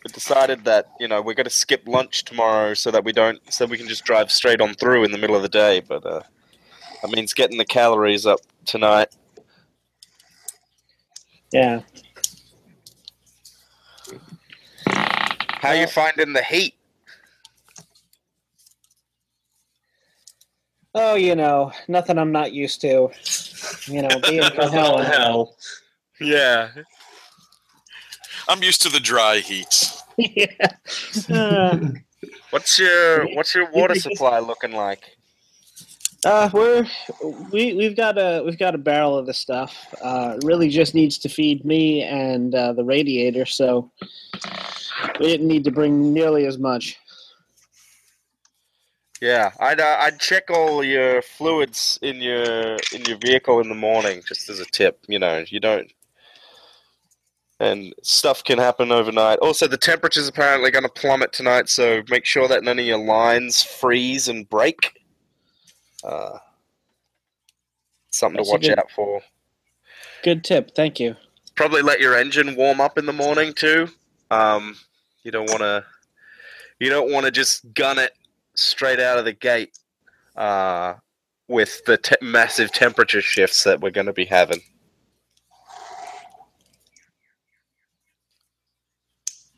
[0.09, 3.65] decided that you know we're going to skip lunch tomorrow so that we don't so
[3.65, 5.81] we can just drive straight on through in the middle of the day.
[5.81, 6.21] But uh,
[7.01, 9.09] that means getting the calories up tonight.
[11.53, 11.81] Yeah.
[14.87, 16.75] How you Well- finding the heat?
[20.93, 23.09] Oh, you know, nothing I'm not used to.
[23.85, 24.97] You know, being from hell.
[24.97, 25.55] Hell.
[26.19, 26.69] Yeah,
[28.47, 29.91] I'm used to the dry heat.
[30.17, 30.45] yeah.
[31.29, 31.79] Uh,
[32.51, 35.17] what's your what's your water supply looking like?
[36.25, 36.85] uh, we're
[37.51, 39.87] we we've got a we've got a barrel of the stuff.
[40.01, 43.91] Uh, it really just needs to feed me and uh, the radiator, so
[45.19, 46.97] we didn't need to bring nearly as much.
[49.19, 53.75] Yeah, I'd uh, I'd check all your fluids in your in your vehicle in the
[53.75, 54.99] morning, just as a tip.
[55.07, 55.91] You know, you don't,
[57.61, 59.37] and stuff can happen overnight.
[59.37, 62.97] Also, the temperature's apparently going to plummet tonight, so make sure that none of your
[62.97, 64.99] lines freeze and break.
[66.03, 66.39] Uh,
[68.09, 69.21] something That's to watch good- out for.
[70.23, 71.15] Good tip, thank you.
[71.55, 73.87] Probably let your engine warm up in the morning too.
[74.31, 74.75] Um,
[75.23, 75.85] you don't want to,
[76.79, 78.13] you don't want to just gun it
[78.55, 79.77] straight out of the gate
[80.35, 80.95] uh,
[81.47, 84.61] with the te- massive temperature shifts that we're going to be having.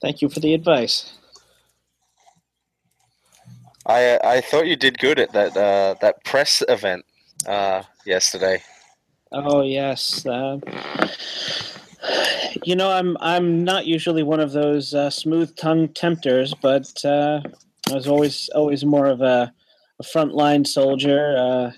[0.03, 1.13] Thank you for the advice.
[3.85, 7.05] I I thought you did good at that uh, that press event
[7.47, 8.61] uh, yesterday.
[9.31, 10.25] Oh yes.
[10.25, 10.59] Uh,
[12.65, 17.39] you know, I'm I'm not usually one of those uh, smooth tongue tempters, but uh,
[17.89, 19.53] I was always always more of a,
[20.01, 21.37] a frontline soldier.
[21.37, 21.71] Uh,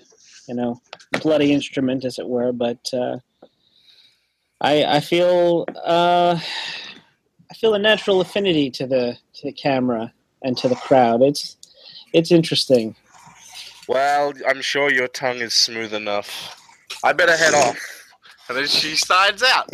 [0.48, 0.80] you know,
[1.22, 2.50] bloody instrument, as it were.
[2.50, 3.18] But uh,
[4.60, 6.40] I I feel uh,
[7.56, 10.12] feel a natural affinity to the to the camera
[10.42, 11.22] and to the crowd.
[11.22, 11.56] It's
[12.12, 12.94] it's interesting.
[13.88, 16.60] Well, I'm sure your tongue is smooth enough.
[17.04, 17.78] I better head off.
[18.48, 19.68] And then she signs out.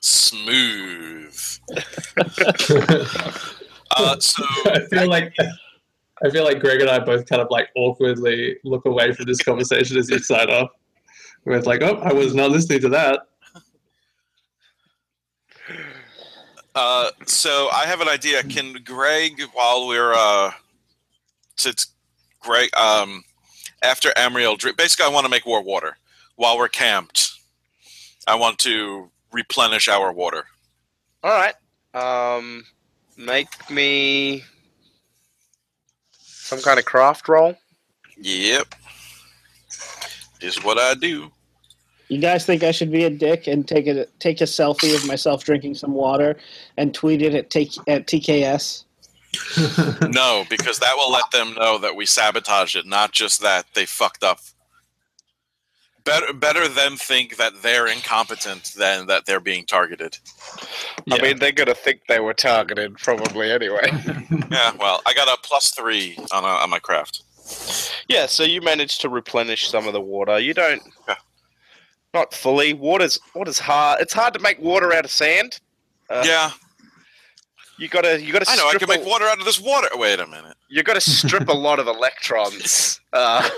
[0.00, 1.58] Smooth.
[3.96, 5.34] Uh, so I feel like
[6.22, 9.42] I feel like Greg and I both kind of like awkwardly look away from this
[9.42, 10.68] conversation as you sign off.
[11.44, 13.20] We're like, oh, I was not listening to that.
[16.80, 18.40] Uh, so I have an idea.
[18.44, 20.52] Can Greg, while we're uh,
[21.56, 21.88] since
[22.38, 23.24] Greg, um,
[23.82, 25.96] after Amriel, basically, I want to make war water
[26.36, 27.32] while we're camped.
[28.28, 30.44] I want to replenish our water.
[31.24, 31.54] All right.
[31.94, 32.64] Um,
[33.16, 34.44] make me
[36.20, 37.56] some kind of craft roll.
[38.18, 38.72] Yep,
[40.40, 41.32] is what I do.
[42.08, 45.06] You guys think I should be a dick and take a take a selfie of
[45.06, 46.36] myself drinking some water
[46.76, 48.84] and tweet it at take at TKS?
[50.10, 53.84] No, because that will let them know that we sabotaged it, not just that they
[53.84, 54.40] fucked up.
[56.04, 60.16] Better, better them think that they're incompetent than that they're being targeted.
[61.10, 63.90] I mean, they're gonna think they were targeted, probably anyway.
[64.50, 67.22] Yeah, well, I got a plus three on, a, on my craft.
[68.08, 68.24] yeah.
[68.24, 70.38] So you managed to replenish some of the water.
[70.38, 71.16] You don't, Yeah.
[72.14, 72.72] Not fully.
[72.72, 74.00] Water's water's hard.
[74.00, 75.60] It's hard to make water out of sand.
[76.10, 76.50] Uh, yeah,
[77.78, 78.46] You gotta, you gotta.
[78.48, 78.66] I know.
[78.66, 79.88] I strip can make water out of this water.
[79.94, 80.56] Wait a minute.
[80.68, 83.48] You gotta strip a lot of electrons uh,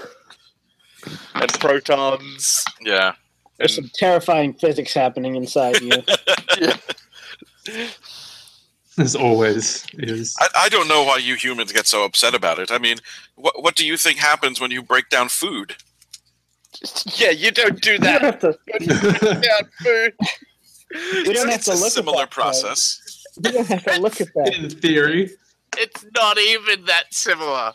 [1.35, 2.65] and protons.
[2.81, 3.15] Yeah.
[3.59, 5.93] There's some terrifying physics happening inside you.
[8.99, 10.35] As always is.
[10.41, 12.71] I, I don't know why you humans get so upset about it.
[12.71, 12.97] I mean,
[13.37, 15.77] what what do you think happens when you break down food?
[17.17, 18.23] Yeah, you don't do You don't that.
[18.23, 18.59] have to.
[18.81, 20.15] Yeah, food.
[21.27, 22.35] We don't have to a look at similar that, though.
[22.35, 23.25] process.
[23.45, 24.55] You don't have to look at that.
[24.57, 25.31] In theory.
[25.77, 27.75] It's not even that similar.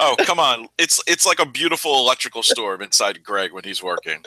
[0.00, 0.68] Oh, come on.
[0.78, 4.24] It's it's like a beautiful electrical storm inside Greg when he's working.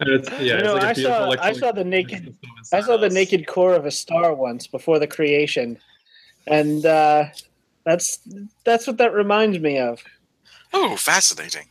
[0.00, 2.36] It's, yeah, You know, like a I saw I saw the naked
[2.72, 5.78] I saw the naked core of a star once before the creation,
[6.46, 7.26] and uh,
[7.84, 8.18] that's
[8.64, 10.02] that's what that reminds me of.
[10.72, 11.66] Oh, fascinating.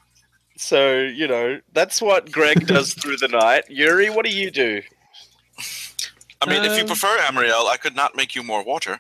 [0.56, 3.64] So you know that's what Greg does through the night.
[3.70, 4.82] Yuri, what do you do?
[6.42, 9.00] I mean, if you Um, prefer Amriel, I could not make you more water.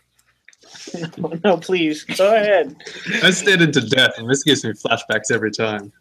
[1.43, 2.75] no, please go ahead.
[3.21, 5.91] I stared into death, and this gives me flashbacks every time.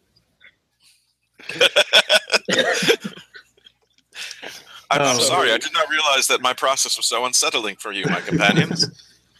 [4.89, 5.19] I'm, I'm Oh.
[5.19, 8.87] sorry, I did not realize that my process was so unsettling for you, my companions.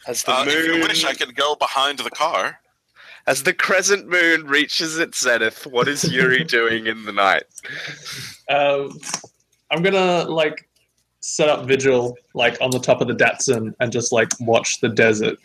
[0.07, 2.59] As the Uh, if you wish, I could go behind the car.
[3.27, 7.43] As the crescent moon reaches its zenith, what is Yuri doing in the night?
[8.49, 8.97] Um,
[9.71, 10.67] I'm gonna like
[11.21, 14.89] set up vigil like on the top of the Datsun and just like watch the
[14.89, 15.37] desert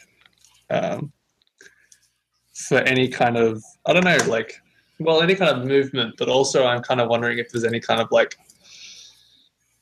[0.71, 1.13] um,
[2.53, 4.61] for any kind of I don't know like
[4.99, 8.01] well any kind of movement, but also I'm kind of wondering if there's any kind
[8.01, 8.37] of like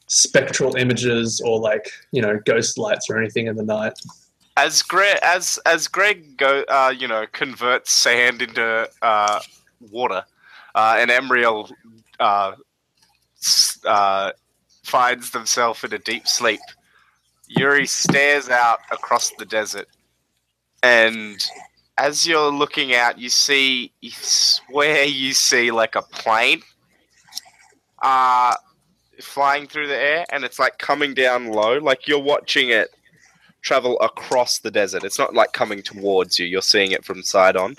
[0.09, 3.94] spectral images or like you know ghost lights or anything in the night.
[4.56, 9.40] As Greg, as as Greg go, uh, you know, converts sand into uh,
[9.90, 10.24] water,
[10.74, 11.70] uh, and Amriel
[12.18, 12.52] uh,
[13.84, 14.32] uh,
[14.82, 16.60] finds themselves in a deep sleep.
[17.48, 19.88] Yuri stares out across the desert,
[20.82, 21.44] and
[21.98, 26.62] as you're looking out, you see, you swear you see like a plane,
[28.02, 28.54] uh,
[29.20, 32.95] flying through the air, and it's like coming down low, like you're watching it
[33.66, 35.02] travel across the desert.
[35.02, 36.47] It's not like coming towards you.
[36.47, 37.70] You're seeing it from side on.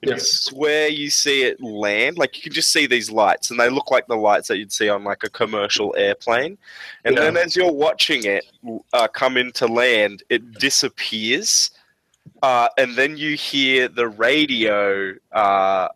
[0.00, 0.14] And Yeah.
[0.14, 2.16] You swear you see it land.
[2.16, 4.72] Like you can just see these lights, and they look like the lights that you'd
[4.72, 6.56] see on like a commercial airplane.
[7.04, 7.22] And Yeah.
[7.22, 8.44] then as you're watching it
[8.92, 11.70] uh, come into land, it disappears.
[12.42, 15.88] Uh, and then you hear the radio, uh,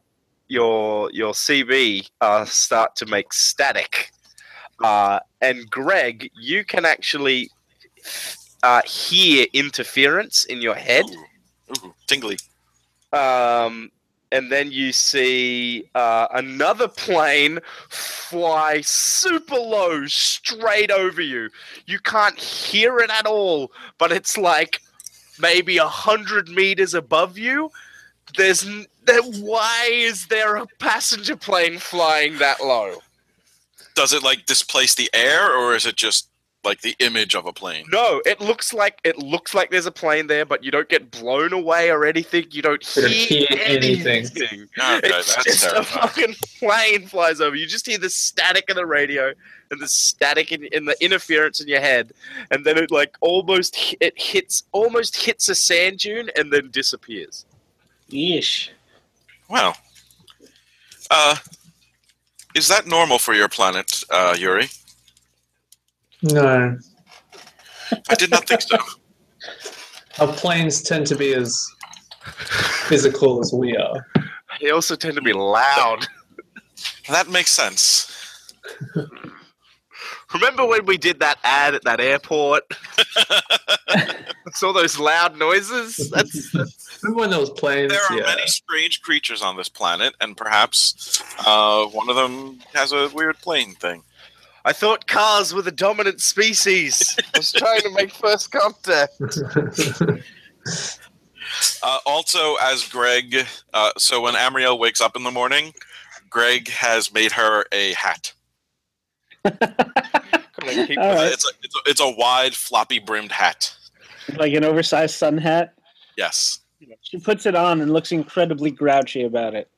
[0.49, 4.11] your your CB, uh, start to make static.
[4.83, 7.49] Uh, and Greg, you can actually
[8.63, 11.05] uh, hear interference in your head.
[11.09, 12.39] Ooh, ooh, tingly.
[13.13, 13.91] Um,
[14.33, 21.49] and then you see uh, another plane fly super low straight over you.
[21.87, 24.81] You can't hear it at all, but it's like
[25.39, 27.71] maybe a hundred meters above you.
[28.37, 32.97] There's n- there, why is there a passenger plane flying that low?
[33.95, 36.29] Does it like displace the air, or is it just
[36.67, 37.87] like the image of a plane?
[37.91, 41.11] No, it looks like it looks like there's a plane there, but you don't get
[41.11, 42.47] blown away or anything.
[42.51, 44.27] You don't hear, hear anything.
[44.27, 44.69] anything.
[44.79, 47.57] Okay, it's that's just a fucking plane flies over.
[47.57, 49.33] You just hear the static in the radio
[49.71, 52.13] and the static in, in the interference in your head,
[52.51, 57.47] and then it like almost it hits almost hits a sand dune and then disappears.
[58.11, 58.69] Yeesh.
[59.49, 59.75] Wow.
[61.11, 61.37] Uh,
[62.55, 64.69] is that normal for your planet, uh, Yuri?
[66.23, 66.79] No,
[68.09, 68.79] I did not think so.
[70.19, 71.67] our planes tend to be as
[72.89, 74.07] physical as we are.
[74.61, 76.07] They also tend to be loud.
[77.09, 78.13] That makes sense.
[80.35, 82.65] Remember when we did that ad at that airport?
[84.55, 86.11] Saw those loud noises.
[86.11, 87.93] That's, that's Remember when there was planes?
[87.93, 88.25] There are yeah.
[88.25, 93.39] many strange creatures on this planet, and perhaps uh, one of them has a weird
[93.39, 94.03] plane thing.
[94.67, 97.17] I thought cars were the dominant species.
[97.35, 99.15] I was trying to make first contact.
[101.85, 105.73] Uh, also, as Greg, uh, so when Amriel wakes up in the morning,
[106.29, 108.33] Greg has made her a hat.
[109.45, 111.31] All right.
[111.33, 113.73] It's, a, it's, a, it's a wide, floppy brimmed hat.
[114.35, 115.75] Like an oversized sun hat.
[116.17, 116.59] Yes.
[117.03, 119.71] She puts it on and looks incredibly grouchy about it.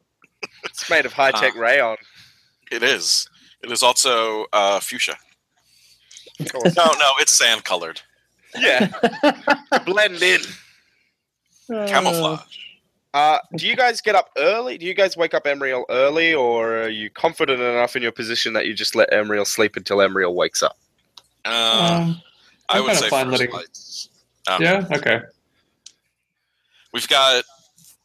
[0.65, 1.61] It's made of high tech Uh.
[1.61, 1.97] rayon.
[2.73, 3.29] It is.
[3.63, 5.15] It is also uh, fuchsia.
[6.41, 8.01] No, no, it's sand colored.
[8.57, 8.89] Yeah,
[9.87, 10.41] blend in.
[11.69, 12.41] Camouflage.
[13.15, 14.79] Uh, do you guys get up early?
[14.79, 18.53] Do you guys wake up Amriel early, or are you confident enough in your position
[18.53, 20.79] that you just let Amriel sleep until Emriel wakes up?
[21.45, 22.23] Uh, Um,
[22.69, 24.09] I I'm would kinda say fine first letting- lights.
[24.47, 24.87] Um, yeah.
[24.93, 25.21] Okay.
[26.93, 27.45] We've got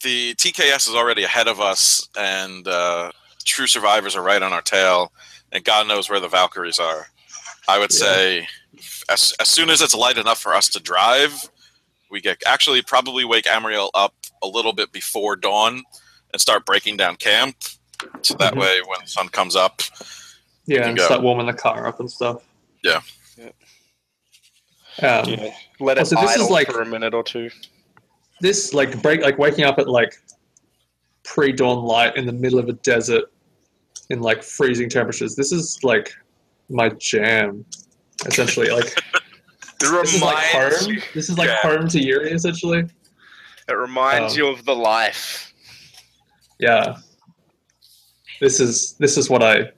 [0.04, 3.12] the TKS is already ahead of us, and uh,
[3.46, 5.12] True Survivors are right on our tail,
[5.54, 7.08] and God knows where the Valkyries are.
[7.68, 8.00] I would Yeah.
[8.00, 8.48] say
[9.10, 11.34] as, as soon as it's light enough for us to drive,
[12.12, 15.84] we get actually probably wake Amriel up a little bit before dawn
[16.34, 17.56] and start breaking down camp.
[18.22, 18.60] So that Mhm.
[18.60, 19.82] way, when the sun comes up,
[20.66, 21.06] Yeah, and go.
[21.06, 22.42] start warming the car up and stuff.
[22.84, 23.02] Yeah.
[25.02, 25.54] Um, Yeah.
[25.80, 27.50] Let it Oh, so this is idle like- for a minute or two.
[28.42, 30.16] this like break like waking up at like
[31.24, 33.32] pre-dawn light in the middle of a desert
[34.14, 35.36] in like freezing temperatures.
[35.36, 36.14] This is like
[36.70, 37.66] my jam,
[38.26, 38.70] essentially.
[38.70, 38.86] Like
[39.82, 40.98] It this is like reminds home.
[41.14, 41.58] This is like Yeah.
[41.62, 42.86] home to Yuri, essentially.
[43.68, 45.54] It reminds Um, you of the life.
[46.60, 46.98] Yeah.
[48.40, 49.72] This is this is what I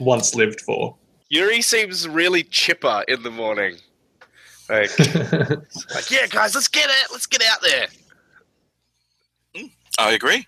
[0.00, 0.96] once lived for.
[1.28, 3.76] Yuri seems really chipper in the morning.
[4.68, 4.96] Like,
[5.94, 7.06] like, yeah, guys, let's get it.
[7.12, 7.86] Let's get out there.
[9.98, 10.46] I agree.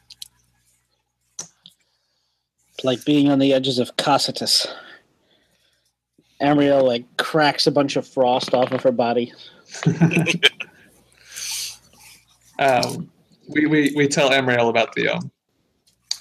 [2.84, 4.66] It's like being on the edges of Cocytus.
[6.42, 9.32] Amriel like cracks a bunch of frost off of her body.
[12.58, 13.10] um,
[13.48, 15.30] we, we we tell Amriel about the um,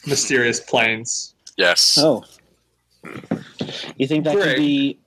[0.08, 1.36] mysterious planes.
[1.58, 1.98] Yes.
[1.98, 2.24] Oh.
[3.98, 4.56] You think that Greg.
[4.56, 4.98] could be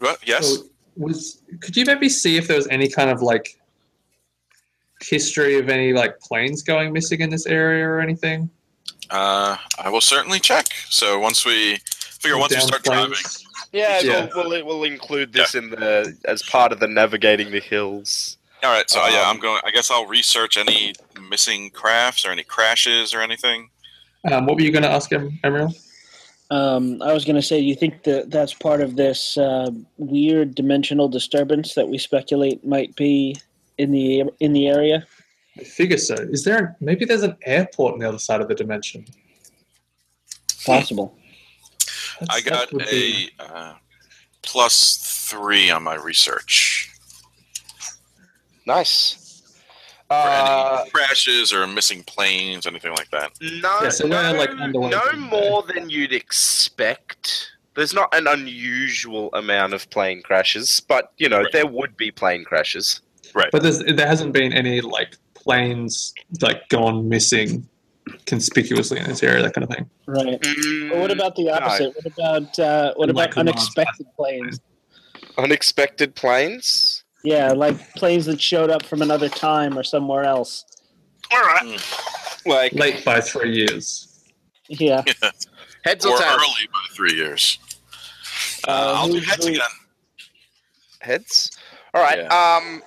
[0.00, 0.18] What?
[0.28, 0.56] Yes.
[0.56, 0.64] So
[0.98, 3.58] was could you maybe see if there was any kind of like
[5.00, 8.50] history of any like planes going missing in this area or anything?
[9.10, 10.66] Uh, I will certainly check.
[10.88, 11.78] So once we
[12.20, 13.06] figure, once we start planes?
[13.08, 13.24] driving,
[13.72, 14.28] Yeah, Yeah.
[14.34, 18.36] We'll, we'll we'll include this in the as part of the navigating the hills.
[18.62, 18.88] all right.
[18.90, 19.60] So yeah, Um, I'm going.
[19.64, 20.94] I guess I'll research any
[21.30, 23.70] missing crafts or any crashes or anything.
[24.30, 25.74] Um, what were you going to ask him, Emerald?
[26.50, 30.54] Um, I was going to say, you think that that's part of this uh, weird
[30.54, 33.36] dimensional disturbance that we speculate might be
[33.76, 35.06] in the in the area?
[35.58, 36.14] I figure so.
[36.14, 39.04] Is there maybe there's an airport on the other side of the dimension?
[40.64, 41.16] Possible.
[42.20, 43.74] That's- I got that would be- a uh,
[44.42, 46.90] plus three on my research
[48.66, 49.42] Nice.
[50.08, 53.32] for Uh, crashes or missing planes, anything like that.
[53.40, 57.50] no, Yeah, so no, like, no from more than you'd expect.
[57.74, 61.52] There's not an unusual amount of plane crashes, but you know Right.
[61.52, 63.00] there would be plane crashes.
[63.34, 63.50] Right.
[63.52, 65.16] But there's, there hasn't been any like
[65.48, 66.12] planes
[66.42, 67.66] like gone missing
[68.26, 69.88] conspicuously in this area, that kind of thing.
[70.06, 70.38] Right.
[70.40, 71.94] Mm, But what about the opposite?
[71.96, 74.60] What about uh, what Like about Mars unexpected planes?
[75.38, 77.04] unexpected planes?
[77.24, 80.64] Yeah, like planes that showed up from another time or somewhere else.
[81.32, 81.78] All right,
[82.46, 84.22] like Late by three years.
[84.68, 85.02] Yeah.
[85.84, 86.30] heads or or tails?
[86.34, 87.58] early by three years.
[88.66, 89.60] Uh, Uh, I'll do heads again.
[91.00, 91.58] Heads.
[91.94, 92.20] All right.
[92.30, 92.82] Um,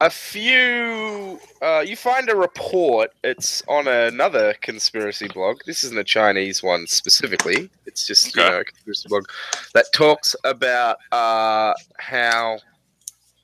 [0.00, 1.38] a few.
[1.60, 3.12] Uh, you find a report.
[3.22, 5.60] It's on another conspiracy blog.
[5.66, 7.70] This isn't a Chinese one specifically.
[7.86, 9.26] It's just you know a conspiracy blog
[9.74, 12.58] that talks about uh, how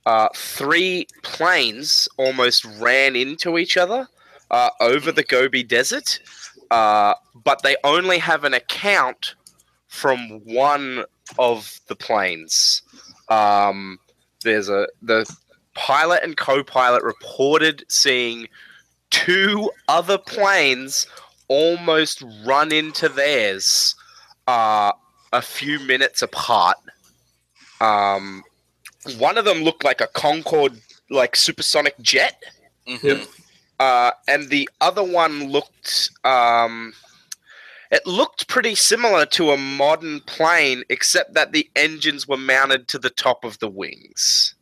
[0.07, 4.09] uh, three planes almost ran into each other
[4.51, 6.21] uh, over the Gobi Desert,
[6.71, 7.15] uh,
[7.45, 9.35] but they only have an account
[9.89, 11.05] from one
[11.39, 12.83] of the planes.
[13.29, 13.99] Um,
[14.43, 15.27] there's a the
[15.77, 18.49] pilot and co-pilot reported seeing
[19.11, 21.07] two other planes
[21.49, 23.95] almost run into theirs
[24.49, 24.91] uh,
[25.33, 26.79] a few minutes apart.
[27.81, 28.43] Um,
[29.19, 30.81] one of them looked like a Concorde,
[31.11, 32.43] like supersonic jet,
[32.87, 33.27] Mhm.
[33.79, 36.11] Uh, and the other one looked.
[36.25, 36.95] Um,
[37.91, 42.99] it looked pretty similar to a modern plane, except that the engines were mounted to
[42.99, 44.56] the top of the wings.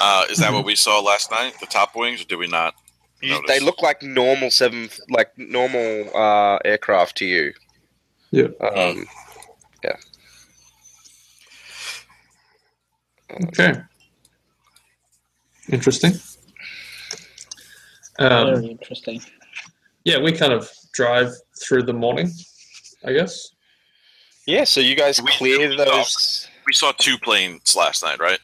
[0.00, 1.54] Uh, is that what we saw last night?
[1.60, 2.74] The top wings, or did we not?
[3.22, 3.48] You- Notice.
[3.48, 7.52] they look like normal seven, like normal uh, aircraft to you.
[8.30, 8.48] Yeah.
[8.60, 9.06] Um,
[9.82, 9.96] yeah.
[13.48, 13.74] Okay.
[15.70, 16.12] Interesting.
[18.18, 19.20] Um, Very interesting.
[20.04, 21.32] yeah, we kind of drive
[21.62, 22.30] through the morning,
[23.04, 23.50] I guess.
[24.46, 24.64] yeah.
[24.64, 26.48] So you guys We- clear we those.
[26.66, 28.38] We saw two planes last night, right?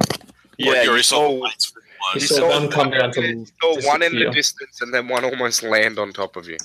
[0.59, 0.83] Or Yeah.
[0.83, 2.15] you already You saw the saw, lights for You one.
[2.15, 5.09] you saw saw one come down to you saw one in the distance, and then
[5.09, 6.59] one almost land on top of you.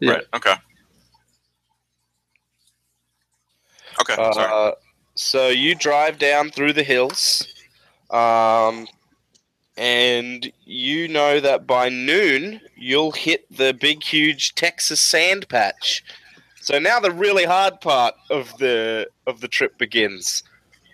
[0.00, 0.10] Yeah.
[0.12, 0.26] Right.
[0.34, 0.54] Okay.
[4.00, 4.14] Okay.
[4.14, 4.52] sorry.
[4.52, 4.72] Uh,
[5.14, 7.46] so you drive down through the hills,
[8.10, 8.88] um,
[9.76, 16.02] and you know that by noon you'll hit the big, huge Texas sand patch.
[16.60, 20.42] So now the really hard part of the of the trip begins.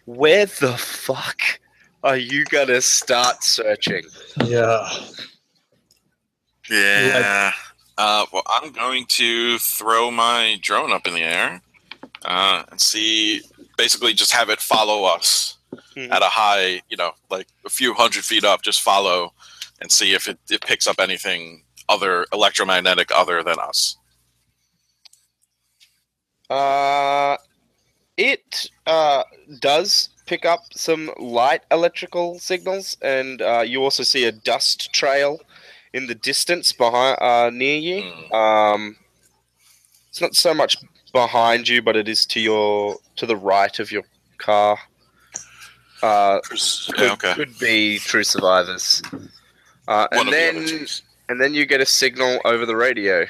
[0.06, 1.40] Where the fuck
[2.02, 4.02] are you gonna start searching?
[4.44, 4.88] Yeah.
[6.70, 7.52] Yeah.
[7.98, 11.60] Uh, well, I'm going to throw my drone up in the air
[12.24, 13.42] uh, and see.
[13.76, 15.56] Basically, just have it follow us
[15.96, 16.12] Mhm.
[16.12, 18.62] at a high, you know, like a few hundred feet up.
[18.62, 19.32] Just follow
[19.80, 23.96] and see if it, it picks up anything other electromagnetic other than us.
[26.48, 27.36] Uh,
[28.16, 29.22] it uh,
[29.60, 35.40] does pick up some light electrical signals, and uh, you also see a dust trail
[35.92, 38.02] in the distance behind uh, near you.
[38.02, 38.32] Mm.
[38.32, 38.96] Um,
[40.08, 40.76] it's not so much
[41.12, 44.04] behind you, but it is to your to the right of your
[44.38, 44.78] car.
[46.00, 46.60] Uh, could,
[46.96, 47.34] Yeah, okay.
[47.34, 49.02] could be true survivors.
[49.88, 50.86] Uh, and of the then
[51.28, 53.26] and then you get a signal over the radio.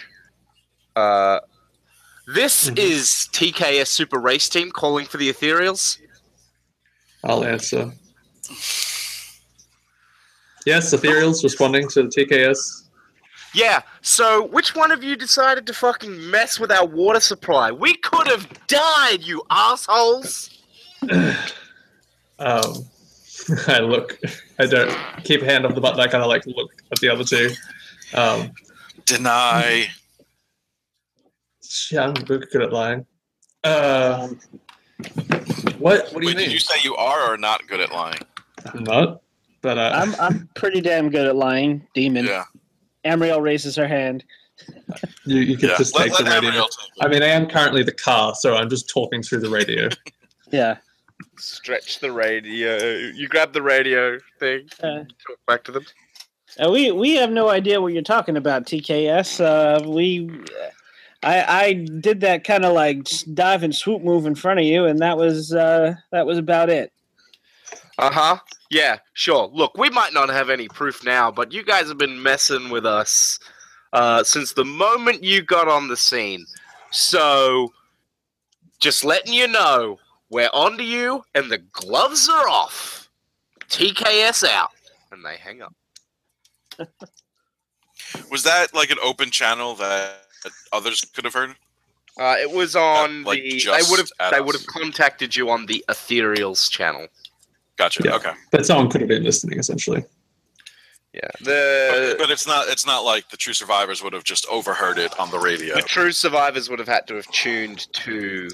[0.95, 1.41] Uh,
[2.27, 2.79] this Mhm.
[2.79, 5.97] is TKS Super Race Team calling for the Ethereals.
[7.25, 7.93] I'll answer.
[10.67, 12.89] Yes, Ethereal's responding to the TKS.
[13.55, 17.73] Yeah, so which one of you decided to fucking mess with our water supply?
[17.73, 20.51] We could have died, you assholes!
[22.41, 22.87] Um,
[23.69, 24.19] I look.
[24.59, 26.01] I don't keep a hand on the button.
[26.01, 27.51] I kind of like look at the other two.
[28.15, 28.53] Um,
[29.05, 29.89] Deny.
[31.91, 33.05] yeah, I'm good at lying.
[33.63, 34.41] Uh, Um,
[35.81, 36.13] What?
[36.13, 36.47] What do you Wait, mean?
[36.47, 38.21] did you say you are or not good at lying?
[38.73, 39.23] I'm not.
[39.63, 42.27] But uh, I'm I'm pretty damn good at lying, demon.
[42.27, 42.45] Yeah.
[43.05, 44.25] Amriel raises her hand.
[45.25, 45.79] you, you could yeah.
[45.79, 46.63] just Let, take let the radio.
[46.63, 46.71] Take.
[47.01, 49.89] I mean, I am currently the car, so I'm just talking through the radio.
[50.53, 50.79] Yeah.
[51.39, 52.77] Stretch the radio.
[53.15, 54.69] You grab the radio thing.
[54.83, 55.87] Uh, Talk back to them.
[56.59, 59.41] Uh, we we have no idea what you're talking about, TKS.
[59.41, 60.29] Uh, we,
[61.23, 64.87] I I did that kind of like dive and swoop move in front of you,
[64.87, 66.93] and that was uh, that was about it.
[67.99, 68.39] Uh huh.
[68.71, 69.51] Yeah, sure.
[69.53, 72.87] Look, we might not have any proof now, but you guys have been messing with
[72.87, 73.39] us
[73.93, 76.47] uh, since the moment you got on the scene.
[76.93, 77.73] So,
[78.79, 79.99] just letting you know,
[80.31, 83.11] we're onto you, and the gloves are off.
[83.69, 84.71] TKS out.
[85.13, 85.75] And they hang up.
[88.31, 90.27] Was that like an open channel that
[90.73, 91.55] others could have heard?
[92.19, 93.71] Uh, it was on like, the.
[93.73, 94.09] I would have.
[94.21, 97.07] I would have contacted you on the Ethereal's channel.
[97.77, 98.03] Gotcha.
[98.05, 98.17] Yeah.
[98.17, 98.33] Okay.
[98.51, 100.05] But someone could have been listening, essentially.
[101.15, 101.21] Yeah.
[101.39, 102.69] But, The but it's not.
[102.69, 105.75] It's not like the true survivors would have just overheard it on the radio.
[105.77, 108.49] the true survivors would have had to have tuned to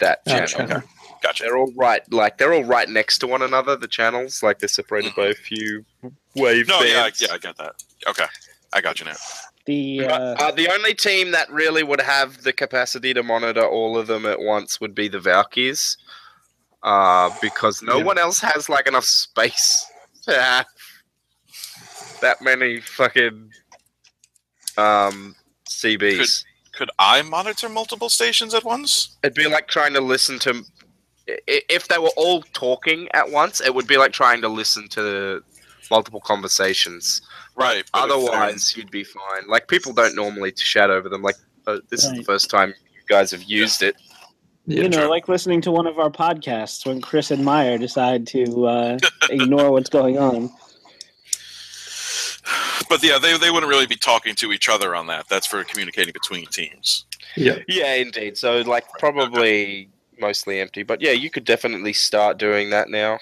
[0.00, 0.46] that channel.
[0.46, 0.82] channel.
[1.22, 1.42] Gotcha.
[1.42, 3.74] They're all right, like they're all right next to one another.
[3.74, 5.84] The channels, like they're separated by a few
[6.36, 6.80] wave No.
[6.80, 7.02] Yeah.
[7.02, 7.20] bands.
[7.20, 7.28] Yeah.
[7.32, 7.82] I get that.
[8.06, 8.26] Okay.
[8.72, 9.14] I got you now.
[9.68, 13.98] The uh, uh, the only team that really would have the capacity to monitor all
[13.98, 15.98] of them at once would be the Valkyries,
[16.82, 18.04] uh, because no Yeah.
[18.04, 19.84] one else has like enough space
[20.22, 20.64] to have
[22.22, 23.50] that many fucking
[24.78, 25.36] um,
[25.68, 26.44] CBs.
[26.72, 29.18] Could I monitor multiple stations at once?
[29.22, 30.64] It'd be like trying to listen to.
[31.46, 35.42] If they were all talking at once, it would be like trying to listen to
[35.90, 37.20] multiple conversations.
[37.58, 37.84] Right.
[37.92, 39.48] but Otherwise, you'd be fine.
[39.48, 41.22] Like people don't normally chat over them.
[41.22, 41.36] Like
[41.66, 43.96] uh, this is the first time you guys have used it.
[44.66, 45.10] Yeah, you know, true.
[45.10, 48.98] like listening to one of our podcasts when Chris and Meyer decide to uh,
[49.30, 50.50] ignore what's going on.
[52.88, 55.28] But yeah, they, they wouldn't really be talking to each other on that.
[55.28, 57.06] That's for communicating between teams.
[57.36, 57.58] yeah.
[57.66, 58.38] Yeah, indeed.
[58.38, 59.88] So like probably
[60.20, 63.18] mostly empty, but yeah, you could definitely start doing that now.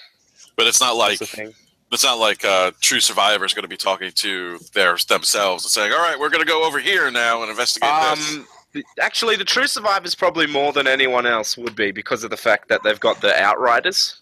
[0.55, 1.53] But it's not like That's the thing.
[1.91, 5.93] It's not like uh, true survivors going to be talking to their themselves and saying,
[5.93, 9.37] "All right, we're going to go over here now and investigate this." Um, the- actually,
[9.37, 12.83] the true survivors probably more than anyone else would be because of the fact that
[12.83, 14.19] they've got the outriders.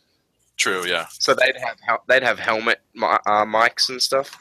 [0.58, 4.38] True, yeah, So they'd have they'd have helmet uh, mics and stuff.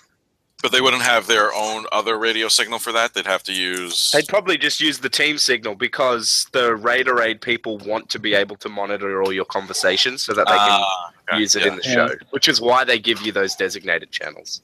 [0.62, 3.14] but they wouldn't have their own other radio signal for that.
[3.14, 4.10] They'd have to use.
[4.12, 8.56] They'd probably just use the team signal because the Raiderade people want to be able
[8.58, 11.68] to monitor all your conversations so that they can Ah, okay, use it yeah.
[11.68, 11.92] in the Yeah.
[11.92, 14.60] show, which is why they give you those designated channels.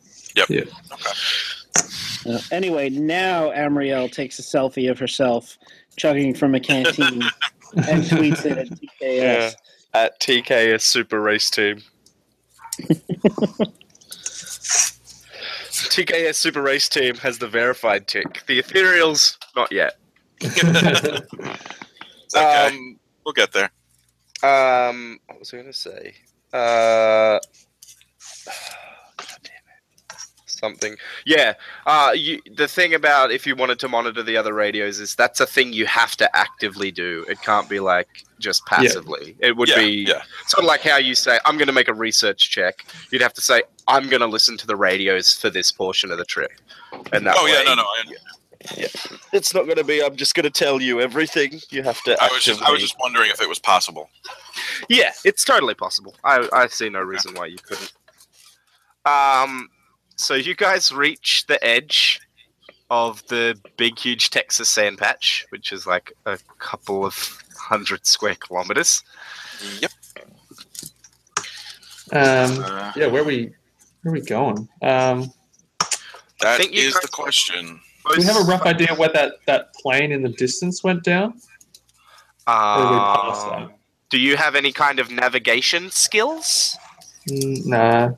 [2.26, 5.56] Uh, anyway, now Amriel takes a selfie of herself
[5.96, 7.22] chugging from a canteen
[7.76, 9.54] and tweets it at TKS.
[9.94, 11.82] At TKS Super Race Team.
[15.90, 18.42] TKS Super Race Team has the verified tick.
[18.46, 19.96] The Ethereals, not yet.
[22.32, 22.66] Okay.
[22.68, 23.70] Um, we'll get there.
[24.44, 26.14] Um, what was I going to say?
[26.52, 27.38] Uh,
[29.16, 29.50] God it.
[30.46, 30.96] Something.
[31.24, 31.54] Yeah.
[31.86, 35.40] Uh, you, the thing about if you wanted to monitor the other radios is that's
[35.40, 37.24] a thing you have to actively do.
[37.28, 38.08] It can't be like
[38.38, 39.36] just passively.
[39.38, 40.22] It would yeah, be yeah.
[40.46, 43.34] sort of like how you say, "I'm going to make a research check." You'd have
[43.34, 46.52] to say, "I'm going to listen to the radios for this portion of the trip."
[47.12, 47.82] And that Oh yeah, no, no.
[47.82, 48.14] I,
[49.32, 50.02] it's not going to be.
[50.02, 51.60] I'm just going to tell you everything.
[51.70, 52.22] You have to.
[52.22, 54.10] I was just I was just wondering if it was possible.
[54.88, 56.14] Yeah, it's totally possible.
[56.24, 57.92] I, I see no reason why you couldn't.
[59.04, 59.68] Um,
[60.16, 62.20] so you guys reach the edge
[62.90, 67.14] of the big, huge Texas sand patch, which is like a couple of
[67.56, 69.02] hundred square kilometers.
[69.80, 69.90] Yep.
[72.12, 73.52] Um, Uh, yeah, where we
[74.02, 74.68] where are we going?
[74.82, 75.32] Um,
[76.40, 77.80] that think is the question.
[78.10, 81.34] do we have a rough idea where that, that plane in the distance went down?
[82.46, 83.78] Or did we pass Um, that?
[84.10, 86.76] Do you have any kind of navigation skills?
[87.28, 88.10] Mm, nah.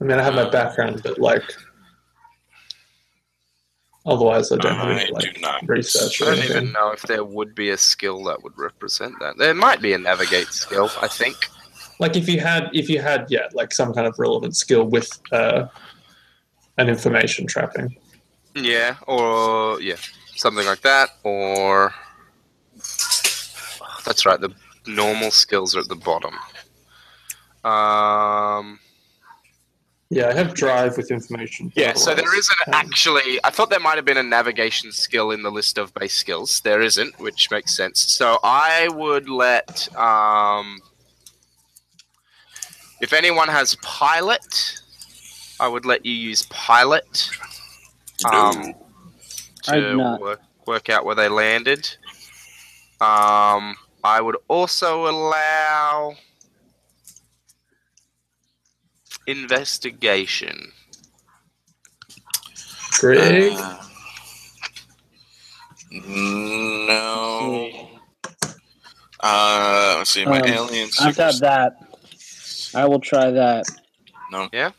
[0.00, 1.42] I mean, I have my background, but like,
[4.06, 5.68] otherwise, I don't have any do like not.
[5.68, 6.56] research I don't anything.
[6.56, 9.36] even know if there would be a skill that would represent that.
[9.36, 11.36] There might be a navigate skill, I think.
[11.98, 15.20] Like, if you had, if you had, yeah, like some kind of relevant skill with
[15.30, 15.66] uh,
[16.78, 17.96] an information trapping.
[18.54, 19.96] Yeah, or yeah,
[20.36, 21.94] something like that, or
[24.04, 24.40] that's right.
[24.40, 24.52] The
[24.86, 26.34] normal skills are at the bottom.
[27.64, 28.78] Um,
[30.10, 31.72] Yeah, I have drive with information.
[31.74, 33.40] Yeah, so there Otherwise, isn't actually.
[33.44, 36.60] I thought there might have been a navigation skill in the list of base skills.
[36.60, 38.00] There isn't, which makes sense.
[38.00, 39.88] So I would let.
[39.96, 40.80] Um,
[43.00, 44.80] if anyone has pilot,
[45.58, 47.30] I would let you use pilot
[48.24, 48.74] um,
[49.68, 50.20] I do to not.
[50.20, 51.88] work, work out where they landed.
[53.00, 56.14] Um, I would also allow
[59.26, 60.72] investigation.
[62.98, 63.52] Greg.
[63.56, 63.78] Uh,
[65.92, 67.88] no.
[69.20, 70.24] Uh, let's see.
[70.24, 70.90] My Um, alien.
[71.00, 71.74] I've got that.
[72.74, 73.66] I will try that.
[74.30, 74.48] No.
[74.52, 74.70] Yeah?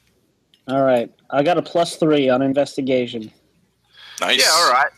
[0.68, 1.10] All right.
[1.30, 3.32] I got a plus three on investigation.
[4.20, 4.40] Nice.
[4.40, 4.92] Yeah, all right.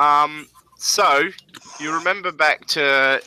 [0.00, 1.28] Um, so
[1.80, 3.22] you remember back to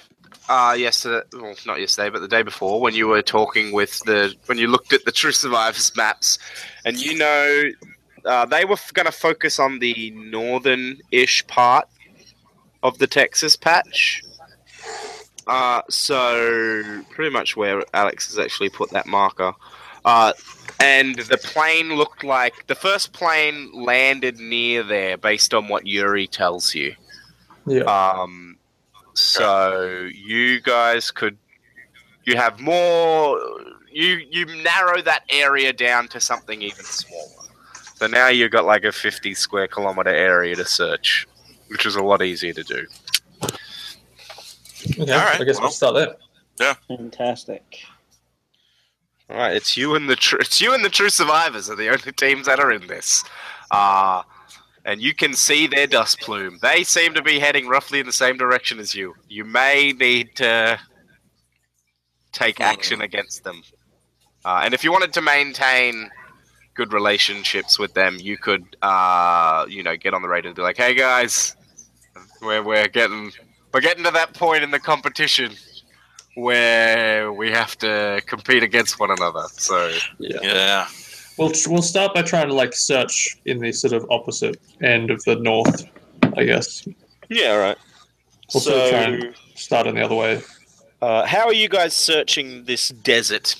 [0.49, 4.33] uh yesterday, well, not yesterday, but the day before, when you were talking with the
[4.45, 6.39] when you looked at the True Survivors maps,
[6.85, 7.71] and you know
[8.25, 11.87] uh, they were going to focus on the northern-ish part
[12.83, 14.21] of the Texas patch.
[15.47, 19.53] Uh, so pretty much where Alex has actually put that marker.
[20.03, 20.33] Uh,
[20.79, 26.27] and the plane looked like the first plane landed near there based on what Yuri
[26.27, 26.95] tells you.
[27.65, 27.83] Yeah.
[27.83, 28.56] Um,
[29.17, 31.37] so you guys could
[32.25, 33.39] you have more
[33.91, 37.49] you you narrow that area down to something even smaller.
[37.95, 41.27] So now you've got like a 50 square kilometer area to search,
[41.69, 42.85] which is a lot easier to do.
[44.99, 45.63] Okay, all right, I guess well.
[45.63, 46.15] we'll start there.
[46.59, 46.75] Yeah.
[46.87, 47.79] Fantastic.
[49.31, 51.87] All right, it's you and the tr- it's you and the true survivors are the
[51.89, 53.23] only teams that are in this.
[53.71, 54.21] Uh
[54.87, 56.57] and you can see their dust plume.
[56.61, 59.13] They seem to be heading roughly in the same direction as you.
[59.27, 60.79] You may need to
[62.31, 63.61] take action against them.
[64.45, 66.09] Uh, and if you wanted to maintain
[66.73, 70.61] good relationships with them, you could, uh, you know, get on the radio and be
[70.61, 71.57] like, "Hey guys,
[72.41, 73.33] we're we're getting
[73.73, 75.51] we're getting to that point in the competition
[76.35, 80.39] where we have to compete against one another." So Yeah.
[80.41, 80.87] Yeah.
[81.37, 85.23] We'll we'll start by trying to like search in the sort of opposite end of
[85.23, 85.85] the north,
[86.35, 86.87] I guess.
[87.29, 87.77] yeah, right.
[88.53, 90.41] We'll sort of try and start in the other way.
[91.01, 93.55] Uh, how are you guys searching this desert?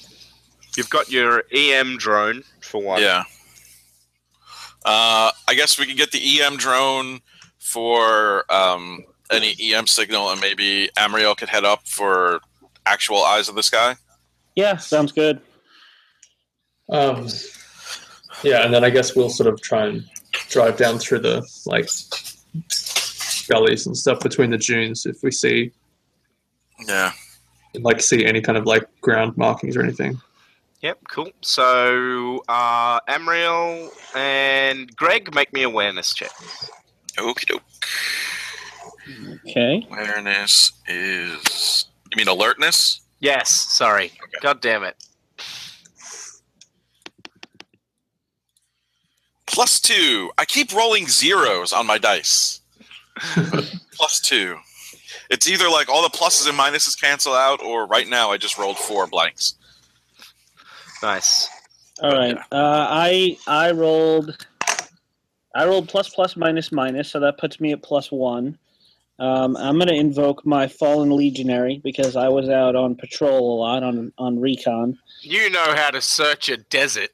[0.75, 3.01] You've got your EM drone for one.
[3.01, 3.23] Yeah.
[4.85, 7.19] Uh, I guess we can get the EM drone
[7.59, 12.39] for um, any EM signal, and maybe Amriel could head up for
[12.85, 13.95] actual eyes of the sky.
[14.55, 15.41] Yeah, sounds good.
[16.89, 17.27] Um,
[18.43, 20.03] yeah, and then I guess we'll sort of try and
[20.49, 21.89] drive down through the like
[23.47, 25.71] gullies and stuff between the dunes if we see
[26.87, 27.11] Yeah.
[27.75, 30.19] like see any kind of like ground markings or anything.
[30.81, 31.31] Yep, cool.
[31.41, 36.29] So, uh, Amriel and Greg, make me awareness check.
[37.17, 37.63] Okie doke.
[39.49, 39.87] Okay.
[39.89, 41.85] Awareness is.
[42.11, 43.01] You mean alertness?
[43.19, 44.11] Yes, sorry.
[44.41, 45.03] God damn it.
[49.47, 50.31] Plus two.
[50.37, 52.61] I keep rolling zeros on my dice.
[53.93, 54.57] Plus two.
[55.29, 58.57] It's either like all the pluses and minuses cancel out, or right now I just
[58.57, 59.55] rolled four blanks.
[61.01, 61.49] Nice.
[62.01, 62.37] All right.
[62.51, 64.45] Uh, I I rolled
[65.55, 68.57] I rolled plus plus minus minus, so that puts me at plus one.
[69.19, 73.83] Um, I'm gonna invoke my fallen legionary because I was out on patrol a lot
[73.83, 74.97] on on recon.
[75.21, 77.09] You know how to search a desert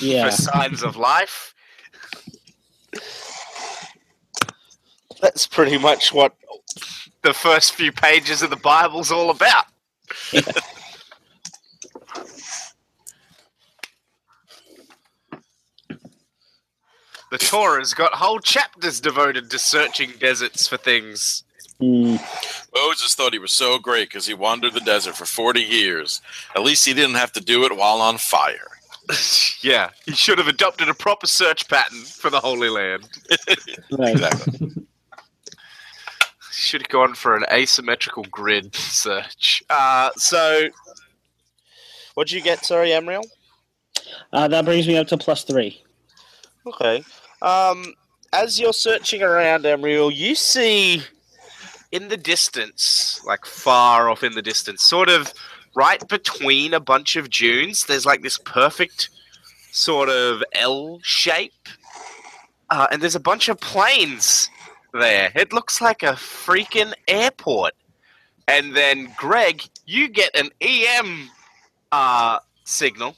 [0.00, 0.26] Yeah.
[0.26, 1.54] for signs of life.
[5.20, 6.34] That's pretty much what
[7.22, 9.66] the first few pages of the Bible's all about.
[17.30, 21.44] the Torah's got whole chapters devoted to searching deserts for things.
[21.80, 22.20] Mm,
[22.74, 26.20] Moses thought he was so great because he wandered the desert for 40 years.
[26.56, 28.77] At least he didn't have to do it while on fire.
[29.62, 33.08] yeah, he should have adopted a proper search pattern for the Holy Land.
[33.98, 34.70] Exactly.
[36.50, 39.62] Should have gone for an asymmetrical grid search.
[39.70, 40.68] Uh, so,
[42.14, 42.64] what'd you get?
[42.64, 43.22] Sorry, Amriel.
[44.32, 45.82] Uh, that brings me up to plus three.
[46.66, 47.04] Okay.
[47.42, 47.94] Um,
[48.32, 51.02] as you're searching around, Amriel, you see
[51.92, 55.32] in the distance, like far off in the distance, sort of
[55.78, 59.10] right between a bunch of dunes, there's like this perfect
[59.70, 61.68] sort of L shape.
[62.68, 64.50] Uh, and there's a bunch of planes
[64.92, 65.30] there.
[65.36, 67.74] It looks like a freaking airport.
[68.48, 71.30] And then, Greg, you get an EM
[71.92, 73.14] uh, signal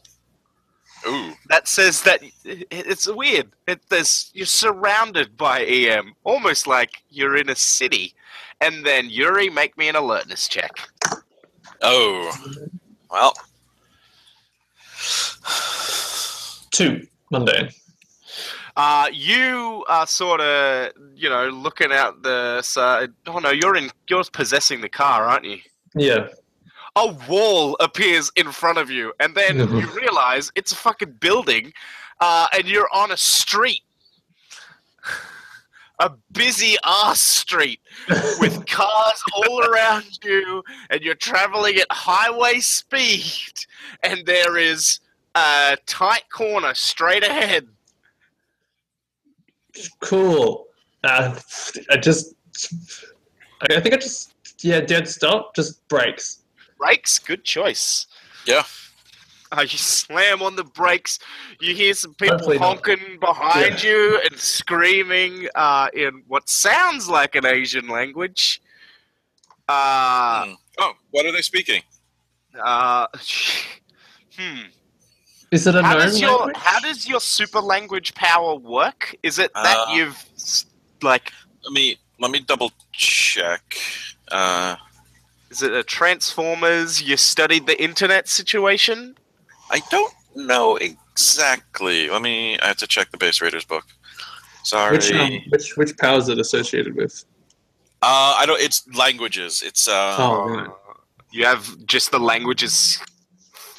[1.08, 1.32] Ooh.
[1.48, 3.48] that says that it- it's weird.
[3.66, 8.14] It, there's you're surrounded by EM, almost like you're in a city.
[8.60, 10.72] And then Yuri, make me an alertness check.
[11.82, 12.32] Oh.
[13.10, 13.34] Well.
[16.70, 17.70] Two Monday.
[18.76, 23.10] Uh, you are sort of, you know, looking out the side.
[23.26, 23.90] Oh no, you're in.
[24.08, 25.58] You're possessing the car, aren't you?
[25.94, 26.28] Yeah.
[26.96, 31.72] A wall appears in front of you, and then you realize it's a fucking building,
[32.20, 33.82] uh, and you're on a street,
[36.00, 37.80] a busy ass street
[38.40, 43.52] with cars all around you, and you're traveling at highway speed,
[44.02, 45.00] and there is
[45.34, 47.68] a tight corner straight ahead.
[50.00, 50.66] Cool.
[51.04, 51.38] Uh,
[51.90, 52.34] I just.
[53.62, 54.34] I I think I just.
[54.62, 55.54] Yeah, dead stop.
[55.54, 56.40] Just brakes.
[56.78, 58.06] Brakes, good choice.
[58.46, 58.64] Yeah.
[59.52, 61.18] Uh, you slam on the brakes.
[61.60, 62.66] You hear some people Hopefully not.
[62.86, 68.60] honking behind you and screaming uh, in what sounds like an Asian language.
[69.68, 70.52] Uh, Hmm.
[70.78, 71.82] oh, what are they speaking?
[72.62, 73.06] uh,
[74.38, 74.60] hmm.
[75.50, 76.56] Is it a How does your language?
[76.56, 79.14] how does your super language power work?
[79.24, 80.24] Is it that Uh, you've
[81.02, 81.32] like?
[81.64, 83.76] Let me let me double check.
[84.30, 84.76] Uh,
[85.50, 87.02] Is it a Transformers?
[87.02, 89.16] You studied the internet situation?
[89.70, 92.08] I don't know exactly.
[92.10, 92.58] Let me.
[92.58, 93.84] I have to check the base raiders book.
[94.64, 94.96] Sorry.
[94.96, 97.24] Which, um, which which power is it associated with?
[98.02, 98.60] uh, I don't.
[98.60, 99.62] It's languages.
[99.64, 100.16] It's uh.
[100.18, 100.68] Oh, right.
[101.32, 103.00] You have just the languages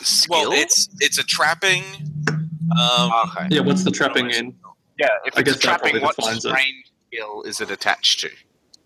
[0.01, 0.49] skill.
[0.49, 1.83] Well, it's it's a trapping.
[2.29, 3.47] Um, okay.
[3.49, 4.55] Yeah, what's the trapping in?
[4.97, 6.49] Yeah, if I it's guess that trapping, what defines it.
[6.49, 8.29] strange skill is it attached to?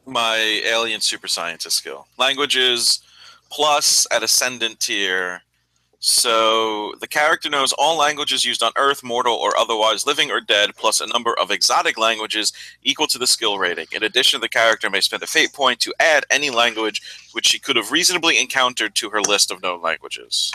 [0.05, 2.07] my alien super scientist skill.
[2.17, 2.99] Languages
[3.49, 5.41] plus at ascendant tier.
[5.99, 10.75] So the character knows all languages used on Earth, mortal or otherwise living or dead,
[10.75, 12.53] plus a number of exotic languages
[12.83, 13.87] equal to the skill rating.
[13.91, 17.01] In addition, the character may spend a fate point to add any language
[17.31, 20.53] which she could have reasonably encountered to her list of known languages.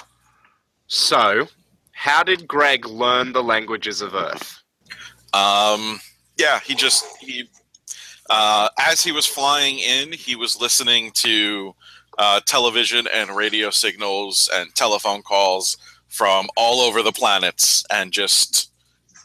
[0.87, 1.49] So,
[1.93, 4.63] how did Greg learn the languages of Earth?
[5.33, 6.01] Um,
[6.37, 7.49] yeah, he just he
[8.31, 11.75] uh, as he was flying in, he was listening to
[12.21, 15.77] uh, television and radio signals and telephone calls
[16.09, 18.71] from all over the planets and just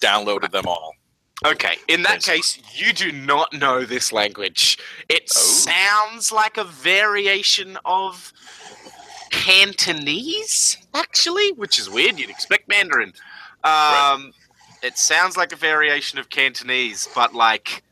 [0.01, 0.93] downloaded them all.
[1.45, 4.77] Okay, in that case, you do not know this language.
[5.09, 5.39] It Oh.
[5.39, 8.31] sounds like a variation of
[9.29, 12.17] Cantonese, actually, which is weird.
[12.19, 13.13] You'd expect Mandarin.
[13.63, 14.33] Um,
[14.81, 17.83] It sounds like a variation of Cantonese, but like,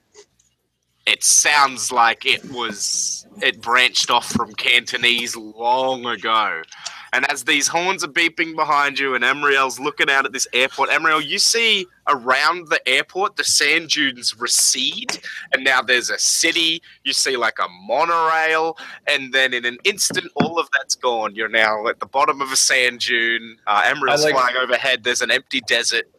[1.06, 6.62] it sounds like it was it branched off from Cantonese long ago.
[7.12, 10.90] And as these horns are beeping behind you, and Amriel's looking out at this airport,
[10.90, 15.20] Amriel, you see around the airport the sand dunes recede,
[15.52, 16.82] and now there's a city.
[17.04, 18.78] You see like a monorail,
[19.08, 21.36] and then in an instant, all of that's gone.
[21.36, 23.58] You're now at the bottom of a sand dune.
[23.68, 25.04] Uh, Amriel's like- flying overhead.
[25.04, 26.10] There's an empty desert.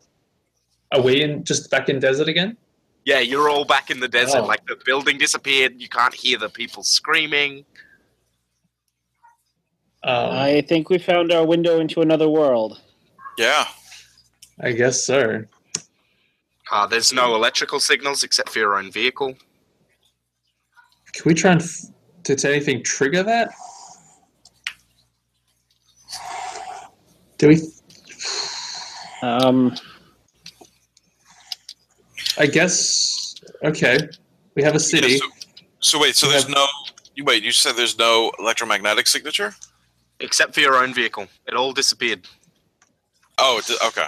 [0.93, 2.57] Are we in just back in desert again?
[3.05, 4.39] Yeah, you're all back in the desert.
[4.39, 4.47] Oh.
[4.47, 5.75] Like the building disappeared.
[5.81, 7.65] You can't hear the people screaming.
[10.03, 12.81] Um, I think we found our window into another world.
[13.39, 13.67] Yeah.
[14.61, 15.45] I guess so.
[16.71, 19.35] Uh, there's no electrical signals except for your own vehicle.
[21.13, 21.87] Can we try and f-
[22.23, 23.51] did anything trigger that?
[27.39, 27.61] Do we?
[29.23, 29.75] Um,
[32.39, 33.35] I guess.
[33.63, 33.99] Okay,
[34.55, 35.13] we have a city.
[35.13, 35.27] Yeah, so,
[35.81, 36.67] so wait, so We there's have- no.
[37.15, 37.43] You wait.
[37.45, 39.55] You said there's no electromagnetic signature.
[40.21, 41.27] Except for your own vehicle.
[41.47, 42.27] It all disappeared.
[43.39, 44.07] Oh, it did- okay.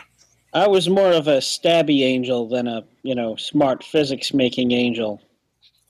[0.54, 5.20] I was more of a stabby angel than a, you know, smart physics making angel.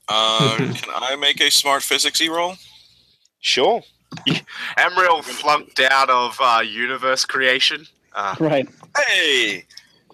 [0.09, 2.55] Uh, can I make a smart physics roll?
[3.39, 3.81] Sure.
[4.77, 7.87] Amriel flunked out of uh, universe creation.
[8.13, 8.67] Uh, Right.
[9.07, 9.65] Hey,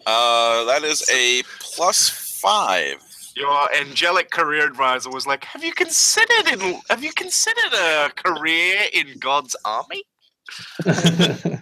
[0.05, 2.95] uh, that is a plus five.
[3.35, 8.85] your angelic career advisor was like, "Have you considered in, Have you considered a career
[8.93, 10.03] in God's army?"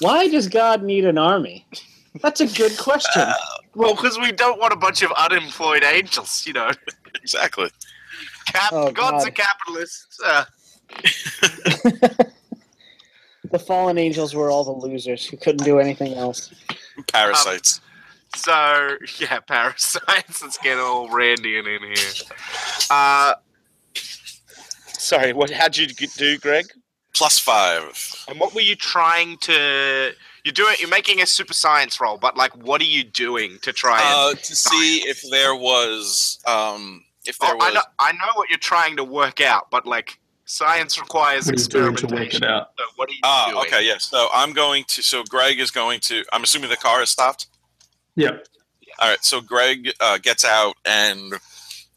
[0.00, 1.66] Why does God need an army?
[2.22, 3.26] That's a good question.
[3.74, 6.70] Well, because we don't want a bunch of unemployed angels, you know.
[7.22, 7.68] Exactly.
[8.46, 10.20] Cap- Oh, God's a capitalist.
[10.24, 10.44] Uh,
[13.50, 16.52] the fallen angels were all the losers who couldn't do anything else.
[17.12, 17.80] Parasites.
[18.36, 20.42] So yeah, parasites.
[20.42, 22.26] Let's get all Randian in here.
[22.90, 23.34] Uh,
[23.94, 25.50] sorry, what?
[25.50, 26.66] How'd you do, Greg?
[27.12, 28.24] plus five.
[28.28, 30.12] And what were you trying to?
[30.44, 30.76] You're doing.
[30.78, 34.36] You're making a super science roll, but like, what are you doing to try and?
[34.38, 37.74] Uh, to see if there was, um, if there Oh, I was.
[37.74, 37.80] know.
[37.98, 40.18] I know what you're trying to work out, but like,
[40.50, 42.42] science requires What are you doing to experimentation.
[42.42, 42.70] work it out?
[42.78, 43.66] So what are you Ah, doing?
[43.66, 44.04] okay, yes.
[44.06, 45.02] So I'm going to.
[45.02, 46.24] So Greg is going to.
[46.32, 47.46] I'm assuming the car has stopped.
[48.16, 48.36] Yeah.
[48.98, 49.24] All right.
[49.24, 51.34] So Greg uh, gets out and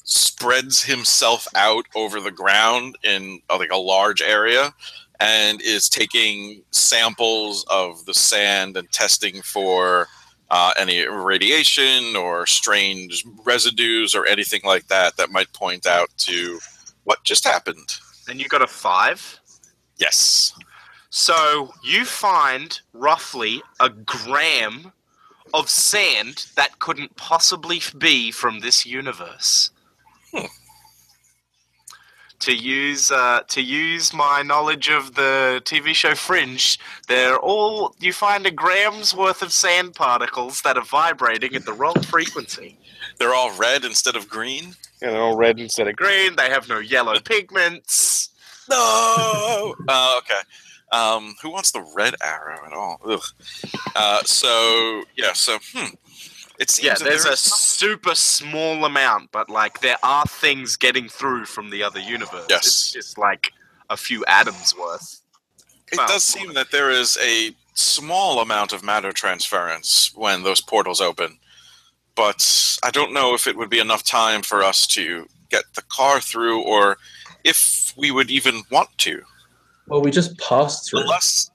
[0.05, 4.73] spreads himself out over the ground in uh, like a large area,
[5.19, 10.07] and is taking samples of the sand and testing for
[10.51, 16.59] uh, any radiation or strange residues or anything like that that might point out to
[17.05, 17.97] what just happened.
[18.27, 19.39] And you got a five.
[19.97, 20.53] Yes.
[21.09, 24.91] So you find roughly a gram
[25.53, 29.69] of sand that couldn't possibly be from this universe.
[30.33, 30.45] Hmm.
[32.39, 36.77] To use uh, to use my knowledge of the TV show Fringe,
[37.07, 41.71] they're all you find a gram's worth of sand particles that are vibrating at the
[41.71, 42.77] wrong frequency.
[43.17, 44.75] They're all red instead of green.
[45.03, 46.37] Yeah, they're all red instead of green.
[46.37, 48.29] They have no yellow pigments.
[48.69, 49.75] No.
[49.89, 50.39] uh, okay.
[50.93, 53.01] Um, who wants the red arrow at all?
[53.05, 53.21] Ugh.
[53.95, 55.33] Uh, so yeah.
[55.33, 55.93] So hmm.
[56.59, 61.09] It seems Yeah, there's there a super small amount, but like there are things getting
[61.09, 62.45] through from the other universe.
[62.49, 62.65] Yes.
[62.65, 63.51] It's just like
[63.89, 65.21] a few atoms worth.
[65.91, 70.61] It well, does seem that there is a small amount of matter transference when those
[70.61, 71.39] portals open,
[72.15, 75.81] but I don't know if it would be enough time for us to get the
[75.83, 76.97] car through, or
[77.43, 79.21] if we would even want to.
[79.87, 81.01] Well, we just passed through.
[81.01, 81.51] Unless,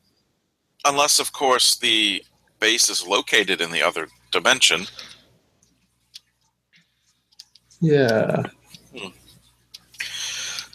[0.84, 2.22] unless of course the
[2.60, 4.86] base is located in the other dimension.
[7.80, 8.42] Yeah.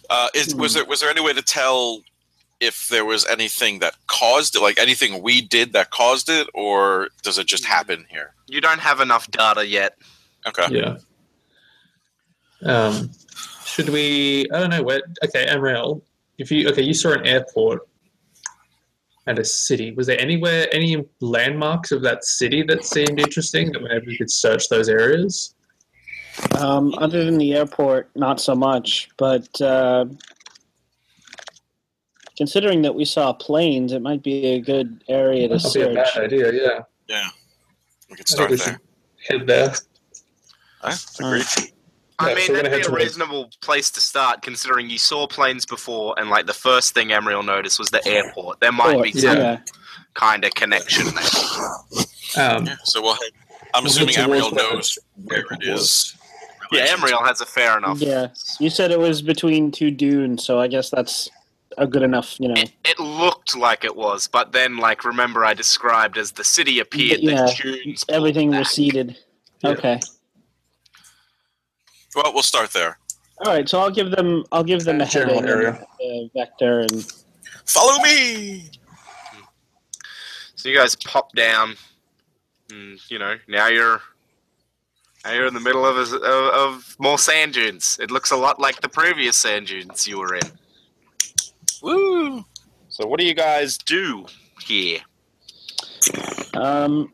[0.09, 2.01] Uh, is, was there was there any way to tell
[2.63, 7.09] if there was anything that caused it, like anything we did that caused it, or
[7.21, 8.33] does it just happen here?
[8.47, 9.97] You don't have enough data yet.
[10.47, 10.67] Okay.
[10.69, 10.97] Yeah.
[12.63, 13.11] Um,
[13.65, 14.47] should we?
[14.53, 14.83] I don't know.
[14.83, 15.01] Where?
[15.25, 16.01] Okay, Amriel.
[16.37, 17.87] If you okay, you saw an airport
[19.27, 19.93] and a city.
[19.93, 24.31] Was there anywhere any landmarks of that city that seemed interesting that maybe we could
[24.31, 25.55] search those areas?
[26.57, 29.09] Um, other than the airport, not so much.
[29.17, 30.05] But uh,
[32.37, 35.83] considering that we saw planes, it might be a good area to That'd be a
[36.05, 36.13] search.
[36.15, 36.51] bad idea.
[36.53, 36.79] Yeah.
[37.07, 37.27] Yeah,
[38.09, 38.79] we could I think start we there.
[39.19, 39.73] should head there.
[40.81, 40.95] Huh?
[41.19, 41.45] Agreed.
[42.19, 45.27] I Yeah, mean, so that'd be a towards- reasonable place to start, considering you saw
[45.27, 48.59] planes before, and like the first thing Amriel noticed was the airport.
[48.61, 49.43] There might be some Yeah.
[49.43, 49.59] yeah.
[50.13, 52.45] kind of connection there.
[52.55, 53.13] Um, Yeah, so we'll.
[53.15, 53.31] Head,
[53.73, 56.15] I'm We'll assuming head towards Amriel where knows where it is.
[56.71, 57.99] Yeah, Relation Amriel has a fair enough.
[57.99, 58.27] Yeah,
[58.59, 61.29] you said it was between two dunes, so I guess that's
[61.77, 62.39] a good enough.
[62.39, 66.31] You know, It, it looked like it was, but then, like, remember I described as
[66.31, 68.59] the city appeared, Yeah, the dunes everything back.
[68.59, 69.17] receded.
[69.63, 69.69] Yeah.
[69.71, 69.99] Okay.
[72.15, 72.99] Well, we'll start there.
[73.45, 74.43] All right, so I'll give them.
[74.51, 75.71] I'll give them Uh, a general heading, area.
[76.03, 77.05] uh, vector, and
[77.65, 78.69] Follow me.
[80.55, 81.75] So you guys pop down,
[82.71, 84.01] and you know now you're
[85.25, 86.23] now you're in the middle of, a, of
[86.53, 87.97] of more sand dunes.
[88.01, 90.51] It looks a lot like the previous sand dunes you were in.
[91.83, 92.45] Woo!
[92.87, 94.25] So what do you guys do
[94.65, 95.01] here?
[96.55, 97.11] um,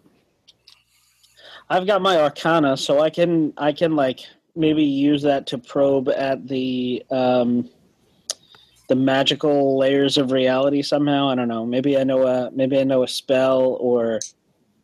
[1.70, 4.20] I've got my Arcana, so I can I can like
[4.56, 7.68] maybe use that to probe at the um,
[8.90, 11.30] the magical layers of reality somehow.
[11.30, 11.66] I don't know.
[11.66, 14.20] Maybe I know a maybe I know a spell, or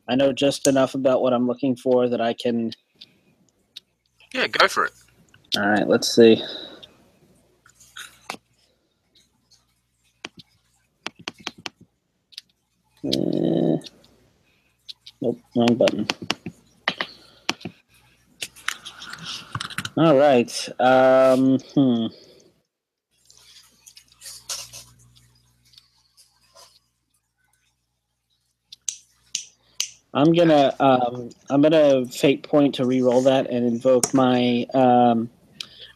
[0.09, 2.71] I know just enough about what I'm looking for that I can.
[4.33, 4.93] Yeah, go for it.
[5.57, 6.43] All right, let's see.
[13.05, 13.77] Uh,
[15.21, 16.07] nope, wrong button.
[19.97, 20.69] All right.
[20.79, 22.07] Um, hmm.
[30.15, 35.29] I'm gonna um, I'm gonna fate point to re-roll that and invoke my um,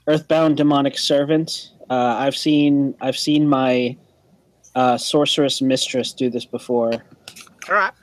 [0.08, 1.72] Earthbound demonic servant.
[1.90, 3.98] Uh, I've seen I've seen my
[4.76, 7.94] uh, sorceress mistress do this before, All right.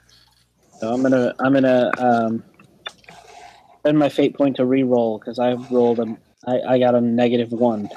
[0.81, 2.45] so I'm gonna I'm gonna um,
[3.81, 6.17] spend my fate point to re-roll because I rolled a
[6.47, 7.89] I, I got a negative one.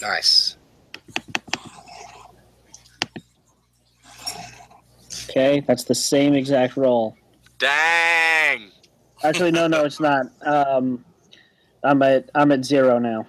[0.00, 0.56] Nice.
[5.30, 7.16] Okay, that's the same exact roll.
[7.58, 8.70] Dang.
[9.22, 10.26] Actually, no, no, it's not.
[10.42, 11.04] Um,
[11.82, 13.26] I'm at I'm at zero now.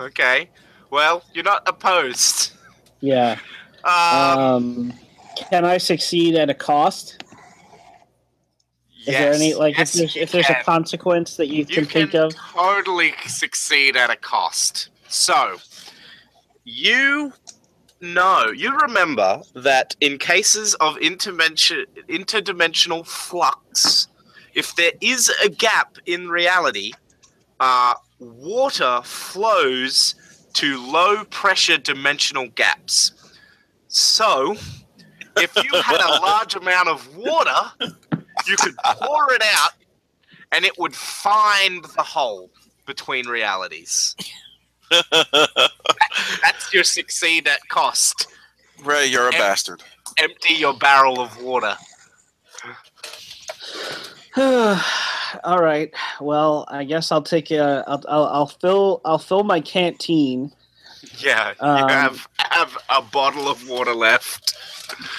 [0.00, 0.48] Okay.
[0.90, 2.52] Well, you're not opposed.
[3.00, 3.38] Yeah.
[3.86, 4.92] Um, Um,
[5.50, 7.22] can I succeed at a cost?
[9.06, 11.84] Is there any like yes, if there's if there's a consequence that you, you can,
[11.84, 12.34] think can of?
[12.34, 14.88] totally succeed at a cost.
[15.06, 15.58] So,
[16.64, 17.32] you
[18.00, 24.08] know, you remember that in cases of interdimension, interdimensional flux,
[24.54, 26.90] if there is a gap in reality,
[27.60, 30.16] uh, water flows
[30.54, 33.12] to low pressure dimensional gaps.
[33.96, 34.54] So,
[35.38, 37.72] if you had a large amount of water,
[38.46, 39.70] you could pour it out
[40.52, 42.50] and it would find the hole
[42.84, 44.14] between realities.
[44.90, 48.26] That's your succeed at cost.
[48.84, 49.82] Ray, you're a And- bastard.
[50.18, 51.74] Empty your barrel of water.
[54.36, 55.90] All right.
[56.20, 57.82] Well, I guess I'll take a.
[57.86, 59.00] I'll, I'll, I'll fill.
[59.06, 60.52] I'll fill my canteen.
[61.18, 64.54] Yeah, you Um, have have a bottle of water left.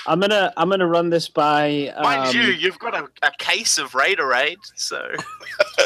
[0.05, 0.53] I'm gonna.
[0.57, 1.93] I'm gonna run this by.
[2.01, 5.11] Mind um, you, you've got a, a case of Raiderade, so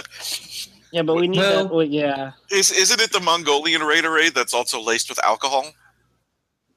[0.92, 1.74] Yeah, but we need Well- that.
[1.74, 2.34] Well, yeah.
[2.52, 5.66] Is isn't it the Mongolian Raiderade that's also laced with alcohol?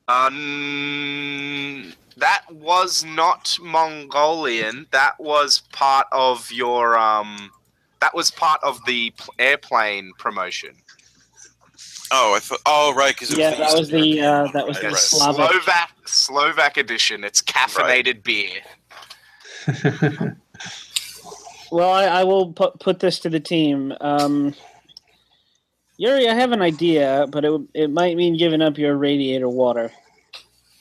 [0.09, 4.87] um, that was not Mongolian.
[4.93, 7.51] That was part of your um,
[8.01, 10.77] that was part of the airplane promotion.
[12.17, 12.61] Oh, I thought.
[12.65, 14.21] Oh, right, because Yeah, that was the.
[14.21, 14.97] Uh, that was Right, the right.
[14.97, 15.51] Slavic.
[15.65, 17.25] Slovak Slovak edition.
[17.25, 18.63] It's caffeinated beer.
[21.73, 23.93] Well, I, I will put put this to the team.
[24.01, 24.55] Um,
[25.97, 29.91] Yuri, I have an idea, but it it might mean giving up your radiator water.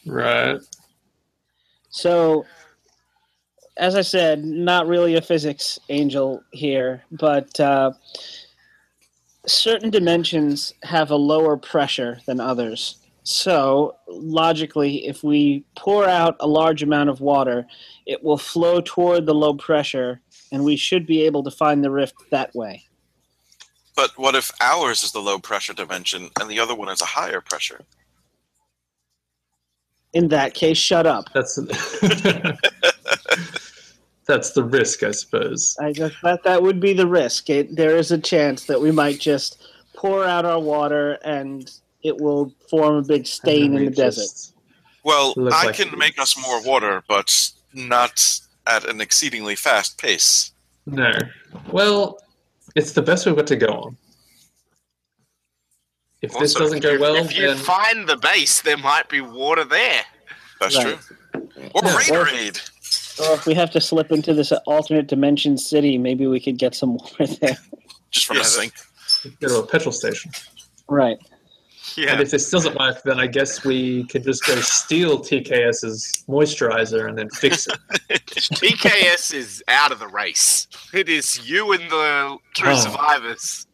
[0.05, 0.59] right.
[1.89, 2.45] So,
[3.77, 7.93] as I said, not really a physics angel here, but uh,
[9.45, 12.97] certain dimensions have a lower pressure than others.
[13.23, 17.65] So, logically, if we pour out a large amount of water,
[18.05, 20.19] it will flow toward the low pressure,
[20.51, 22.83] and we should be able to find the rift that way.
[23.95, 27.05] But what if ours is the low pressure dimension and the other one is a
[27.05, 27.81] higher pressure?
[30.13, 31.31] In that case, shut up.
[31.33, 31.55] That's
[34.25, 35.75] that's the risk, I suppose.
[35.81, 37.49] I guess that that would be the risk.
[37.49, 41.69] It, there is a chance that we might just pour out our water and
[42.03, 44.51] it will form a big stain in the desert.
[45.03, 49.97] Well, I like can it make us more water, but not at an exceedingly fast
[49.97, 50.51] pace.
[50.85, 51.11] No.
[51.71, 52.19] Well,
[52.75, 53.97] it's the best we've got to go on.
[56.21, 59.65] If this doesn't go well, if you then find the base, there might be water
[59.65, 60.03] there.
[60.61, 60.97] That's Right.
[61.33, 61.49] true.
[61.75, 62.69] Or Yeah, or- Raiderade.
[63.19, 66.73] Or if we have to slip into this alternate dimension city, maybe we could get
[66.75, 67.57] some water there.
[68.11, 68.73] Just from Yeah, a that- sink.
[69.39, 70.31] go to a petrol station.
[70.89, 71.17] Right.
[71.95, 72.13] Yeah.
[72.13, 77.07] And if this doesn't work, then I guess we could just go steal TKS's moisturizer
[77.07, 77.77] and then fix it.
[78.25, 80.67] TKS is out of the race.
[80.93, 82.75] It is you and the true Oh.
[82.75, 83.67] survivors.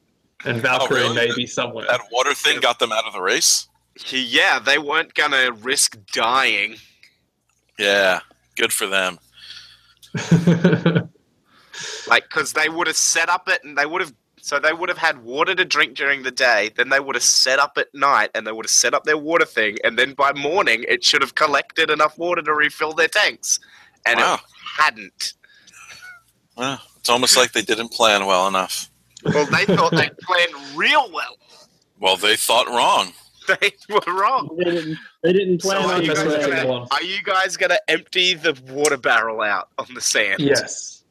[0.45, 1.27] And Valkyrie oh, really?
[1.27, 1.85] may be somewhere.
[1.87, 3.67] That water thing got them out of the race?
[4.09, 6.77] Yeah, they weren't gonna risk dying.
[7.77, 8.19] Yeah.
[8.55, 9.19] Good for them.
[12.07, 14.13] Like, because they would have set up it and they would have.
[14.41, 16.71] So they would have had water to drink during the day.
[16.75, 19.17] Then they would have set up at night and they would have set up their
[19.17, 19.77] water thing.
[19.83, 23.59] And then by morning, it should have collected enough water to refill their tanks.
[24.05, 24.35] And Wow.
[24.35, 24.39] it
[24.77, 25.33] hadn't.
[26.55, 28.89] Well, it's almost like they didn't plan well enough.
[29.25, 31.37] Well, they thought they planned real well.
[31.99, 33.11] Well, they thought wrong.
[33.61, 34.55] They were wrong.
[34.57, 36.67] They didn't, they didn't plan are on you, that's guys what doing I that.
[36.67, 40.39] gonna, are you guys gonna empty the water barrel out on the sand?
[40.39, 41.03] yes.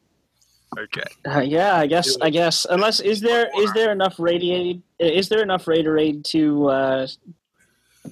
[0.79, 1.03] Okay.
[1.27, 2.17] Uh, yeah, I guess.
[2.21, 7.07] I guess unless is there is there enough radiated is there enough Raiderade to uh,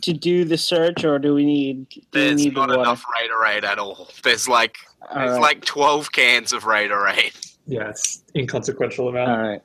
[0.00, 3.04] to do the search, or do we need do we There's need not the enough
[3.04, 4.08] Raiderade at all.
[4.22, 4.78] There's like
[5.10, 5.40] All there's right.
[5.40, 7.56] like twelve cans of Raiderade.
[7.66, 9.30] Yeah, it's inconsequential amount.
[9.30, 9.62] All right.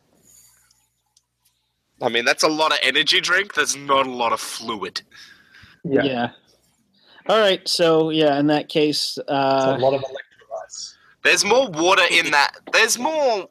[2.01, 3.53] I mean, that's a lot of energy drink.
[3.53, 5.01] There's not a lot of fluid.
[5.83, 6.03] Yeah.
[6.03, 6.31] Yeah.
[7.27, 7.67] All right.
[7.67, 10.95] So yeah, in that case, uh, a lot of electrolytes.
[11.23, 12.55] There's more water in that.
[12.73, 13.47] There's more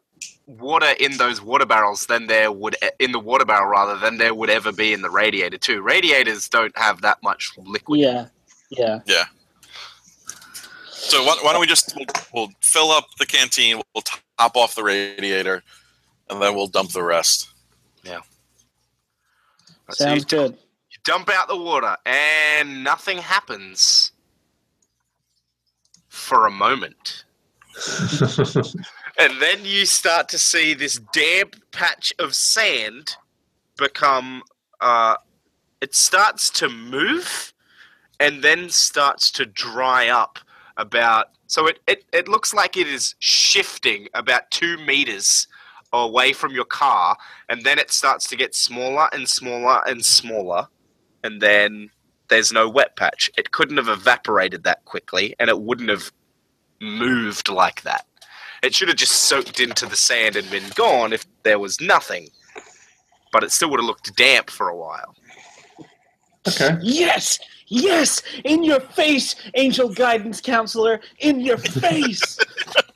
[0.46, 4.34] water in those water barrels than there would in the water barrel rather than there
[4.34, 5.80] would ever be in the radiator too.
[5.82, 8.00] Radiators don't have that much liquid.
[8.00, 8.26] yeah,
[8.70, 9.00] yeah.
[9.06, 9.24] Yeah.
[10.90, 14.74] So why, why don't we just we'll, we'll fill up the canteen, we'll top off
[14.74, 15.62] the radiator,
[16.28, 17.48] and then we'll dump the rest.
[19.90, 20.52] So you Sounds good.
[20.52, 24.12] You dump out the water and nothing happens
[26.08, 27.24] for a moment.
[29.20, 33.16] And then you start to see this damp patch of sand
[33.76, 34.42] become
[34.80, 35.16] uh
[35.82, 37.52] it starts to move
[38.18, 40.38] and then starts to dry up
[40.78, 45.46] about so it, it, it looks like it is shifting about two meters
[45.92, 47.16] away from your car
[47.48, 50.66] and then it starts to get smaller and smaller and smaller
[51.24, 51.90] and then
[52.28, 53.28] there's no wet patch.
[53.36, 56.12] It couldn't have evaporated that quickly and it wouldn't have
[56.80, 58.06] moved like that.
[58.62, 62.28] It should have just soaked into the sand and been gone if there was nothing
[63.32, 65.14] but it still would have looked damp for a while.
[66.48, 66.76] Okay.
[66.80, 72.38] Yes, yes, in your face, angel guidance counselor, in your face.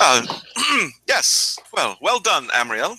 [0.00, 0.26] Uh,
[1.08, 1.58] yes.
[1.72, 2.96] Well, well done, Amriel.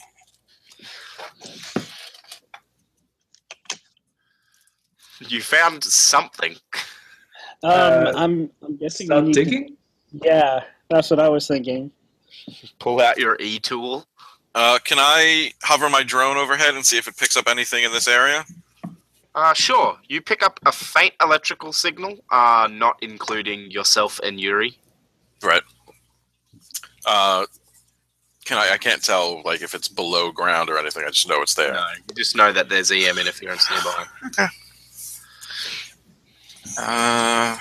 [5.20, 6.56] you found something
[7.62, 9.06] Um, Uh, I'm, I'm guessing.
[9.06, 9.78] you Start need to- digging.
[10.24, 11.92] yeah, that's what I was thinking.
[12.80, 14.06] pull out your e-tool
[14.56, 17.92] Uh, can I hover my drone overhead and see if it picks up anything in
[17.92, 18.46] this area?
[19.36, 19.98] Uh, sure.
[20.08, 24.76] You pick up a faint electrical signal, uh, not including yourself and Yuri.
[25.44, 25.62] Right.
[27.12, 27.46] Uh,
[28.46, 28.74] can I?
[28.74, 31.04] I can't tell like if it's below ground or anything.
[31.06, 31.74] I just know it's there.
[31.74, 34.06] No, you just know that there's EM interference nearby.
[36.78, 37.58] Uh,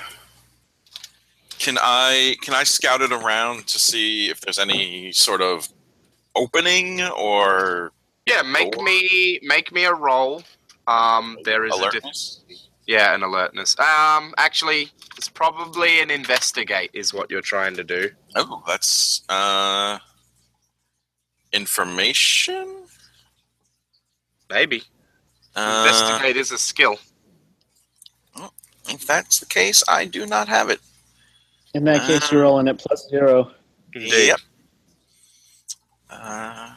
[1.59, 5.69] can I can I scout it around to see if there's any sort of
[6.37, 7.93] opening or
[8.27, 8.85] Yeah, make Cool.
[8.85, 10.43] me make me a roll.
[10.87, 12.41] Um, there is a diff- alertness?
[12.89, 13.79] Yeah, an alertness.
[13.79, 18.11] Um, actually, it's probably an investigate is what you're trying to do.
[18.35, 19.99] Oh, that's uh,
[21.53, 22.67] information.
[24.51, 24.83] Maybe
[25.55, 26.97] Uh, investigate is a skill.
[28.89, 30.81] if that's the case, I do not have it.
[31.75, 33.53] In that case, you're rolling at plus zero.
[33.95, 34.41] Yep.
[36.09, 36.75] Uh,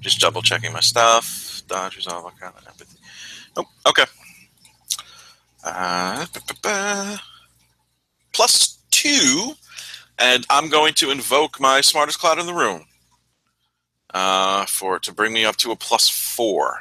[0.00, 1.62] just double checking my stuff.
[1.68, 2.96] Dodge, resolve, all kind of empathy.
[3.56, 4.04] Oh, okay.
[5.74, 7.16] Uh.
[8.32, 9.52] Plus two,
[10.18, 12.84] and I'm going to invoke my smartest cloud in the room.
[14.14, 16.80] Uh, for to bring me up to a plus four.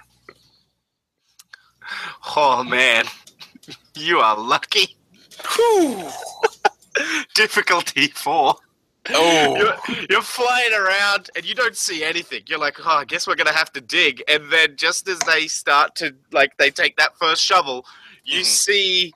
[2.36, 3.06] Oh man,
[3.96, 4.96] you are lucky.
[5.56, 6.10] Whew.
[7.36, 8.56] Difficulty four.
[9.10, 12.42] Oh, You're, you're flying around and you don't see anything.
[12.48, 14.22] You're like, oh, I guess we're gonna have to dig.
[14.28, 17.86] And then just as they start to like, they take that first shovel,
[18.28, 18.46] you Mhm.
[18.46, 19.14] see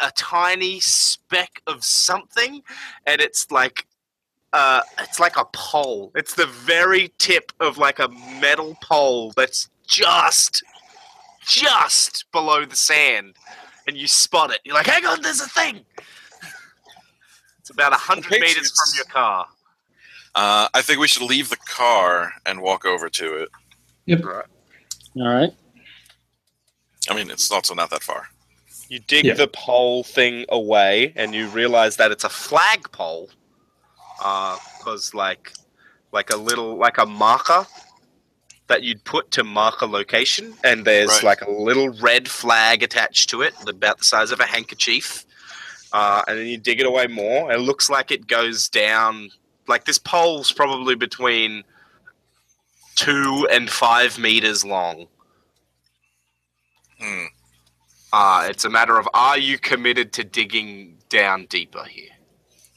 [0.00, 2.62] a tiny speck of something,
[3.06, 3.86] and it's like,
[4.52, 6.10] uh, it's like a pole.
[6.14, 10.62] It's the very tip of like a metal pole that's just,
[11.46, 13.36] just below the sand,
[13.86, 14.60] and you spot it.
[14.64, 15.84] You're like, hang on, there's a thing.
[17.58, 19.48] It's about a hundred meters from your car.
[20.34, 23.48] uh, I think we should leave the car and walk over to it.
[24.06, 24.24] Yep.
[24.24, 24.42] All
[25.16, 25.52] right.
[27.10, 28.28] I mean, it's also not that far.
[28.88, 29.34] You dig Yeah.
[29.34, 33.30] the pole thing away, and you realize that it's a flagpole.
[34.18, 35.52] Because like,
[36.12, 37.66] like a little, like a marker
[38.68, 41.24] that you'd put to mark a location, and there's Right.
[41.24, 45.24] like a little red flag attached to it, about the size of a handkerchief.
[45.92, 49.30] Uh, and then you dig it away more, and it looks like it goes down.
[49.66, 51.64] Like this pole's probably between
[52.94, 55.06] two and five meters long.
[57.00, 57.24] Hmm.
[58.12, 62.10] Uh, it's a matter of are you committed to digging down deeper here?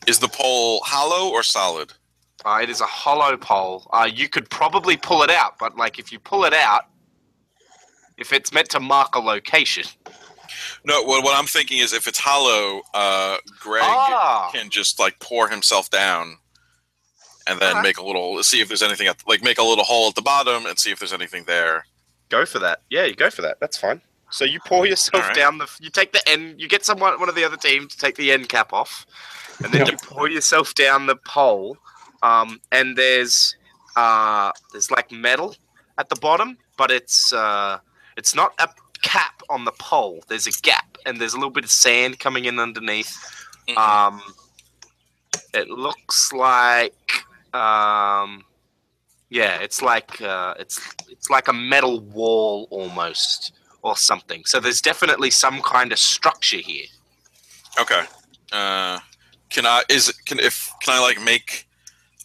[0.07, 1.93] Is the pole hollow or solid?
[2.45, 3.87] Uh, it is a hollow pole.
[3.91, 6.83] Uh, you could probably pull it out, but like if you pull it out,
[8.17, 9.85] if it's meant to mark a location,
[10.85, 15.17] No, what, what I'm thinking is if it's hollow, uh, Greg ah, can just like
[15.19, 16.37] pour himself down
[17.47, 17.83] and then Alright.
[17.83, 20.21] make a little, see if there's anything, at, like make a little hole at the
[20.21, 21.85] bottom and see if there's anything there.
[22.29, 22.81] go for that.
[22.89, 23.59] Yeah, you go for that.
[23.59, 24.01] That's fine.
[24.33, 25.35] So you pour yourself Alright.
[25.35, 25.67] down the.
[25.79, 26.59] You take the end.
[26.59, 29.05] You get someone, one of the other team, to take the end cap off,
[29.63, 29.91] and then Yeah.
[29.91, 31.77] you pour yourself down the pole.
[32.23, 33.55] Um, and there's
[33.95, 35.55] uh, there's like metal
[35.99, 37.77] at the bottom, but it's uh,
[38.17, 38.67] it's not a
[39.03, 40.23] cap on the pole.
[40.29, 43.15] There's a gap, and there's a little bit of sand coming in underneath.
[43.67, 43.77] Mhm.
[43.77, 44.21] Um,
[45.53, 47.23] it looks like
[47.53, 48.43] um,
[49.29, 53.51] yeah, it's like uh, it's it's like a metal wall almost
[53.83, 54.43] or something.
[54.45, 56.85] So there's definitely some kind of structure here.
[57.79, 58.01] Okay.
[58.51, 58.99] Uh,
[59.49, 61.67] can I, is it, can, if, can I like make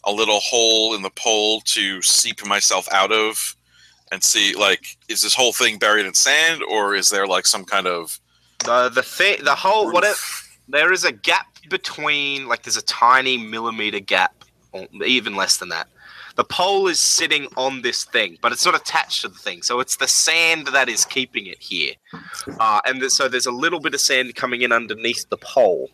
[0.05, 3.55] a little hole in the pole to seep myself out of
[4.11, 7.65] and see, like, is this whole thing buried in sand or is there like some
[7.65, 8.19] kind of,
[8.65, 10.57] The the thing the whole what roof?
[10.67, 14.33] there is a gap between like there's a tiny millimeter gap
[14.71, 15.87] or even less than that.
[16.39, 19.61] The pole is sitting on this thing, but it's not attached to the thing.
[19.61, 21.95] So it's the sand that is keeping it here.
[22.61, 25.89] Uh, and th- so there's a little bit of sand coming in underneath the pole.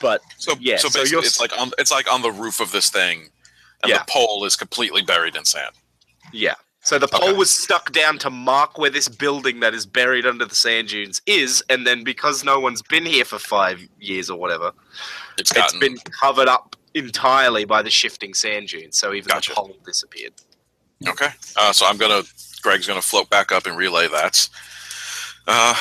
[0.00, 2.60] But So Yeah, so so basically, you're- it's like on it's like on the roof
[2.60, 3.28] of this thing,
[3.82, 3.98] and Yeah.
[3.98, 5.74] the pole is completely buried in sand.
[6.32, 6.54] yeah.
[6.84, 7.36] So the pole Okay.
[7.36, 11.20] was stuck down to mark where this building that is buried under the sand dunes
[11.26, 11.60] is.
[11.68, 14.70] And then because no one's been here for five years or whatever,
[15.38, 18.96] It's it's gotten been covered up entirely by the shifting sand dunes.
[18.96, 19.50] So even Gotcha.
[19.50, 20.32] the pole disappeared.
[21.06, 21.28] okay.
[21.56, 22.22] Uh, so I'm gonna
[22.62, 24.48] Greg's gonna float back up and relay that.
[25.46, 25.74] Uh,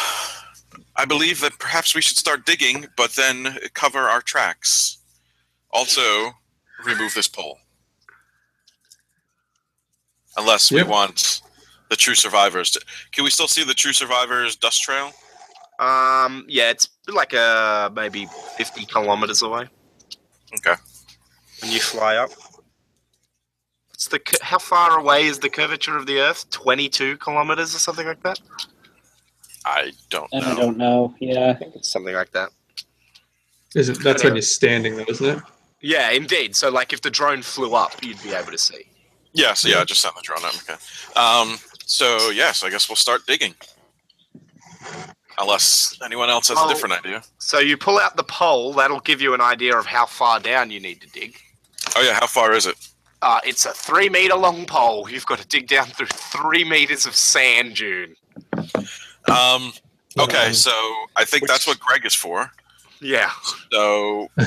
[0.95, 4.97] I believe that perhaps we should start digging, but then cover our tracks.
[5.71, 6.31] Also,
[6.85, 7.59] remove this pole.
[10.37, 11.41] Unless we want
[11.89, 12.81] the true survivors to.
[13.11, 15.11] Can we still see the true survivors dust trail?
[15.79, 18.27] Um, yeah, it's like uh maybe
[18.57, 19.67] fifty kilometers away.
[20.55, 20.79] Okay.
[21.61, 22.31] When you fly up,
[23.93, 26.49] it's the how far away is the curvature of the Earth?
[26.51, 28.39] Twenty-two kilometers or something like that.
[29.65, 30.55] I don't I know.
[30.55, 31.15] don't know.
[31.19, 31.49] Yeah.
[31.49, 32.49] I think it's something like that.
[33.75, 35.43] Is it, that's when you're standing, though, isn't it?
[35.81, 36.55] Yeah, indeed.
[36.55, 38.85] So, like, if the drone flew up, you'd be able to see.
[39.33, 40.55] Yeah, so yeah, just send the drone up.
[40.55, 40.75] Okay.
[41.19, 43.53] Um, so yes, I guess we'll start digging.
[45.39, 46.65] Unless anyone else has Oh.
[46.67, 47.21] a different idea.
[47.37, 48.73] So you pull out the pole.
[48.73, 51.37] That'll give you an idea of how far down you need to dig.
[51.95, 52.75] Oh yeah, how far is it?
[53.21, 55.09] Uh, it's a three-meter long pole.
[55.09, 58.15] You've got to dig down through three meters of sand dune.
[59.27, 59.73] Um,
[60.19, 60.71] okay, Um, so
[61.15, 62.51] I think which- that's what Greg is for.
[62.99, 63.31] Yeah.
[63.71, 64.27] So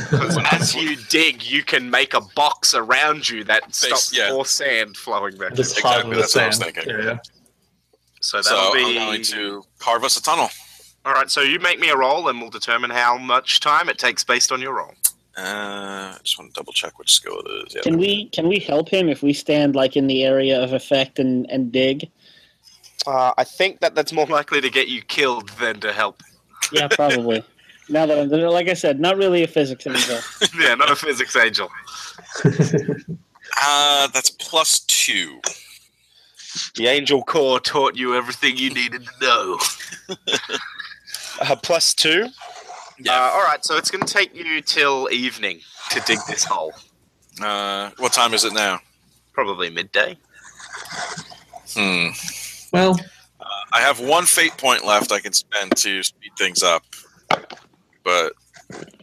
[0.51, 4.31] as you dig, you can make a box around you that stops yeah.
[4.31, 5.55] more sand flowing back.
[5.55, 6.89] Just Exactly, hard with the that's what I was thinking.
[6.89, 7.19] Yeah, yeah.
[8.20, 10.48] So so that'll I'm be going to carve us a tunnel.
[11.05, 11.31] all right.
[11.31, 14.51] So you make me a roll, and we'll determine how much time it takes based
[14.52, 14.94] on your roll.
[15.36, 17.74] Uh, I just want to double check which skill it is.
[17.74, 17.82] Yeah.
[17.82, 21.19] Can we can we help him if we stand like in the area of effect
[21.19, 22.11] and and dig?
[23.07, 26.23] Uh, I think that that's more likely to get you killed than to help.
[26.73, 27.43] Yeah, probably.
[27.89, 30.19] now that I'm like I said, not really a physics angel.
[30.61, 31.70] yeah, not a physics angel.
[33.62, 35.40] Uh, that's plus two.
[36.77, 39.59] The angel core taught you everything you needed to know.
[41.40, 42.28] uh, plus two.
[43.02, 43.12] Yeah.
[43.14, 43.64] Uh, all right.
[43.64, 45.60] So it's going to take you till evening
[45.90, 46.72] to dig this hole.
[47.43, 48.81] Uh, what time is it now?
[49.32, 50.16] Probably midday.
[51.74, 52.09] Hmm.
[52.72, 52.98] Well,
[53.72, 56.82] I have one fate point left I can spend to speed things up,
[58.05, 58.32] but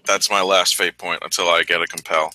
[0.06, 2.34] that's my last fate point until I get a compel.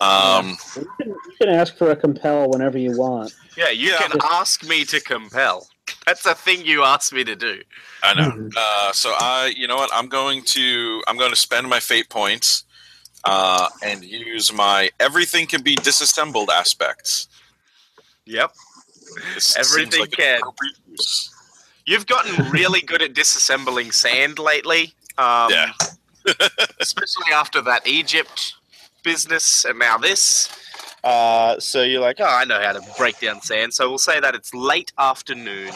[0.00, 3.34] Um, You can, you can ask for a compel whenever you want.
[3.56, 3.98] Yeah, you Yeah.
[4.08, 5.66] can ask me to compel.
[6.06, 7.62] That's a thing you asked me to do.
[8.02, 8.30] I know.
[8.30, 8.52] Mhm.
[8.56, 9.90] Uh, so I, you know what?
[9.92, 12.64] I'm going to I'm going to spend my fate points
[13.24, 17.28] uh, and use my everything can be disassembled aspects.
[18.26, 18.52] Yep.
[19.34, 20.40] This Everything like can.
[21.86, 24.94] You've gotten really good at disassembling sand lately.
[25.18, 25.72] Um, Yeah.
[26.80, 28.54] especially after that Egypt
[29.02, 30.48] business and now this.
[31.02, 33.72] Uh, so you're like, oh, I know how to break down sand.
[33.72, 35.72] So we'll say that it's late afternoon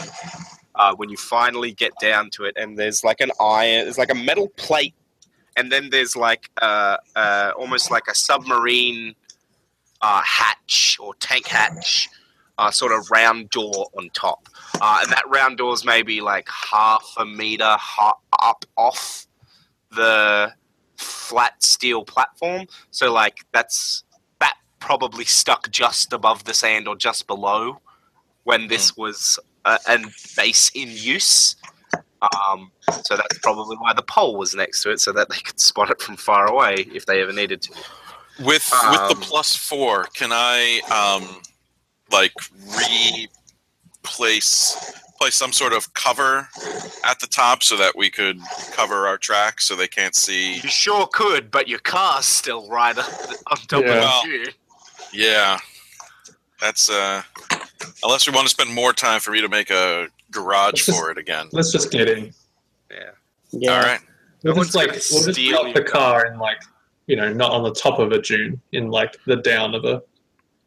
[0.74, 4.10] uh, when you finally get down to it, and there's like an iron, there's like
[4.10, 4.94] a metal plate,
[5.56, 9.14] and then there's like uh, uh, almost like a submarine
[10.02, 12.08] uh, hatch or tank hatch,
[12.70, 17.24] sort of round door on top, and that round door is maybe like half a
[17.24, 19.26] meter ha- up off
[19.90, 20.52] the
[20.96, 22.66] flat steel platform.
[22.90, 24.13] So like that's that
[24.84, 27.80] probably stuck just above the sand or just below
[28.44, 30.04] when this was uh, an
[30.36, 31.56] base in use.
[32.20, 32.70] Um,
[33.02, 35.90] so that's probably why the pole was next to it, so that they could spot
[35.90, 37.72] it from far away if they ever needed to.
[38.40, 41.40] With Um, with the plus four, can I um
[42.10, 42.34] like
[44.02, 44.76] replace
[45.18, 46.46] place some sort of cover
[47.04, 48.38] at the top so that we could
[48.72, 50.56] cover our tracks so they can't see?
[50.56, 53.08] You sure could, but your car's still right up
[53.46, 54.20] on top Yeah.
[54.20, 54.46] of you.
[55.14, 55.58] Yeah,
[56.60, 57.22] that's uh.
[58.02, 60.98] Unless we want to spend more time for me to make a garage Let's just-
[60.98, 61.48] for it again.
[61.52, 62.32] let's just get in.
[62.90, 63.10] Yeah.
[63.52, 63.70] Yeah.
[63.76, 64.00] All right.
[64.42, 66.60] We'll No just like we'll just steal drop the car in like
[67.06, 70.02] you know not on the top of a dune in like the down of a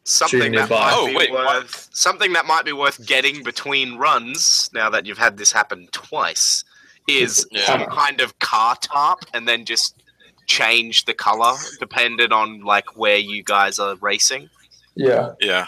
[0.04, 1.46] something Shooting that might Oh, be wait, what?
[1.46, 5.86] worth something that might be worth getting between runs now that you've had this happen
[5.92, 6.64] twice
[7.06, 7.66] is Yeah.
[7.66, 10.02] some kind of car tarp and then just
[10.48, 14.48] change the color depending on like where you guys are racing
[14.96, 15.34] yeah.
[15.40, 15.66] Yeah.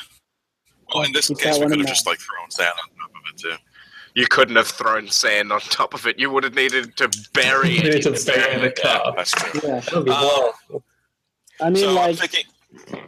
[0.92, 3.22] Well, in this Keep case, we could have just like thrown sand on top of
[3.32, 3.54] it too.
[4.16, 7.70] you couldn't have thrown sand on top of it you would have needed to bury
[7.70, 8.62] You it need to bury sand.
[8.64, 9.14] the car.
[9.16, 9.60] That's true.
[9.62, 9.78] Yeah.
[9.80, 10.78] That'll be Uh.
[11.62, 12.44] I mean, so like, thinking,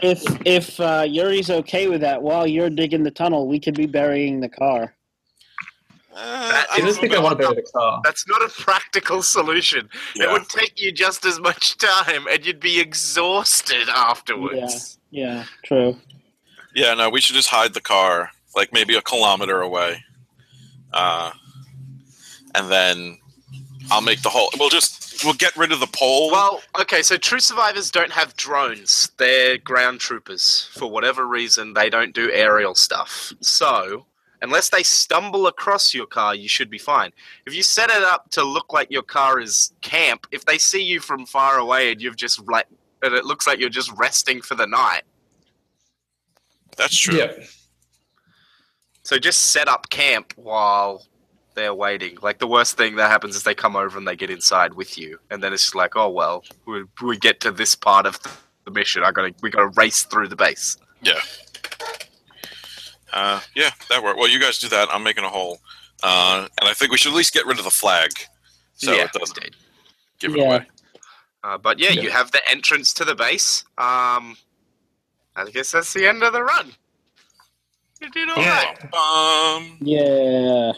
[0.00, 3.86] If if uh, Yuri's okay with that, while you're digging the tunnel, we could be
[3.86, 4.94] burying the car.
[6.14, 8.00] Uh, That I I don't just think I want to bury the car.
[8.04, 9.88] That's not a practical solution.
[10.14, 14.98] It would take you just as much time, and you'd be exhausted afterwards.
[15.10, 15.96] Yeah, true.
[16.74, 20.02] Yeah, no, we should just hide the car, like maybe a kilometer away,
[20.92, 21.32] uh,
[22.54, 23.18] and then
[23.90, 24.50] I'll make the whole.
[24.58, 26.30] We'll just we'll get rid of the pole.
[26.30, 29.10] Well, okay, so true survivors don't have drones.
[29.18, 30.70] They're ground troopers.
[30.74, 33.32] For whatever reason, they don't do aerial stuff.
[33.40, 34.06] So,
[34.42, 37.12] unless they stumble across your car, you should be fine.
[37.46, 40.82] If you set it up to look like your car is camp, if they see
[40.82, 42.66] you from far away and you've just like
[43.02, 45.02] and it looks like you're just resting for the night,
[46.76, 47.16] That's true.
[47.18, 47.32] Yeah.
[49.02, 51.06] so just set up camp while
[51.54, 52.16] they're waiting.
[52.22, 54.96] Like the worst thing that happens is they come over and they get inside with
[54.98, 58.18] you, and then it's just like, oh well, we, we get to this part of
[58.64, 59.02] the mission.
[59.04, 60.76] I gotta we gotta race through the base.
[63.12, 64.18] Uh, yeah, that worked.
[64.18, 64.88] Well, you guys do that.
[64.90, 65.58] I'm making a hole,
[66.02, 68.10] uh, and I think we should at least get rid of the flag,
[68.74, 69.56] so yeah, it doesn't indeed.
[70.18, 70.44] give it Yeah.
[70.44, 70.66] away.
[71.44, 73.64] Uh, but yeah, you have the entrance to the base.
[73.76, 74.36] Um,
[75.36, 76.72] I guess that's the end of the run.
[78.00, 78.64] You did all Yeah.
[78.64, 78.94] right.
[78.94, 80.72] Um, Yeah.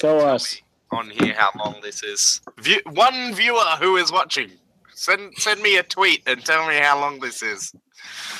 [0.00, 0.60] Go us.
[0.92, 2.40] On here, how long this is?
[2.58, 4.52] View- one viewer who is watching,
[4.94, 7.72] send send me a tweet and tell me how long this is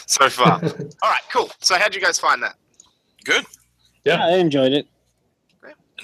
[0.06, 0.62] so far.
[1.02, 1.50] all right, cool.
[1.60, 2.54] So how'd you guys find that?
[3.27, 3.44] Good.
[4.05, 4.24] Yeah.
[4.24, 4.86] I enjoyed it.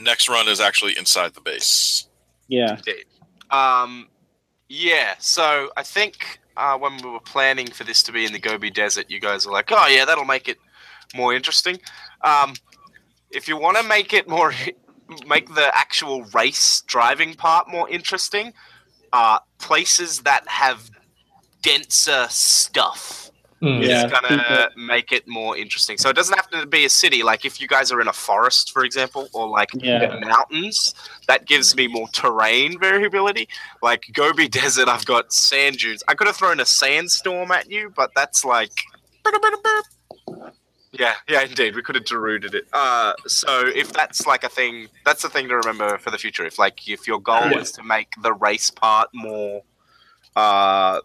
[0.00, 2.08] Next run is actually inside the base.
[2.48, 2.76] Yeah.
[2.76, 3.04] Indeed.
[3.50, 4.08] Um,
[4.68, 5.14] yeah.
[5.18, 8.70] So I think uh, when we were planning for this to be in the Gobi
[8.70, 10.58] Desert, you guys were like, "Oh yeah, that'll make it
[11.14, 11.78] more interesting."
[12.22, 12.54] Um,
[13.30, 14.52] if you want to make it more,
[15.26, 18.52] make the actual race driving part more interesting,
[19.12, 20.90] uh, places that have
[21.62, 23.21] denser stuff
[23.62, 23.86] Mm.
[23.86, 24.06] Yeah.
[24.06, 25.96] is gonna make it more interesting.
[25.96, 27.22] So it doesn't have to be a city.
[27.22, 30.18] Like if you guys are in a forest, for example, or like Yeah.
[30.18, 30.94] mountains,
[31.28, 33.48] that gives me more terrain variability.
[33.80, 36.02] Like Gobi Desert, I've got sand dunes.
[36.08, 38.72] I could have thrown a sandstorm at you, but that's like.
[40.94, 41.74] Yeah, yeah, indeed.
[41.74, 42.66] We could have deruded it.
[42.72, 46.44] Uh, so if that's like a thing, that's the thing to remember for the future.
[46.44, 47.60] If like if your goal Yeah.
[47.60, 49.62] is to make the race part more
[50.36, 51.00] uh,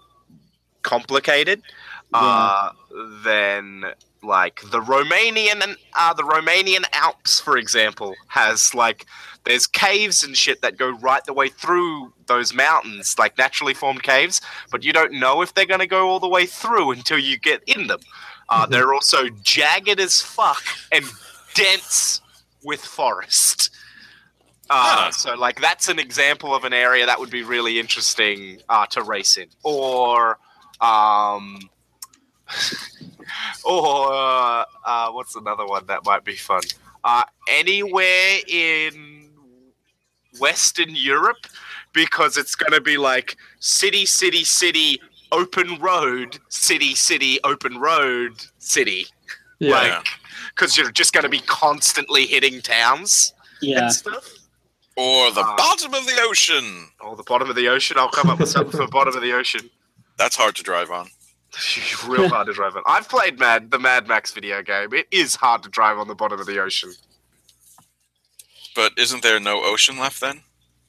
[0.82, 1.62] complicated,
[2.14, 2.72] uh,
[3.24, 3.86] then
[4.24, 9.06] like the Romanian and uh, the Romanian Alps, for example, has like
[9.46, 14.04] there's caves and shit that go right the way through those mountains, like naturally formed
[14.04, 17.18] caves, but you don't know if they're going to go all the way through until
[17.18, 18.00] you get in them.
[18.50, 18.72] Uh, Mhm.
[18.72, 20.62] They're also jagged as fuck
[20.92, 21.06] and
[21.54, 22.22] dense
[22.64, 23.70] with forest.
[24.70, 25.12] Uh.
[25.12, 29.02] So, like, that's an example of an area that would be really interesting uh, to
[29.02, 29.48] race in.
[29.64, 30.40] Or,
[30.82, 31.60] um,
[33.66, 36.62] or uh, uh, what's another one that might be fun?
[37.04, 39.30] Uh, anywhere in
[40.40, 41.48] Western Europe,
[41.94, 45.00] because it's going to be like city, city, city,
[45.32, 49.06] open road, city, city, open road, city.
[49.60, 49.72] Yeah.
[49.72, 50.06] Like,
[50.56, 53.84] because you're just going to be constantly hitting towns Yeah.
[53.86, 54.28] and stuff.
[54.96, 56.90] Or the Uh, bottom of the ocean.
[57.00, 57.98] Or the bottom of the ocean.
[58.00, 59.70] I'll come up with something for bottom of the ocean.
[60.18, 61.10] That's hard to drive on.
[62.08, 62.84] Real hard to drive on.
[62.86, 64.94] I've played Mad the Mad Max video game.
[64.94, 66.94] It is hard to drive on the bottom of the ocean.
[68.76, 70.42] But isn't there no ocean left then?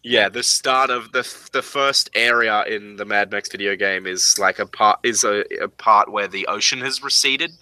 [0.03, 4.39] Yeah, the start of the the first area in the Mad Max video game is
[4.39, 7.53] like a part is a, a part where the ocean has receded.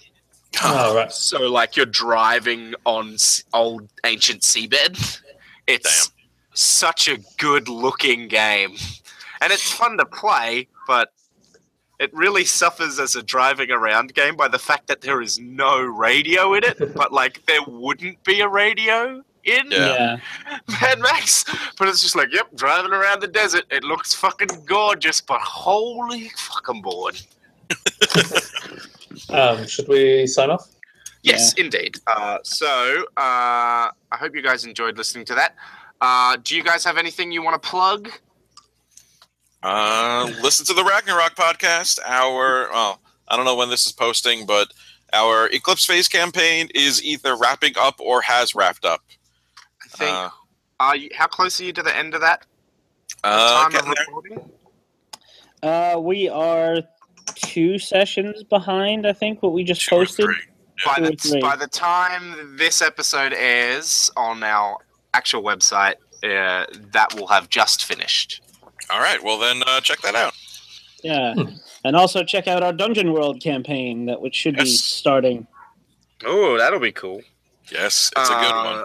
[0.63, 1.13] Oh, right.
[1.13, 3.17] So like you're driving on
[3.53, 5.21] old ancient seabed.
[5.67, 6.13] It's
[6.55, 8.77] such a good looking game,
[9.41, 11.13] and it's fun to play, but
[11.99, 15.81] it really suffers as a driving around game by the fact that there is no
[15.83, 16.95] radio in it.
[16.95, 20.19] but like there wouldn't be a radio in Yeah.
[20.51, 20.59] Yeah.
[20.81, 21.45] Mad Max,
[21.79, 23.65] but it's just like, yep, driving around the desert.
[23.71, 27.21] It looks fucking gorgeous, but holy fucking bored.
[29.31, 30.69] Um, should we sign off?
[31.23, 31.97] Yes, indeed.
[32.07, 35.57] Uh, so uh, I hope you guys enjoyed listening to that.
[36.01, 38.11] Uh, do you guys have anything you want to plug?
[39.69, 41.99] Uh, listen to the Ragnarok podcast.
[42.07, 44.69] Our, well, I don't know when this is posting, but
[45.13, 49.03] our Eclipse Phase campaign is either wrapping up or has wrapped up.
[49.85, 50.13] I think.
[50.13, 50.29] Uh,
[50.79, 52.47] are you, how close are you to the end of that?
[53.25, 54.51] uh, time of recording?
[55.65, 56.83] Uh, we are
[57.35, 60.27] two sessions behind, I think, what we just Two posted.
[60.27, 60.37] three.
[60.85, 64.77] By the, by the time this episode airs on our
[65.13, 68.43] actual website, uh, that will have just finished.
[68.91, 69.23] All right.
[69.23, 70.33] Well, then uh, check that out.
[71.03, 71.35] Yeah.
[71.85, 75.47] And also check out our Dungeon World campaign that which should be starting.
[76.25, 77.21] Oh, that'll be cool.
[77.71, 78.85] Yes, it's a good Uh, one.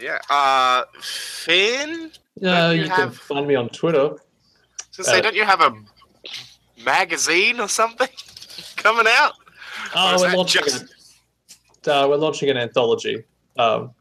[0.00, 0.18] Yeah.
[0.28, 2.10] Uh, Finn.
[2.44, 4.16] Uh, you you can find me on Twitter.
[4.90, 5.72] So say, Uh, don't you have a
[6.84, 8.08] magazine or something
[8.76, 9.32] coming out?
[9.94, 11.88] Oh, is we're launching just- it.
[11.88, 13.24] Uh, we're launching an anthology.
[13.58, 13.92] Um,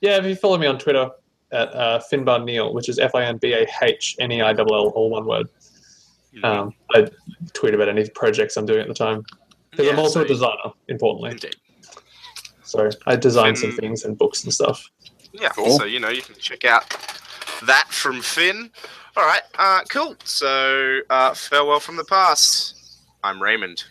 [0.00, 1.10] yeah, if you follow me on Twitter
[1.54, 4.50] at uh, Finbar Neil, which is F I N B A H N E I
[4.50, 5.48] L L, all one word.
[6.42, 7.06] Um, I
[7.52, 9.24] tweet about any projects I'm doing at the time
[9.70, 11.30] because I'm also so- a designer, importantly.
[11.30, 11.56] Indeed.
[12.64, 14.90] So I design some things and books and stuff.
[15.32, 15.50] Yeah.
[15.50, 15.78] Cool.
[15.78, 16.90] So you know you can check out
[17.66, 18.70] that from Finn.
[19.16, 19.42] All right.
[19.56, 20.16] Uh, cool.
[20.24, 22.74] So uh, farewell from the past.
[23.22, 23.84] I'm Raymond.